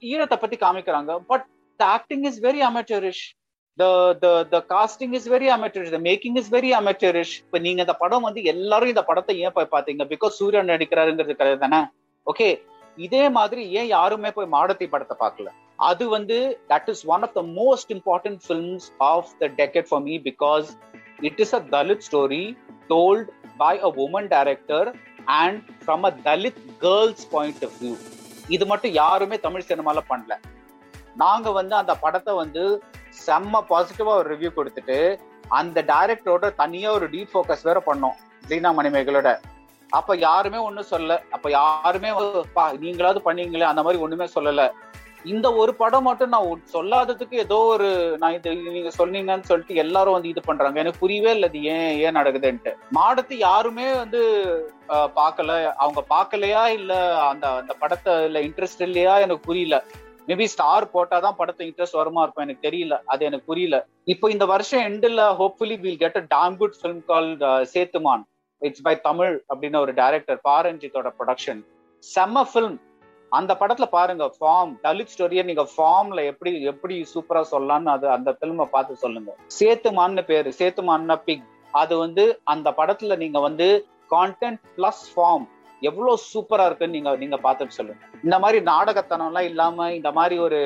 ஈரத்தை 0.00 0.36
பத்தி 0.36 0.56
காமிக்கிறாங்க. 0.56 1.18
But 1.18 1.46
the 1.76 1.84
acting 1.84 2.22
is 2.22 2.42
very 2.42 2.60
amateurish 2.70 3.24
the 3.76 4.14
the 4.14 4.44
the 4.44 4.64
casting 4.68 5.12
is 5.12 5.30
very 5.30 5.48
amateurish 5.56 5.90
the 5.90 5.98
making 5.98 6.36
is 6.36 6.52
very 6.52 6.70
amateurish 6.80 7.34
இப்ப 7.38 7.58
நீங்க 7.58 7.80
இந்த 7.80 7.94
படம் 7.94 8.22
வந்து 8.22 8.42
எல்லாரும் 8.42 8.88
இந்த 8.88 9.04
படத்தை 9.04 9.38
ஏன் 9.38 9.52
போய் 9.52 9.68
பாத்தீங்க 9.70 10.12
பிகாஸ் 10.12 10.28
சூர்யா 10.28 10.60
நடிக்கிறாருங்கிறது 10.60 11.32
கிடையாது 11.32 11.68
தானே? 11.68 11.86
ஓகே 12.26 12.62
இதே 12.96 13.28
மாதிரி 13.28 13.70
ஏன் 13.70 13.86
யாருமே 13.86 14.30
போய் 14.30 14.46
மாடத்தி 14.52 14.88
படத்தை 14.88 15.28
பார்க்கல? 15.28 15.48
அது 15.78 16.04
வந்து 16.08 16.36
that 16.70 16.88
is 16.88 17.02
one 17.06 17.22
of 17.22 17.34
the 17.34 17.42
most 17.56 17.90
important 17.90 18.40
films 18.42 18.86
of 19.06 19.30
the 19.40 19.46
decade 19.56 19.88
for 19.88 20.02
me 20.02 20.16
because 20.22 20.68
it 21.20 21.40
is 21.40 21.54
a 21.54 21.62
Dalit 21.70 22.00
story 22.00 22.44
told 22.90 23.30
by 23.58 23.74
a 23.80 23.90
woman 24.04 24.28
director 24.28 24.88
and 25.38 25.62
from 25.80 26.04
a 26.04 26.12
Dalit 26.24 26.60
girl's 26.80 27.26
point 27.30 27.64
of 27.64 27.76
view 27.80 27.94
இது 28.48 28.64
மட்டும் 28.66 28.92
யாருமே 28.94 29.36
தமிழ் 29.36 29.68
சினிமால 29.68 30.00
பண்ணல. 30.10 30.34
நாங்க 31.16 31.50
வந்து 31.50 31.74
அந்த 31.76 31.94
படத்தை 31.94 32.34
வந்து 32.34 32.62
செம்ம 33.18 33.60
பாசிட்டிவா 33.70 34.14
ஒரு 34.14 34.28
ரிவ்யூ 34.34 34.50
கொடுத்துட்டு 34.54 34.98
அந்த 35.50 35.82
டைரக்டரோட 35.82 36.54
தனியா 36.54 36.92
ஒரு 36.92 37.06
டீப் 37.06 37.32
ஃபோக்கஸ் 37.32 37.64
வேற 37.64 37.80
பண்ணோம் 37.86 38.16
ஜீனா 38.44 38.72
மணிமேகலோட 38.72 39.28
அப்ப 39.90 40.16
யாருமே 40.18 40.58
ஒன்றும் 40.58 40.90
சொல்லல. 40.90 41.14
அப்ப 41.30 41.50
யாருமே 41.50 42.10
"பா, 42.54 42.64
நீங்களாவது 42.82 43.20
பண்ணீங்களே 43.26 43.66
அந்த 43.68 43.82
மாதிரி 43.82 44.02
ஒண்ணுமே 44.02 44.26
சொல்லல. 44.34 44.62
இந்த 45.32 45.46
ஒரு 45.60 45.72
படம் 45.80 46.06
மட்டும் 46.08 46.32
நான் 46.34 46.62
சொல்லாததுக்கு 46.74 47.36
ஏதோ 47.44 47.58
ஒரு 47.74 47.88
நான் 48.22 48.34
இது 48.36 48.50
நீங்க 48.76 48.90
சொன்னீங்கன்னு 48.98 49.48
சொல்லிட்டு 49.50 49.80
எல்லாரும் 49.84 50.16
வந்து 50.16 50.32
இது 50.32 50.42
பண்றாங்க. 50.48 50.80
எனக்கு 50.82 51.02
புரியவே 51.04 51.30
இல்லை 51.36 51.48
அது 51.50 51.60
ஏன் 51.74 51.92
ஏன் 52.04 52.16
நடக்குதுன்ட்டு. 52.18 52.72
மாடத்தை 52.98 53.36
யாருமே 53.48 53.86
வந்து 54.02 54.20
பார்க்கல. 55.20 55.52
அவங்க 55.82 56.02
பார்க்கலையா 56.14 56.64
இல்ல 56.78 56.92
அந்த 57.30 57.46
அந்த 57.60 57.74
படத்தை 57.82 58.14
இல்ல 58.28 58.40
இன்ட்ரெஸ்ட் 58.48 58.84
இல்லையா 58.88 59.14
எனக்கு 59.26 59.48
புரியல. 59.50 59.78
மேபி 60.30 60.46
ஸ்டார் 60.54 60.84
போட்டாதான் 60.94 61.38
படத்தை 61.40 61.64
இன்ட்ரெஸ்ட் 61.68 62.00
வருமா 62.00 62.22
இருக்கும் 62.22 62.46
எனக்கு 62.46 62.66
தெரியல. 62.68 62.94
அது 63.12 63.22
எனக்கு 63.28 63.50
புரியல. 63.52 63.76
இப்போ 64.14 64.26
இந்த 64.34 64.46
வருஷம் 64.54 64.84
எண்டில் 64.90 65.22
hopefully 65.40 65.78
will 65.84 66.02
get 66.04 66.18
a 66.22 66.24
damn 66.36 66.56
good 66.62 66.78
film 66.80 67.04
called 67.10 67.30
Sethumaan. 67.74 68.24
It's 68.62 68.84
by 68.88 68.94
Tamizh 69.08 69.34
அப்படின்னு 69.50 69.78
ஒரு 69.84 69.94
டைரக்டர் 70.02 70.40
பாரஞ்சித்தோட 70.48 71.08
ப்ரொடக்ஷன் 71.18 71.62
செம்ம 72.04 72.42
ஃபிலிம் 72.50 72.76
அந்த 73.38 73.52
படத்துல 73.60 73.86
பாருங்க 73.96 74.24
ஃபார்ம் 74.36 74.72
தலித் 74.84 75.12
ஸ்டோரியை 75.12 75.42
நீங்க 75.48 75.64
ஃபார்ம்ல 75.72 76.20
எப்படி 76.32 76.50
எப்படி 76.72 76.96
சூப்பரா 77.12 77.42
சொல்லலாம்னு 77.52 77.92
அது 77.94 78.06
அந்த 78.16 78.30
பிலிமை 78.40 78.66
பார்த்து 78.74 79.02
சொல்லுங்க. 79.04 79.30
சேத்துமான்னு 79.58 80.24
பேரு 80.30 80.50
சேத்துமான்னா 80.60 81.16
பிக் 81.28 81.44
அது 81.74 81.94
வந்து 82.04 82.24
அந்த 82.52 82.68
படத்துல 82.80 83.16
நீங்க 83.22 83.38
வந்து 83.48 83.68
கான்டென்ட் 84.14 84.60
பிளஸ் 84.76 85.04
ஃபார்ம் 85.12 85.46
எவ்வளவு 85.82 86.20
சூப்பரா 86.32 86.66
இருக்குன்னு 86.68 86.96
நீங்க 86.96 87.10
நீங்க 87.22 87.38
பார்த்துட்டு 87.46 87.78
சொல்லுங்க. 87.78 88.02
இந்த 88.26 88.36
மாதிரி 88.42 88.58
நாடகத்தனம்லாம் 88.70 89.48
இல்லாம 89.50 89.88
இந்த 89.96 90.10
மாதிரி 90.18 90.36
ஒரு 90.46 90.60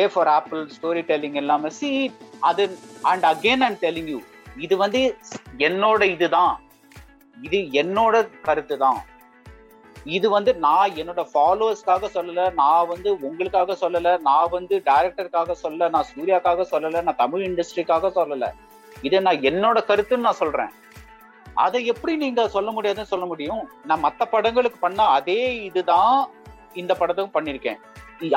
A 0.00 0.06
for 0.14 0.30
apple 0.38 0.62
story 0.76 1.02
telling 1.10 1.38
இல்லாம 1.42 1.70
சி 1.78 1.90
அது 2.50 2.64
and 3.10 3.26
again 3.32 3.64
and 3.66 3.80
telling 3.84 4.10
you 4.14 4.18
இது 4.66 4.74
வந்து 4.84 5.02
என்னோட 5.66 6.02
இதுதான். 6.14 6.56
இது 7.36 7.58
என்னோட 7.82 8.14
கருத்து 8.46 8.76
தான் 8.84 9.00
இது 10.16 10.26
வந்து 10.30 10.50
நான் 10.64 10.94
என்னோட 11.00 11.22
ஃபாலோவர்ஸ்க்காக 11.32 12.08
சொல்லல 12.14 12.42
நான் 12.52 12.86
வந்து 12.86 13.10
உங்களுக்காக 13.28 13.76
சொல்லல 13.80 14.10
நான் 14.28 14.52
வந்து 14.56 14.74
டைரக்டருக்காக 14.86 15.54
சொல்லல 15.62 15.88
நான் 15.94 16.08
சூர்யாக்காக 16.12 16.64
சொல்லல 16.72 17.02
நான் 17.02 17.20
தமிழ் 17.22 17.44
இண்டஸ்ட்ரிக்காக 17.48 18.10
சொல்லல. 18.18 18.46
இதை 19.06 19.18
நான் 19.20 19.44
என்னோட 19.50 19.78
கருத்துன்னு 19.88 20.26
நான் 20.28 20.40
சொல்றேன். 20.42 20.72
அதை 21.64 21.80
எப்படி 21.92 22.12
நீங்க 22.16 22.48
சொல்ல 22.48 22.70
முடியாதுன்னு 22.70 23.12
சொல்ல 23.12 23.26
முடியும். 23.26 23.62
நான் 23.84 24.04
மற்ற 24.06 24.24
படங்களுக்கு 24.34 24.78
பண்ண 24.78 25.02
அதே 25.18 25.40
இதுதான் 25.64 26.16
இந்த 26.74 26.94
படத்துக்கும் 27.00 27.36
பண்ணியிருக்கேன். 27.36 27.78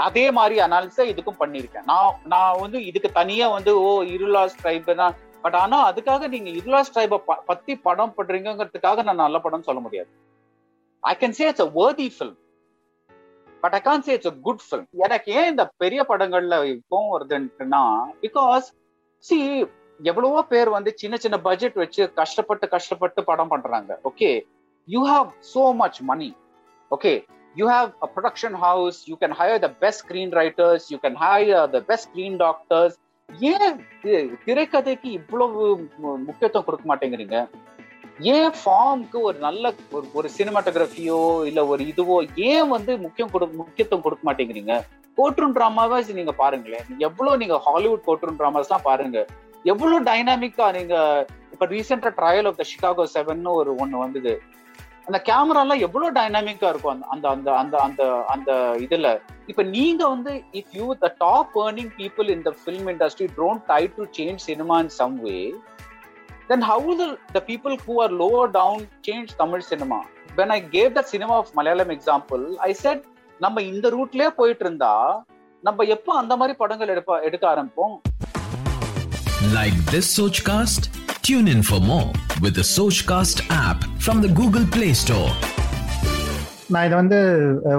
அதே 0.07 0.25
மாதிரி 0.37 0.55
அனாலிசிஸா 0.61 1.05
இதுக்கும் 1.13 1.41
பண்ணியிருக்கேன். 1.43 1.87
நான் 1.91 2.17
நான் 2.33 2.59
வந்து 2.59 2.79
இதுக்கு 2.89 3.11
தனியா 3.11 3.47
வந்து 3.57 3.71
ஓ 3.81 3.91
இருளாஸ் 4.15 4.59
ட்ரைப் 4.63 4.89
தான். 5.03 5.15
பட் 5.41 5.57
ஆனா 5.61 5.77
அதுக்காக 5.91 6.27
நீங்க 6.33 6.49
இருளாஸ் 6.59 6.93
ட்ரைப 6.95 7.17
பத்தி 7.45 7.75
படம் 7.87 8.13
பண்றீங்கிறதுக்காக 8.17 9.03
நான் 9.07 9.23
நல்ல 9.25 9.39
படம் 9.39 9.67
சொல்ல 9.69 9.81
முடியாது. 9.87 10.11
I 11.03 11.13
can 11.21 11.35
say 11.39 11.47
it's 11.49 11.65
a 11.65 11.69
worthy 11.79 12.07
film 12.15 12.37
but 13.63 13.75
I 13.75 13.81
can't 13.81 14.03
say 14.07 14.13
it's 14.13 14.31
a 14.31 14.35
good 14.47 14.63
film 14.67 14.87
எனக்கு 15.05 15.31
ஏன் 15.39 15.49
இந்த 15.51 15.63
பெரிய 15.77 16.03
படங்கள்ல 16.11 16.57
இப்பவும் 16.73 17.11
வருதுன்னா 17.15 17.83
பிகாஸ் 18.25 18.67
சி 19.25 19.37
எவ்வளவோ 19.99 20.41
பேர் 20.51 20.69
வந்து 20.69 20.91
சின்ன 20.97 21.15
சின்ன 21.17 21.37
பட்ஜெட் 21.39 21.75
வச்சு 21.75 22.03
கஷ்டப்பட்டு 22.19 22.65
கஷ்டப்பட்டு 22.67 23.21
படம் 23.23 23.51
பண்றாங்க. 23.53 23.91
Okay 24.09 24.29
you 24.87 25.01
have 25.05 25.27
so 25.53 25.63
much 25.81 25.99
money 26.01 26.29
okay 26.91 27.13
you 27.55 27.65
have 27.67 27.89
a 28.05 28.07
production 28.15 28.57
house 28.63 28.99
you 29.09 29.15
can 29.21 29.35
hire 29.39 29.61
the 29.65 29.69
best 29.83 30.01
screen 30.05 30.33
writers 30.39 30.85
you 30.91 30.97
can 31.03 31.19
hire 31.23 31.67
the 31.75 31.81
best 31.89 32.07
screen 32.09 32.37
doctors 32.37 32.95
ஏன் 33.51 33.77
திரைக்கதைக்கு 34.47 35.09
இவ்வளவு 35.19 35.61
முக்கியத்துவம் 36.27 36.65
கொடுக்க 36.65 36.85
மாட்டேங்கிறீங்க? 36.91 37.37
ஏன் 38.29 38.53
ஃபார்முக்கு 38.59 39.21
ஒரு 39.21 39.37
நல்ல 39.39 39.73
ஒரு 39.91 40.05
ஒரு 40.13 40.29
சினிமாட்டோகிராஃபியோ 40.37 41.45
இல்லை 41.49 41.63
ஒரு 41.67 41.83
இதுவோ 41.91 42.15
ஏன் 42.35 42.67
வந்து 42.67 42.97
முக்கியம் 42.97 43.31
கொடு 43.31 43.45
முக்கியத்துவம் 43.61 44.03
கொடுக்க 44.05 44.23
மாட்டேங்கிறீங்க? 44.29 44.75
கோட்ரூம் 45.17 45.55
ட்ராமாவை 45.57 46.15
நீங்க 46.19 46.31
பாருங்களேன். 46.31 46.85
எவ்வளோ 46.97 47.35
நீங்க 47.35 47.57
ஹாலிவுட் 47.67 48.05
கோட்ரூம் 48.07 48.39
ட்ராமாஸ்லாம் 48.39 48.67
எல்லாம் 48.69 48.87
பாருங்க. 48.89 49.19
எவ்வளோ 49.65 49.99
டைனாமிக்கா 49.99 50.71
நீங்க 50.77 50.95
இப்போ 51.53 51.65
ரீசெண்டாக 51.65 52.13
trial 52.19 52.47
of 52.49 52.59
the 52.61 52.65
Chicago 52.71 53.05
seven 53.15 53.45
ஒரு 53.45 53.75
ஒன்று 53.75 54.03
வந்தது. 54.03 54.41
அந்த 55.07 55.21
கேமராலாம் 55.29 55.83
எவ்வளோ 55.85 56.07
டைனாமிக்காக 56.09 56.17
டைனாமிக்கா 56.17 56.69
இருக்கும் 56.69 56.91
அந்த 56.91 57.29
அந்த 57.29 57.29
அந்த 57.33 57.49
அந்த 57.53 57.75
அந்த 57.77 58.03
அந்த 58.33 58.51
இதுல. 58.85 59.19
இப்போ 59.47 59.63
நீங்க 59.63 60.07
வந்து 60.07 60.43
if 60.53 60.73
you 60.79 60.93
the 61.03 61.15
top 61.17 61.55
earning 61.65 61.91
people 61.99 62.29
in 62.29 62.45
the 62.47 62.53
film 62.61 62.89
industry 62.93 63.27
don't 63.39 63.63
try 63.69 63.83
to 63.97 64.03
change 64.17 64.41
cinema 64.49 64.79
in 64.79 64.93
some 64.99 65.17
way 65.25 65.53
then 66.50 66.60
how 66.60 66.78
will 66.86 66.96
the, 66.96 67.10
the 67.32 67.40
people 67.40 67.74
who 67.84 67.94
are 68.00 68.10
lower 68.22 68.46
down 68.48 68.86
change 69.02 69.28
Tamil 69.40 69.62
cinema? 69.62 69.98
When 70.34 70.50
I 70.50 70.60
gave 70.76 70.94
the 70.94 71.02
cinema 71.02 71.34
of 71.42 71.52
Malayalam 71.54 71.90
example, 71.90 72.44
I 72.68 72.74
said 72.82 72.98
நம்ம 73.44 73.62
இந்த 73.70 73.86
ரூட்லயே 73.96 74.28
போயிட்டு 74.40 74.64
இருந்தா 74.66 74.92
நம்ம 75.62 75.84
எப்போ 75.96 76.12
அந்த 76.20 76.34
மாதிரி 76.40 76.54
படங்கள் 76.62 76.92
எடுப்ப 76.94 77.22
எடுக்க 77.28 77.46
ஆரம்பிப்போம் 77.54 77.96
Like 79.56 79.78
this 79.92 80.06
Sochcast? 80.18 80.82
Tune 81.28 81.48
in 81.54 81.60
for 81.70 81.80
more 81.90 82.10
with 82.42 82.54
the 82.60 82.66
Sochcast 82.74 83.38
app 83.64 83.80
from 84.04 84.16
the 84.24 84.30
Google 84.40 84.66
Play 84.76 84.92
Store. 85.02 85.30
நான் 86.71 86.85
இதை 86.85 86.97
வந்து 86.97 87.19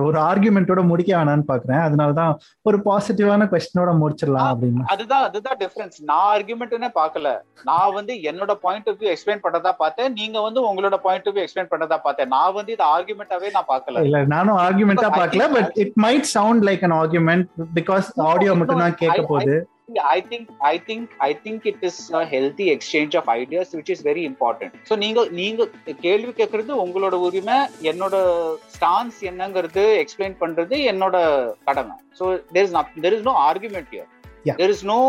ஒரு 0.02 0.18
ஆர்குமெண்ட்டோட 0.20 0.86
முடிக்க 0.86 1.16
வேணாம்னு 1.16 1.44
பாக்குறேன். 1.48 1.82
அதனாலதான் 1.86 2.34
ஒரு 2.62 2.78
பாசிட்டிவான 2.84 3.48
கொஸ்டினோட 3.48 3.90
முடிச்சிடலாம் 4.00 4.50
அப்படின்னு. 4.52 4.82
அதுதான் 4.86 5.22
அதுதான் 5.22 5.56
டிஃபரன்ஸ் 5.60 5.98
நான் 6.02 6.40
ஆர்குமெண்ட்னே 6.40 6.90
பார்க்கல 6.94 7.38
நான் 7.64 7.92
வந்து 7.92 8.14
என்னோட 8.14 8.54
பாயிண்ட் 8.54 8.88
ஆஃப் 8.88 8.96
வியூ 8.98 9.14
எக்ஸ்பிளைன் 9.14 9.40
பண்ணதா 9.42 9.72
பார்த்தேன். 9.78 10.12
நீங்க 10.12 10.40
வந்து 10.40 10.74
உங்களோட 10.74 10.96
பாயிண்ட் 10.96 11.28
ஆஃப் 11.28 11.34
வியூ 11.34 11.46
எக்ஸ்பிளைன் 11.46 11.70
பண்ணதா 11.70 11.98
பார்த்தேன். 12.02 12.28
நான் 12.28 12.52
வந்து 12.52 12.72
இது 12.72 12.84
ஆர்குமெண்டாவே 12.84 13.50
நான் 13.50 13.68
பார்க்கல 13.68 14.02
இல்ல 14.02 14.24
நானும் 14.24 14.58
ஆர்குமெண்டா 14.58 15.10
think- 15.12 15.52
but 15.52 15.70
it 15.74 15.92
might 16.02 16.20
sound 16.20 16.64
like 16.64 16.84
an 16.84 16.92
argument 16.92 17.46
because 17.74 18.08
audio 18.16 18.54
மட்டும் 18.54 18.78
தான் 18.78 18.94
கேட்க 18.94 19.20
I- 19.20 19.26
போகுது 19.81 19.81
I 20.15 20.21
think 20.29 20.45
I 20.71 20.77
think 20.87 21.05
I 21.27 21.33
think 21.43 21.59
it 21.71 21.77
is 21.89 21.97
a 22.21 22.23
healthy 22.33 22.67
exchange 22.75 23.13
of 23.19 23.25
ideas 23.41 23.67
which 23.77 23.89
is 23.93 23.99
very 24.09 24.23
important. 24.31 24.71
So 24.87 24.93
நீங்க 25.03 25.19
நீங்க 25.39 25.67
கேள்வி 26.05 26.31
கேட்கறது 26.39 26.71
உங்களோட 26.83 27.15
உரிமை 27.27 27.57
என்னோட 27.89 28.15
ஸ்டான்ஸ் 28.75 29.19
என்னங்கிறது 29.29 29.83
எக்ஸ்பிளைன் 30.03 30.35
பண்றது 30.41 30.77
என்னோட 30.91 31.15
கடமை. 31.67 31.95
So 32.19 32.25
there 32.53 32.65
is 32.67 32.73
not 32.77 32.89
there 33.05 33.15
is 33.19 33.23
no 33.31 33.35
argument 33.49 33.87
here. 33.95 34.07
Yeah. 34.47 34.57
There 34.61 34.73
is 34.75 34.83
no 34.93 35.01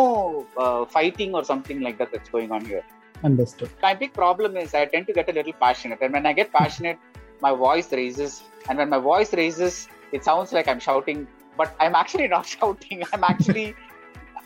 uh, 0.63 0.83
fighting 0.97 1.33
or 1.39 1.45
something 1.51 1.81
like 1.87 1.99
that 2.01 2.11
that's 2.15 2.33
going 2.37 2.53
on 2.59 2.65
here. 2.73 2.85
Understood 3.27 3.73
My 3.87 3.95
big 4.03 4.13
problem 4.23 4.53
is 4.63 4.69
I 4.81 4.87
tend 4.95 5.07
to 5.11 5.15
get 5.19 5.29
a 5.33 5.37
little 5.39 5.57
passionate, 5.65 6.01
and 6.05 6.13
when 6.17 6.27
I 6.31 6.35
get 6.41 6.49
passionate, 6.61 6.99
my 7.47 7.53
voice 7.67 7.89
raises, 8.01 8.33
and 8.69 8.77
when 8.81 8.91
my 8.95 9.01
voice 9.13 9.33
raises, 9.41 9.75
it 10.17 10.23
sounds 10.29 10.51
like 10.57 10.67
I'm 10.73 10.83
shouting, 10.89 11.21
but 11.61 11.71
I'm 11.85 11.97
actually 12.03 12.29
not 12.37 12.47
shouting. 12.57 12.99
I'm 13.13 13.25
actually, 13.33 13.69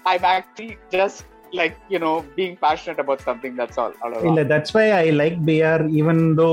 I'm 0.10 0.24
actually 0.36 0.72
just 0.96 1.20
like 1.60 1.76
you 1.94 2.00
know 2.04 2.14
being 2.38 2.54
passionate 2.66 3.00
about 3.04 3.20
something 3.28 3.54
that's 3.60 3.78
all 3.82 3.94
all 4.04 4.14
இல்ல 4.30 4.42
that's 4.52 4.74
why 4.78 4.86
I 5.02 5.06
like 5.22 5.38
br 5.50 5.80
even 6.00 6.18
though 6.40 6.48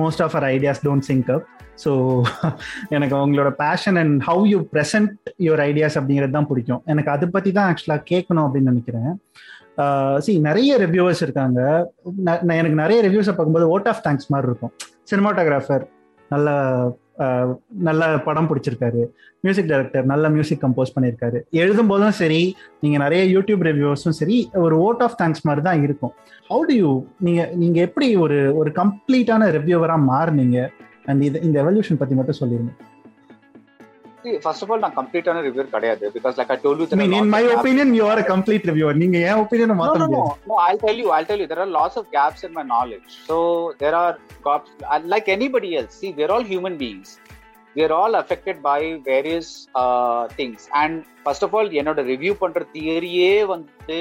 most 0.00 0.22
of 0.24 0.34
our 0.38 0.46
ideas 0.54 0.82
don't 0.86 1.06
sync 1.10 1.28
up. 1.36 1.44
So 1.84 1.90
எனக்கு 2.96 3.14
உங்களோட 3.16 3.50
passion 3.64 3.98
and 4.02 4.14
how 4.28 4.44
you 4.52 4.58
present 4.72 5.12
your 5.46 5.62
ideas 5.66 5.98
அப்படிங்கிறது 5.98 6.36
தான் 6.38 6.48
பிடிக்கும். 6.50 6.82
எனக்கு 6.92 7.10
அதை 7.14 7.28
பற்றி 7.36 7.52
தான் 7.58 7.68
ஆக்சுவலாக 7.72 8.02
கேட்கணும் 8.12 8.44
அப்படின்னு 8.46 8.72
நினைக்கிறேன். 8.72 9.12
சி 10.26 10.32
நிறைய 10.48 10.78
ரிவ்யூவர்ஸ் 10.84 11.22
இருக்காங்க. 11.26 11.60
நான் 12.28 12.58
எனக்கு 12.60 12.80
நிறைய 12.84 13.00
ரிவ்யூஸை 13.08 13.34
பார்க்கும்போது 13.36 13.68
ஓட் 13.74 13.88
ஆஃப் 13.92 14.02
தேங்க்ஸ் 14.06 14.30
மாதிரி 14.34 14.48
இருக்கும். 14.50 14.72
சினிமாட்டோகிராஃபர் 15.10 15.84
நல்ல 16.34 16.48
நல்ல 17.88 18.02
படம் 18.26 18.48
பிடிச்சிருக்காரு. 18.50 19.02
மியூசிக் 19.44 19.68
டைரக்டர் 19.70 20.06
நல்ல 20.12 20.28
மியூசிக் 20.34 20.62
கம்போஸ் 20.64 20.94
பண்ணியிருக்காரு 20.96 21.38
எழுதும் 21.62 21.90
போதும் 21.92 22.16
சரி 22.20 22.40
நீங்கள் 22.84 23.02
நிறைய 23.04 23.22
யூடியூப் 23.34 23.64
ரிவ்யூஸும் 23.68 24.18
சரி 24.20 24.36
ஒரு 24.64 24.76
ஓட் 24.86 25.02
ஆஃப் 25.06 25.16
தேங்க்ஸ் 25.22 25.46
மாதிரி 25.48 25.64
தான் 25.68 25.82
இருக்கும். 25.86 26.12
ஹவு 26.50 26.62
டு 26.70 26.76
யூ 26.82 26.92
நீங்கள் 27.28 27.50
நீங்கள் 27.62 27.86
எப்படி 27.88 28.08
ஒரு 28.24 28.38
ஒரு 28.60 28.72
கம்ப்ளீட்டான 28.80 29.50
ரிவ்யூவராக 29.58 30.08
மாறுனீங்க? 30.12 30.58
அண்ட் 31.10 31.22
இது 31.28 31.42
இந்த 31.46 31.56
எவல்யூஷன் 31.64 32.00
பற்றி 32.00 32.16
மட்டும் 32.20 32.40
சொல்லிடுங்க 32.40 32.72
See, 34.28 34.38
first 34.44 34.62
of 34.64 34.70
all 34.72 34.80
நான் 34.84 34.96
கம்ப்ளீட்டான 34.98 35.42
ரிவ்யூ 35.46 35.64
கிடையாது 35.74 36.06
because 36.16 36.34
like 36.38 36.50
I 36.54 36.56
told 36.64 36.80
you 36.80 36.86
I 36.94 36.98
mean 37.02 37.14
in 37.18 37.30
my 37.34 37.40
opinion 37.54 37.92
you 37.98 38.04
are 38.10 38.20
a 38.22 38.26
complete 38.32 38.66
reviewer 38.70 38.98
நீங்க 39.02 39.18
ஏன் 39.28 39.40
ஒப்பீனியனை 39.42 39.74
No, 39.74 39.78
மாத்த 39.80 39.98
முடியாது 40.02 40.48
no. 40.50 40.56
I'll 40.64 40.80
tell 40.84 40.98
you. 41.02 41.08
I'll 41.16 41.28
tell 41.30 41.40
you. 41.42 41.48
There 41.52 41.62
are 41.64 41.70
lots 41.78 41.96
of 42.00 42.04
gaps 42.18 42.42
in 42.48 42.52
my 42.58 42.64
knowledge. 42.72 43.08
So 43.28 43.36
there 43.82 43.94
are 43.94 44.12
gaps. 44.46 44.70
uh, 44.86 45.00
Like 45.14 45.28
anybody 45.36 45.70
else. 45.80 45.94
See, 46.02 46.12
we're 46.18 46.32
all 46.36 46.46
human 46.54 46.76
beings. 46.84 47.10
We're 47.76 47.94
all 48.00 48.14
affected 48.20 48.56
by 48.62 48.78
various 49.04 49.48
uh, 49.74 50.22
things. 50.38 50.60
And 50.82 50.92
first 51.26 51.42
of 51.46 51.52
all, 51.56 51.66
என்னோட 51.80 52.02
review 52.12 52.34
பண்ற 52.42 52.62
தியரியே 52.76 53.32
வந்து 53.54 53.98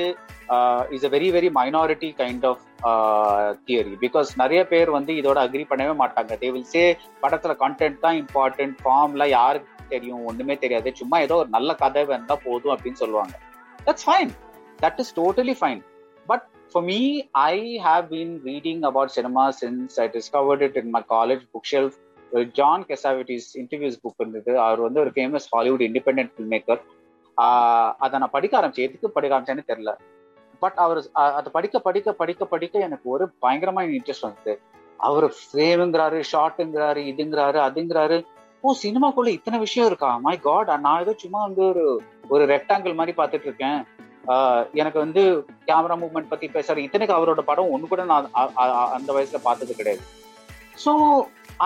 is 0.95 1.07
a 1.07 1.13
very 1.15 1.29
very 1.35 1.49
minority 1.59 2.09
kind 2.21 2.45
of 2.51 2.63
theory 3.67 3.95
because 4.05 4.29
நிறைய 4.43 4.61
பேர் 4.71 4.91
வந்து 4.97 5.13
இதோட 5.21 5.39
agri 5.47 5.65
பண்ணவே 5.71 5.95
மாட்டாங்க 6.03 6.37
தே 6.43 6.51
வில் 6.55 6.69
சே 6.75 6.85
படத்துல 7.25 7.55
கண்டென்ட் 7.63 8.03
தான் 8.05 8.19
இம்பார்ட்டன்ட் 8.23 8.77
ஃபார்ம்ல 8.85 9.25
யாருக்கு 9.37 9.73
தெரியும் 9.89 10.25
ஒண்ணுமே 10.25 10.55
தெரியாது. 10.63 10.95
சும்மா 11.01 11.17
ஏதோ 11.25 11.35
ஒரு 11.41 11.49
நல்ல 11.57 11.75
கதை 11.83 12.03
வந்தா 12.05 12.37
போதும் 12.45 12.73
அப்படின்னு 12.75 13.01
சொல்லுவாங்க. 13.03 13.35
That's 13.85 14.05
fine 14.07 14.33
that 14.81 14.99
is 15.03 15.13
totally 15.19 15.55
fine 15.61 15.81
but 16.25 16.45
for 16.71 16.85
me 16.89 16.99
I 17.43 17.57
have 17.85 18.05
been 18.13 18.35
reading 18.49 18.83
about 18.91 19.15
cinema 19.17 19.45
since 19.61 19.97
I 20.05 20.07
discovered 20.15 20.65
it 20.67 20.79
in 20.83 20.91
my 20.95 21.03
college 21.15 21.43
book 21.53 21.69
shelf 21.71 22.45
John 22.59 22.85
Cassavetes 22.91 23.49
interviews 23.61 24.01
book 24.03 24.21
இருந்தது. 24.23 24.53
அவர் 24.67 24.81
வந்து 24.85 24.99
ஒரு 25.05 25.11
famous 25.15 25.49
Hollywood 25.55 25.85
independent 25.89 26.31
film 26.35 26.53
maker 26.55 26.81
அதை 28.05 28.19
நான் 28.19 28.35
படிக்க 28.37 28.53
ஆரம்பிச்சேன். 28.59 28.87
எதுக்கு 28.87 29.15
படிக்க 29.17 29.39
ஆரம்பிச்சேன்னு 29.39 29.69
தெரியல. 29.71 29.91
பட் 30.63 30.77
அவர் 30.85 30.99
அதை 31.13 31.49
படிக்க 31.55 31.79
படிக்க 31.87 32.13
படிக்க 32.21 32.45
படிக்க 32.53 32.85
எனக்கு 32.87 33.07
ஒரு 33.15 33.25
பயங்கரமான 33.43 33.87
இன்ட்ரெஸ்ட் 33.97 34.27
வந்தது. 34.27 34.53
அவர் 35.07 35.25
ஃப்ரேமுங்கிறாரு 35.39 36.19
ஷார்ட்டுங்கிறாரு 36.31 37.01
இதுங்கிறாரு 37.11 37.59
அதுங்கிறாரு. 37.67 38.17
ஓ 38.67 38.71
சினிமாக்குள்ள 38.83 39.29
இத்தனை 39.37 39.57
விஷயம் 39.63 39.87
இருக்கா? 39.89 40.09
மை 40.25 40.33
காட் 40.45 40.69
நான் 40.85 41.01
ஏதோ 41.03 41.13
சும்மா 41.23 41.39
வந்து 41.47 41.63
ஒரு 41.71 41.83
ஒரு 42.33 42.43
ரெக்டாங்கிள் 42.53 42.97
மாதிரி 42.99 43.13
பார்த்துட்டு 43.19 43.47
இருக்கேன். 43.49 43.79
எனக்கு 44.79 44.99
வந்து 45.03 45.21
கேமரா 45.67 45.95
மூவ்மெண்ட் 46.01 46.31
பத்தி 46.31 46.47
பேசுற 46.55 46.81
இத்தனைக்கு 46.85 47.17
அவரோட 47.17 47.41
படம் 47.49 47.71
ஒன்று 47.75 47.91
கூட 47.91 48.03
நான் 48.11 48.25
அந்த 48.97 49.09
வயசுல 49.17 49.39
பார்த்தது 49.45 49.77
கிடையாது. 49.79 50.03
So 50.85 50.93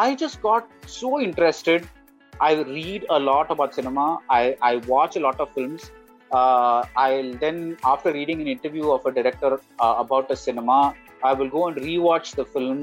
I 0.04 0.08
just 0.24 0.40
got 0.48 0.68
so 1.00 1.10
interested 1.28 1.88
I 2.34 2.52
read 2.76 3.08
a 3.16 3.20
lot 3.30 3.52
about 3.56 3.76
cinema 3.80 4.06
I 4.42 4.44
I 4.72 4.74
watch 4.92 5.18
lot 5.26 5.42
of 5.46 5.54
films 5.56 5.88
I 7.08 7.10
then 7.46 7.64
after 7.94 8.16
reading 8.20 8.44
an 8.46 8.52
interview 8.56 8.86
of 8.98 9.02
a 9.10 9.16
director 9.20 9.52
uh, 9.86 9.96
about 10.04 10.28
a 10.36 10.40
cinema 10.46 10.80
i 11.32 11.34
will 11.40 11.52
go 11.58 11.64
and 11.70 11.78
rewatch 11.90 12.30
the 12.40 12.46
film 12.54 12.80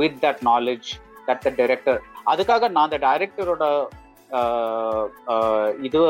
with 0.00 0.16
that 0.24 0.38
knowledge. 0.48 0.88
That 1.34 1.44
the 1.44 1.52
director 1.60 1.98
அதுக்காக 2.26 2.68
நான் 2.68 2.86
அந்த 2.88 2.98
டைரக்டரோட 2.98 3.64
இது 5.82 6.00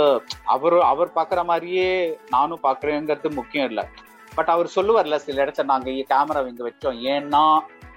அவர் 0.47 0.77
அவர் 0.83 1.11
பார்க்குற 1.14 1.45
மாதிரியே 1.45 1.87
நானும் 2.31 2.62
பார்க்குறேங்கிறது 2.62 3.31
முக்கியம் 3.35 3.68
இல்லை. 3.68 3.85
But 4.33 4.49
அவர் 4.49 4.75
சொல்லுவார்ல 4.77 5.16
சில 5.16 5.43
இடத்த 5.43 5.62
நாங்கள் 5.64 6.09
கேமரா 6.11 6.41
இங்கே 6.47 6.66
வச்சோம். 6.68 6.99
ஏன்னா 7.07 7.45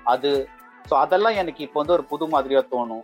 அது 0.03 0.29
ஸோ 0.85 0.93
அதெல்லாம் 0.95 1.33
எனக்கு 1.33 1.63
இப்போ 1.63 1.79
வந்து 1.79 1.93
ஒரு 1.93 2.03
புது 2.03 2.27
மாதிரியா 2.27 2.61
தோணும். 2.71 3.03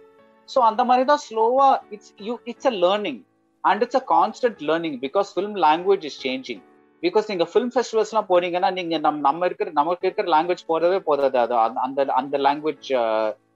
ஸோ 0.50 0.60
அந்த 0.60 0.84
மாதிரி 0.84 1.06
தான் 1.06 1.24
ஸ்லோவா 1.28 1.68
it's 1.90 2.14
you 2.20 2.40
it's 2.44 2.66
a 2.66 2.76
learning 2.86 3.20
and 3.64 3.82
it's 3.82 3.96
a 3.96 4.06
constant 4.08 4.62
learning 4.62 4.98
because 5.02 5.30
film 5.36 5.56
language 5.58 6.06
is 6.06 6.20
changing 6.26 6.62
because 7.04 7.30
நீங்க 7.30 7.44
ஃபிலிம் 7.44 7.72
ஃபெஸ்டிவல்ஸ்லாம் 7.76 8.30
போனீங்கன்னா 8.30 8.72
நீங்க 8.72 8.98
நம் 8.98 9.20
நம்ம 9.20 9.46
இருக்கிற 9.46 9.70
நமக்கு 9.72 10.08
இருக்கிற 10.08 10.28
லாங்குவேஜ் 10.28 10.64
போறதே 10.68 10.98
போகிறது 11.00 11.40
அது 11.40 11.56
அந்த- 11.58 11.82
அந்த 11.82 12.06
அந்த 12.14 12.38
language 12.38 12.90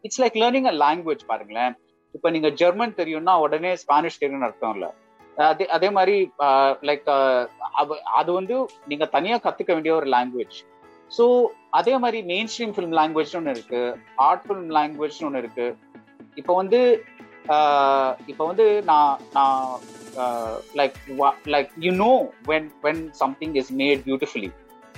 it's 0.07 0.21
like 0.23 0.37
learning 0.41 0.69
a 0.71 0.75
language 0.83 1.23
பாருங்களேன். 1.31 1.73
இப்போ 2.15 2.29
நீங்க 2.35 2.49
ஜெர்மன் 2.61 2.99
தெரியும்னா 2.99 3.33
உடனே 3.45 3.71
ஸ்பானிஷ் 3.83 4.21
தெரியும்னு 4.23 4.47
அர்த்தம் 4.49 4.75
இல்லை. 4.75 4.89
அதே 5.51 5.65
அதே 5.75 5.89
மாதிரி 5.97 6.15
லைக் 6.89 7.07
அது 8.19 8.29
வந்து 8.39 8.55
நீங்க 8.91 9.05
தனியா 9.15 9.37
கத்துக்க 9.45 9.71
வேண்டிய 9.75 9.93
ஒரு 9.99 10.09
லாங்குவேஜ் 10.15 10.57
ஸோ 11.17 11.25
அதே 11.79 11.93
மாதிரி 12.03 12.19
மெயின் 12.31 12.49
ஸ்ட்ரீம் 12.51 12.75
ஃபிலிம் 12.75 12.95
லாங்குவேஜ்னு 12.99 13.39
ஒன்று 13.39 13.55
இருக்கு. 13.55 13.81
ஆர்ட் 14.27 14.45
ஃபிலிம் 14.45 14.69
லாங்குவேஜ்னு 14.77 15.27
ஒன்று 15.29 15.41
இருக்கு. 15.43 15.67
இப்போ 16.41 16.53
வந்து 16.61 16.79
இப்போ 18.31 18.43
வந்து 18.49 18.65
நான் 18.89 19.17
நான் 19.37 19.63
like 20.79 20.97
like 21.53 21.71
you 21.85 21.91
know 22.05 22.11
when 22.51 22.69
when 22.85 23.01
something 23.21 23.55
is 23.61 23.71
made 23.81 24.01
beautifully 24.07 24.49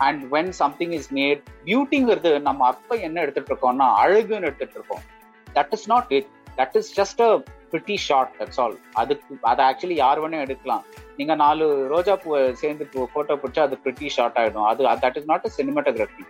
and 0.08 0.22
when 0.36 0.54
something 0.62 0.94
is 1.00 1.10
made 1.20 1.44
பியூட்டிங்கிறது 1.68 2.32
நம்ம 2.48 2.66
அப்ப 2.72 2.98
என்ன 3.08 3.22
எடுத்துட்டு 3.26 3.52
இருக்கோம்னா 3.52 3.90
அழகுன்னு 4.04 4.48
எடுத்துட்டு 4.50 4.78
இருக்கோம் 4.80 5.04
that 5.48 5.74
is 5.78 5.88
not 5.94 6.12
it 6.18 6.30
that 6.60 6.78
is 6.80 6.92
just 7.00 7.22
a 7.28 7.32
pretty 7.72 7.96
shot 8.08 8.34
that's 8.40 8.60
all 8.64 8.76
அதுக்கு 9.02 9.38
அதை 9.52 9.62
ஆக்சுவலி 9.70 9.98
யார் 10.04 10.20
வேணும் 10.24 10.44
எடுக்கலாம். 10.46 10.84
நீங்க 11.18 11.34
நாலு 11.42 11.66
ரோஜா 11.94 12.14
பூவை 12.24 12.42
சேர்ந்து 12.62 12.86
போட்டோ 13.14 13.36
பிடிச்சா 13.42 13.62
அது 13.68 13.78
பிரிட்டி 13.86 14.08
ஷார்ட் 14.16 14.38
ஆயிடும். 14.42 14.68
அது 14.72 14.84
that 15.06 15.18
is 15.20 15.30
not 15.32 15.48
a 15.50 15.52
cinematography 15.60 16.26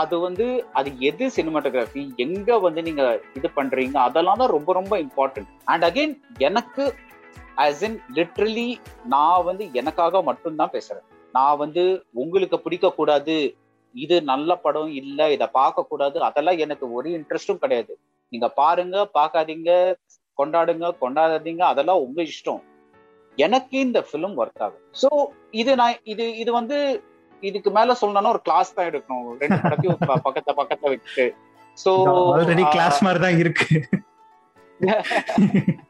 அது 0.00 0.14
வந்து 0.26 0.46
அது 0.78 0.90
எது 1.08 1.24
சினிமாட்டோகிராஃபி 1.36 2.02
எங்க 2.24 2.58
வந்து 2.66 2.80
நீங்க 2.86 3.02
இது 3.38 3.48
பண்றீங்க? 3.58 3.96
அதெல்லாம் 4.08 4.40
தான் 4.42 4.54
ரொம்ப 4.56 4.72
ரொம்ப 4.80 4.94
இம்பார்ட்டன்ட் 5.06 5.50
அண்ட் 5.72 5.84
அகைன் 5.88 6.14
எனக்கு 6.48 6.84
ஆஸ் 7.64 7.82
இன் 7.88 7.98
லிட்ரலி 8.18 8.68
நான் 9.14 9.44
வந்து 9.50 9.66
எனக்காக 9.80 10.22
மட்டும்தான் 10.30 10.74
பேசுறேன். 10.76 11.06
நான் 11.34 11.60
வந்து 11.64 11.84
உங்களுக்கு 12.22 12.56
பிடிக்க 12.64 12.86
கூடாது 12.98 13.36
இது 13.94 14.16
நல்ல 14.32 14.50
படம் 14.64 14.92
இல்ல 15.00 15.20
இதை 15.34 15.46
பார்க்க 15.58 15.90
கூடாது 15.90 16.16
அதெல்லாம் 16.28 16.60
எனக்கு 16.64 16.84
ஒரு 16.98 17.08
இன்ட்ரெஸ்டும் 17.18 17.62
கிடையாது. 17.64 17.92
நீங்க 18.32 18.48
பாருங்க 18.60 18.96
பார்க்காதீங்க 19.18 19.70
கொண்டாடுங்க 20.38 20.86
கொண்டாடாதீங்க 21.02 21.62
அதெல்லாம் 21.72 22.02
உங்க 22.06 22.20
இஷ்டம். 22.32 22.62
எனக்கு 23.38 23.76
இந்த 23.86 23.98
ஃபிலிம் 24.08 24.36
ஒர்க் 24.42 24.62
ஆகும் 24.66 24.84
ஸோ 25.02 25.08
இது 25.60 25.70
நான் 25.80 26.00
இது 26.12 26.24
இது 26.42 26.50
வந்து 26.60 26.78
இதுக்கு 27.42 27.70
மேல 27.76 27.94
சொல்லணும்னா 28.00 28.34
ஒரு 28.34 28.42
கிளாஸ் 28.48 28.74
தான் 28.76 28.88
எடுக்கணும். 28.90 29.30
ரெண்டு 29.42 29.58
படத்தையும் 29.64 29.98
பக்கத்துல 30.26 30.54
பக்கத்துல 30.60 30.92
வச்சுட்டு. 30.92 31.26
ஸோ 31.78 31.90
ஆல்ரெடி 32.34 32.66
கிளாஸ் 32.76 33.00
மாதிரி 33.06 33.22
தான் 33.26 33.40
இருக்கு. 33.44 33.68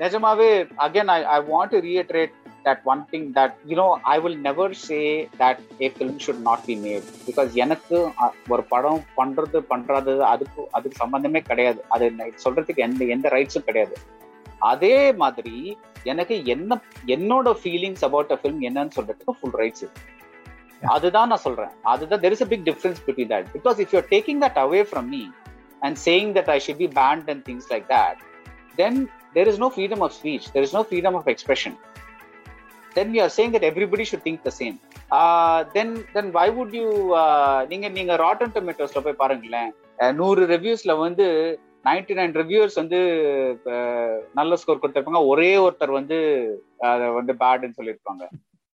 நிஜமாவே 0.00 0.48
again 0.84 1.10
I 1.14 1.16
I 1.36 1.38
want 1.48 1.72
to 1.74 1.78
that 2.66 2.82
one 2.92 3.02
thing 3.12 3.26
that 3.38 3.54
you know 3.70 3.86
I 4.14 4.16
will 4.24 4.38
never 4.46 4.74
say 4.86 4.98
that 5.42 5.60
a 5.84 5.88
film 5.94 6.18
should 6.24 6.42
not 6.48 6.64
be 6.68 6.74
made 6.84 7.06
because 7.26 7.50
எனக்கு 7.64 7.98
ஒரு 8.54 8.62
படம் 8.72 9.02
பண்றது 9.18 9.60
பண்றது 9.72 10.14
அதுக்கு 10.32 10.62
அதுக்கு 10.78 11.02
சம்பந்தமே 11.02 11.42
கிடையாது. 11.50 11.80
அது 11.96 12.08
சொல்றதுக்கு 12.44 12.84
எந்த 12.88 13.04
எந்த 13.16 13.28
ரைட்ஸும் 13.36 13.68
கிடையாது. 13.68 13.96
அதே 14.72 14.98
மாதிரி 15.22 15.56
எனக்கு 16.12 16.34
என்ன 16.54 16.80
என்னோட 17.16 17.56
ஃபீலிங்ஸ் 17.62 18.04
அபவுட் 18.10 18.34
அ 18.36 18.38
ஃபிலிம் 18.42 18.60
என்னன்னு 18.68 18.96
சொல்றதுக்கு 18.98 19.38
ஃபுல் 19.38 19.56
ரைட்ஸ் 19.62 19.82
இருக்கு 19.84 20.12
அதுதான் 20.94 21.30
நான் 21.32 21.44
சொல்றேன். 21.46 21.72
அதுதான் 21.92 22.22
there 22.26 22.34
is 22.36 22.44
a 22.46 22.48
big 22.52 22.66
difference 22.70 23.00
between 23.08 23.32
that 23.34 23.48
because 23.56 23.78
if 23.84 23.92
you're 23.96 24.08
taking 24.14 24.40
that 24.44 24.60
away 24.66 24.80
from 24.90 25.08
me 25.16 25.22
and 25.86 25.98
saying 26.06 26.32
that 26.38 26.52
I 26.54 26.58
should 26.66 26.82
be 26.84 26.88
banned 27.00 27.28
and 27.34 27.44
things 27.50 27.68
like 27.74 27.88
that 27.96 28.22
then 28.78 28.94
there 29.34 29.48
is 29.50 29.56
no 29.62 29.66
freedom 29.74 30.00
of 30.04 30.10
speech. 30.12 30.44
There 30.54 30.64
is 30.68 30.72
no 30.76 30.80
freedom 30.90 31.12
of 31.18 31.24
expression. 31.32 31.72
Are 32.94 33.28
saying 33.36 33.52
that 33.52 33.62
everybody 33.62 34.04
should 34.12 34.24
think 34.24 34.44
the 34.44 34.50
same. 34.58 34.78
Uh, 35.10 35.68
then 35.76 36.04
then 36.14 36.26
why 36.30 36.50
would 36.50 36.72
you 36.72 37.06
uh, 37.10 37.66
நீங்க 37.66 37.88
நீங்க 37.88 38.16
rotten 38.16 38.56
டொமேட்டோஸ்ல 38.56 39.00
போய் 39.00 39.12
பாருங்களேன். 39.12 39.74
நூறு 40.12 40.46
ரிவ்யூஸ்ல 40.46 40.98
வந்து 40.98 41.58
ninety 41.84 42.12
nine 42.12 42.42
reviewers 42.42 42.74
வந்து 42.74 44.20
நல்ல 44.34 44.56
score 44.56 44.78
கொடுத்திருப்பாங்க. 44.78 45.26
ஒரே 45.26 45.56
ஒருத்தர் 45.56 45.90
வந்து 45.90 46.48
அதை 46.78 47.08
வந்து 47.08 47.32
பேட்னு 47.32 47.72
சொல்லியிருப்பாங்க. 47.78 48.28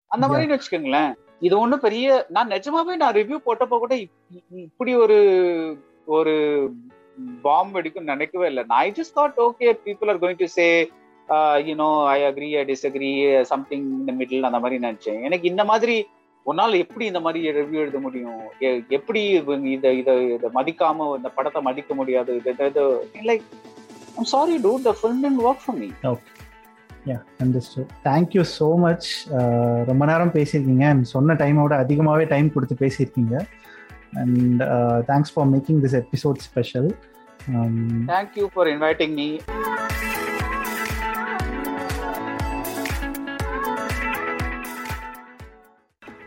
அந்த 0.06 0.28
மாதிரி 0.28 0.54
வச்சுக்கோங்களேன். 0.54 1.14
இது 1.40 1.58
ஒண்ணும் 1.58 1.80
பெரிய 1.80 2.26
நான் 2.28 2.48
நிஜமாவே 2.48 2.96
நான் 2.96 3.14
ரிவ்யூ 3.14 3.38
போட்டப்போ 3.46 3.78
கூட 3.78 3.94
இப்- 3.94 4.10
இப்- 4.34 4.44
இப்படி 4.50 4.94
ஒரு 4.94 5.78
ஒரு 6.04 6.68
பாம்பு 7.42 7.82
வெடிக்கும் 7.82 8.00
நினைக்கவே 8.00 8.46
இல்லை. 8.46 8.64
I 8.68 8.90
just 8.90 9.18
thought 9.18 9.48
okay 9.48 9.78
people 9.84 10.08
are 10.08 10.18
going 10.18 10.34
to 10.36 10.46
say 10.46 10.90
you know 11.68 11.88
I 12.16 12.18
agree 12.28 12.50
I 12.60 12.62
disagree 12.70 13.10
something 13.50 13.86
இந்த 13.98 14.12
மிடில் 14.20 14.48
அந்த 14.48 14.60
மாதிரி 14.64 14.78
நினைச்சேன். 14.86 15.20
எனக்கு 15.28 15.46
இந்த 15.52 15.64
மாதிரி 15.70 15.96
உன்னால 16.46 16.78
எப்படி 16.84 17.04
இந்த 17.10 17.20
மாதிரி 17.24 17.50
ரிவ்யூ 17.56 17.78
எழுத 17.84 17.98
முடியும்? 18.04 18.42
எப்படி 18.98 19.22
இத 19.74 19.92
இத 20.00 20.14
இத 20.34 20.50
மதிக்காம 20.58 21.08
இந்த 21.18 21.30
படத்தை 21.36 21.60
மதிக்க 21.68 21.94
முடியாது? 22.00 22.34
Like 23.30 23.46
I'm 24.18 24.30
sorry 24.34 24.56
to 24.66 24.72
the 24.88 24.92
film 25.00 25.24
and 25.30 25.42
work 25.48 25.64
for 25.64 25.78
me 25.82 25.90
yeah 27.10 27.18
understood 27.42 27.90
thank you 28.08 28.42
so 28.56 28.68
much 28.86 29.08
ரொம்ப 29.90 30.02
நேரம் 30.10 30.32
பேசியிருக்கீங்க. 30.38 30.86
அண்ட் 30.92 31.12
சொன்ன 31.14 31.36
டைமோட 31.42 31.74
அதிகமாகவே 31.84 32.24
டைம் 32.34 32.48
கொடுத்து 32.56 32.76
பேசியிருக்கீங்க. 32.84 33.36
And 34.22 34.62
thanks 35.10 35.32
for 35.34 35.48
making 35.54 35.80
this 35.84 35.98
episode 36.02 36.40
special 36.48 36.88
thank you 38.12 38.46
for 38.54 38.70
inviting 38.74 39.14
me 39.20 39.28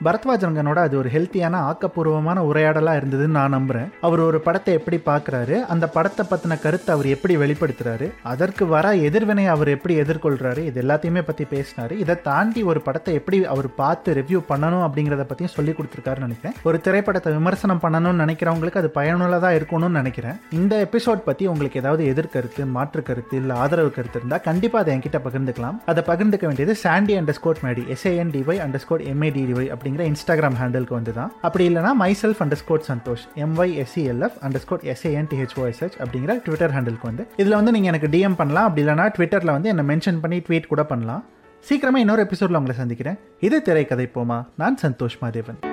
பரத்வாஜனங்கனோட 0.05 0.79
அது 0.87 0.95
ஒரு 1.01 1.09
ஹெல்த்தியான 1.15 1.55
ஆக்கப்பூர்வமான 1.69 2.43
உரையாடலாக 2.49 2.99
இருந்ததுன்னு 3.01 3.37
நான் 3.39 3.55
நம்புகிறேன் 3.57 3.89
அவர் 4.07 4.21
ஒரு 4.27 4.39
படத்தை 4.47 4.71
எப்படி 4.79 4.97
பார்க்குறாரு 5.09 5.57
அந்த 5.73 5.85
படத்தை 5.95 6.23
பற்றின 6.31 6.57
கருத்தை 6.65 6.91
அவர் 6.95 7.07
எப்படி 7.15 7.33
வெளிப்படுத்துறாரு 7.43 8.07
அதற்கு 8.31 8.63
வர 8.73 8.93
எதிர்வினை 9.07 9.45
அவர் 9.55 9.71
எப்படி 9.75 9.95
எதிர்கொள்கிறாரு 10.03 10.61
இது 10.69 10.79
எல்லாத்தையுமே 10.83 11.23
பற்றி 11.29 11.45
பேசினார். 11.53 11.93
இதை 12.03 12.15
தாண்டி 12.29 12.63
ஒரு 12.71 12.79
படத்தை 12.87 13.13
எப்படி 13.19 13.39
அவர் 13.53 13.69
பார்த்து 13.81 14.15
ரிவ்யூ 14.19 14.39
பண்ணணும் 14.51 14.85
அப்படிங்கிறத 14.87 15.25
பற்றியும் 15.31 15.53
சொல்லி 15.57 15.73
கொடுத்துருக்காருன்னு 15.77 16.27
நினைக்கிறேன். 16.27 16.55
ஒரு 16.69 16.77
திரைப்படத்தை 16.87 17.33
விமர்சனம் 17.37 17.83
பண்ணணும்னு 17.85 18.23
நினைக்கிறவங்களுக்கு 18.23 18.81
அது 18.83 18.91
பயனுள்ளதாக 18.99 19.57
இருக்கணும்னு 19.59 19.99
நினைக்கிறேன். 20.01 20.37
இந்த 20.59 20.73
எபிசோட் 20.87 21.25
பற்றி 21.29 21.43
உங்களுக்கு 21.53 21.81
ஏதாவது 21.83 22.03
எதிர்கருத்து 22.13 22.65
மாற்று 22.77 23.03
கருத்து 23.09 23.35
இல்லை 23.41 23.55
ஆதரவு 23.63 23.91
கருத்து 23.97 24.19
இருந்தால் 24.21 24.45
கண்டிப்பாக 24.49 24.83
அதை 24.83 24.93
என்கிட்ட 24.95 25.21
பகிர்ந்துக்கலாம். 25.27 25.79
அதை 25.93 26.03
பகிர்ந்துக்க 26.11 26.45
வேண்டியது 26.49 26.75
Sandy 26.85 27.15
under 27.19 27.39
score 27.39 27.63
Maddy 27.67 27.85
S A N 27.95 28.33
D Y 28.35 28.61
under 28.65 28.83
score 28.85 29.05
M A D D Y 29.13 29.71
அப்படிங்கிற 29.91 30.05
இன்ஸ்டாகிராம் 30.11 30.57
ஹேண்டிலுக்கு 30.61 30.95
வந்து 30.99 31.13
தான் 31.13 31.31
அப்படி 31.41 31.63
இல்லைனா 31.69 31.91
my 32.01 32.15
self 32.21 32.41
under 32.43 32.61
score 32.61 32.85
Santhosh 32.87 33.25
M Y 33.35 33.73
S C L F 33.83 34.37
under 34.41 34.63
score 34.65 34.85
S A N 34.93 35.29
D H O S H 35.31 35.97
அப்படிங்கிற 36.03 36.35
Twitter 36.45 36.75
ஹேண்டிலுக்கு 36.75 37.09
வந்து. 37.09 37.27
இதில் 37.37 37.57
வந்து 37.59 37.71
நீங்கள் 37.71 37.93
எனக்கு 37.93 38.11
டிஎம் 38.17 38.35
பண்ணலாம். 38.35 38.67
அப்படி 38.69 38.87
இல்லைனா 38.87 39.07
ட்விட்டரில் 39.17 39.55
வந்து 39.57 39.69
என்னை 39.69 39.85
மென்ஷன் 39.95 40.19
பண்ணி 40.19 40.39
ட்வீட் 40.47 40.71
கூட 40.73 40.83
பண்ணலாம். 40.83 41.25
சீக்கிரமாக 41.59 42.03
இன்னொரு 42.05 42.21
எபிசோடில் 42.21 42.55
உங்களை 42.55 42.77
சந்திக்கிறேன். 42.77 43.19
இது 43.39 43.61
திரைக்கதை 43.61 44.09
போமா. 44.15 44.45
நான் 44.55 44.77
சந்தோஷ் 44.81 45.19
மாதேவன். 45.21 45.70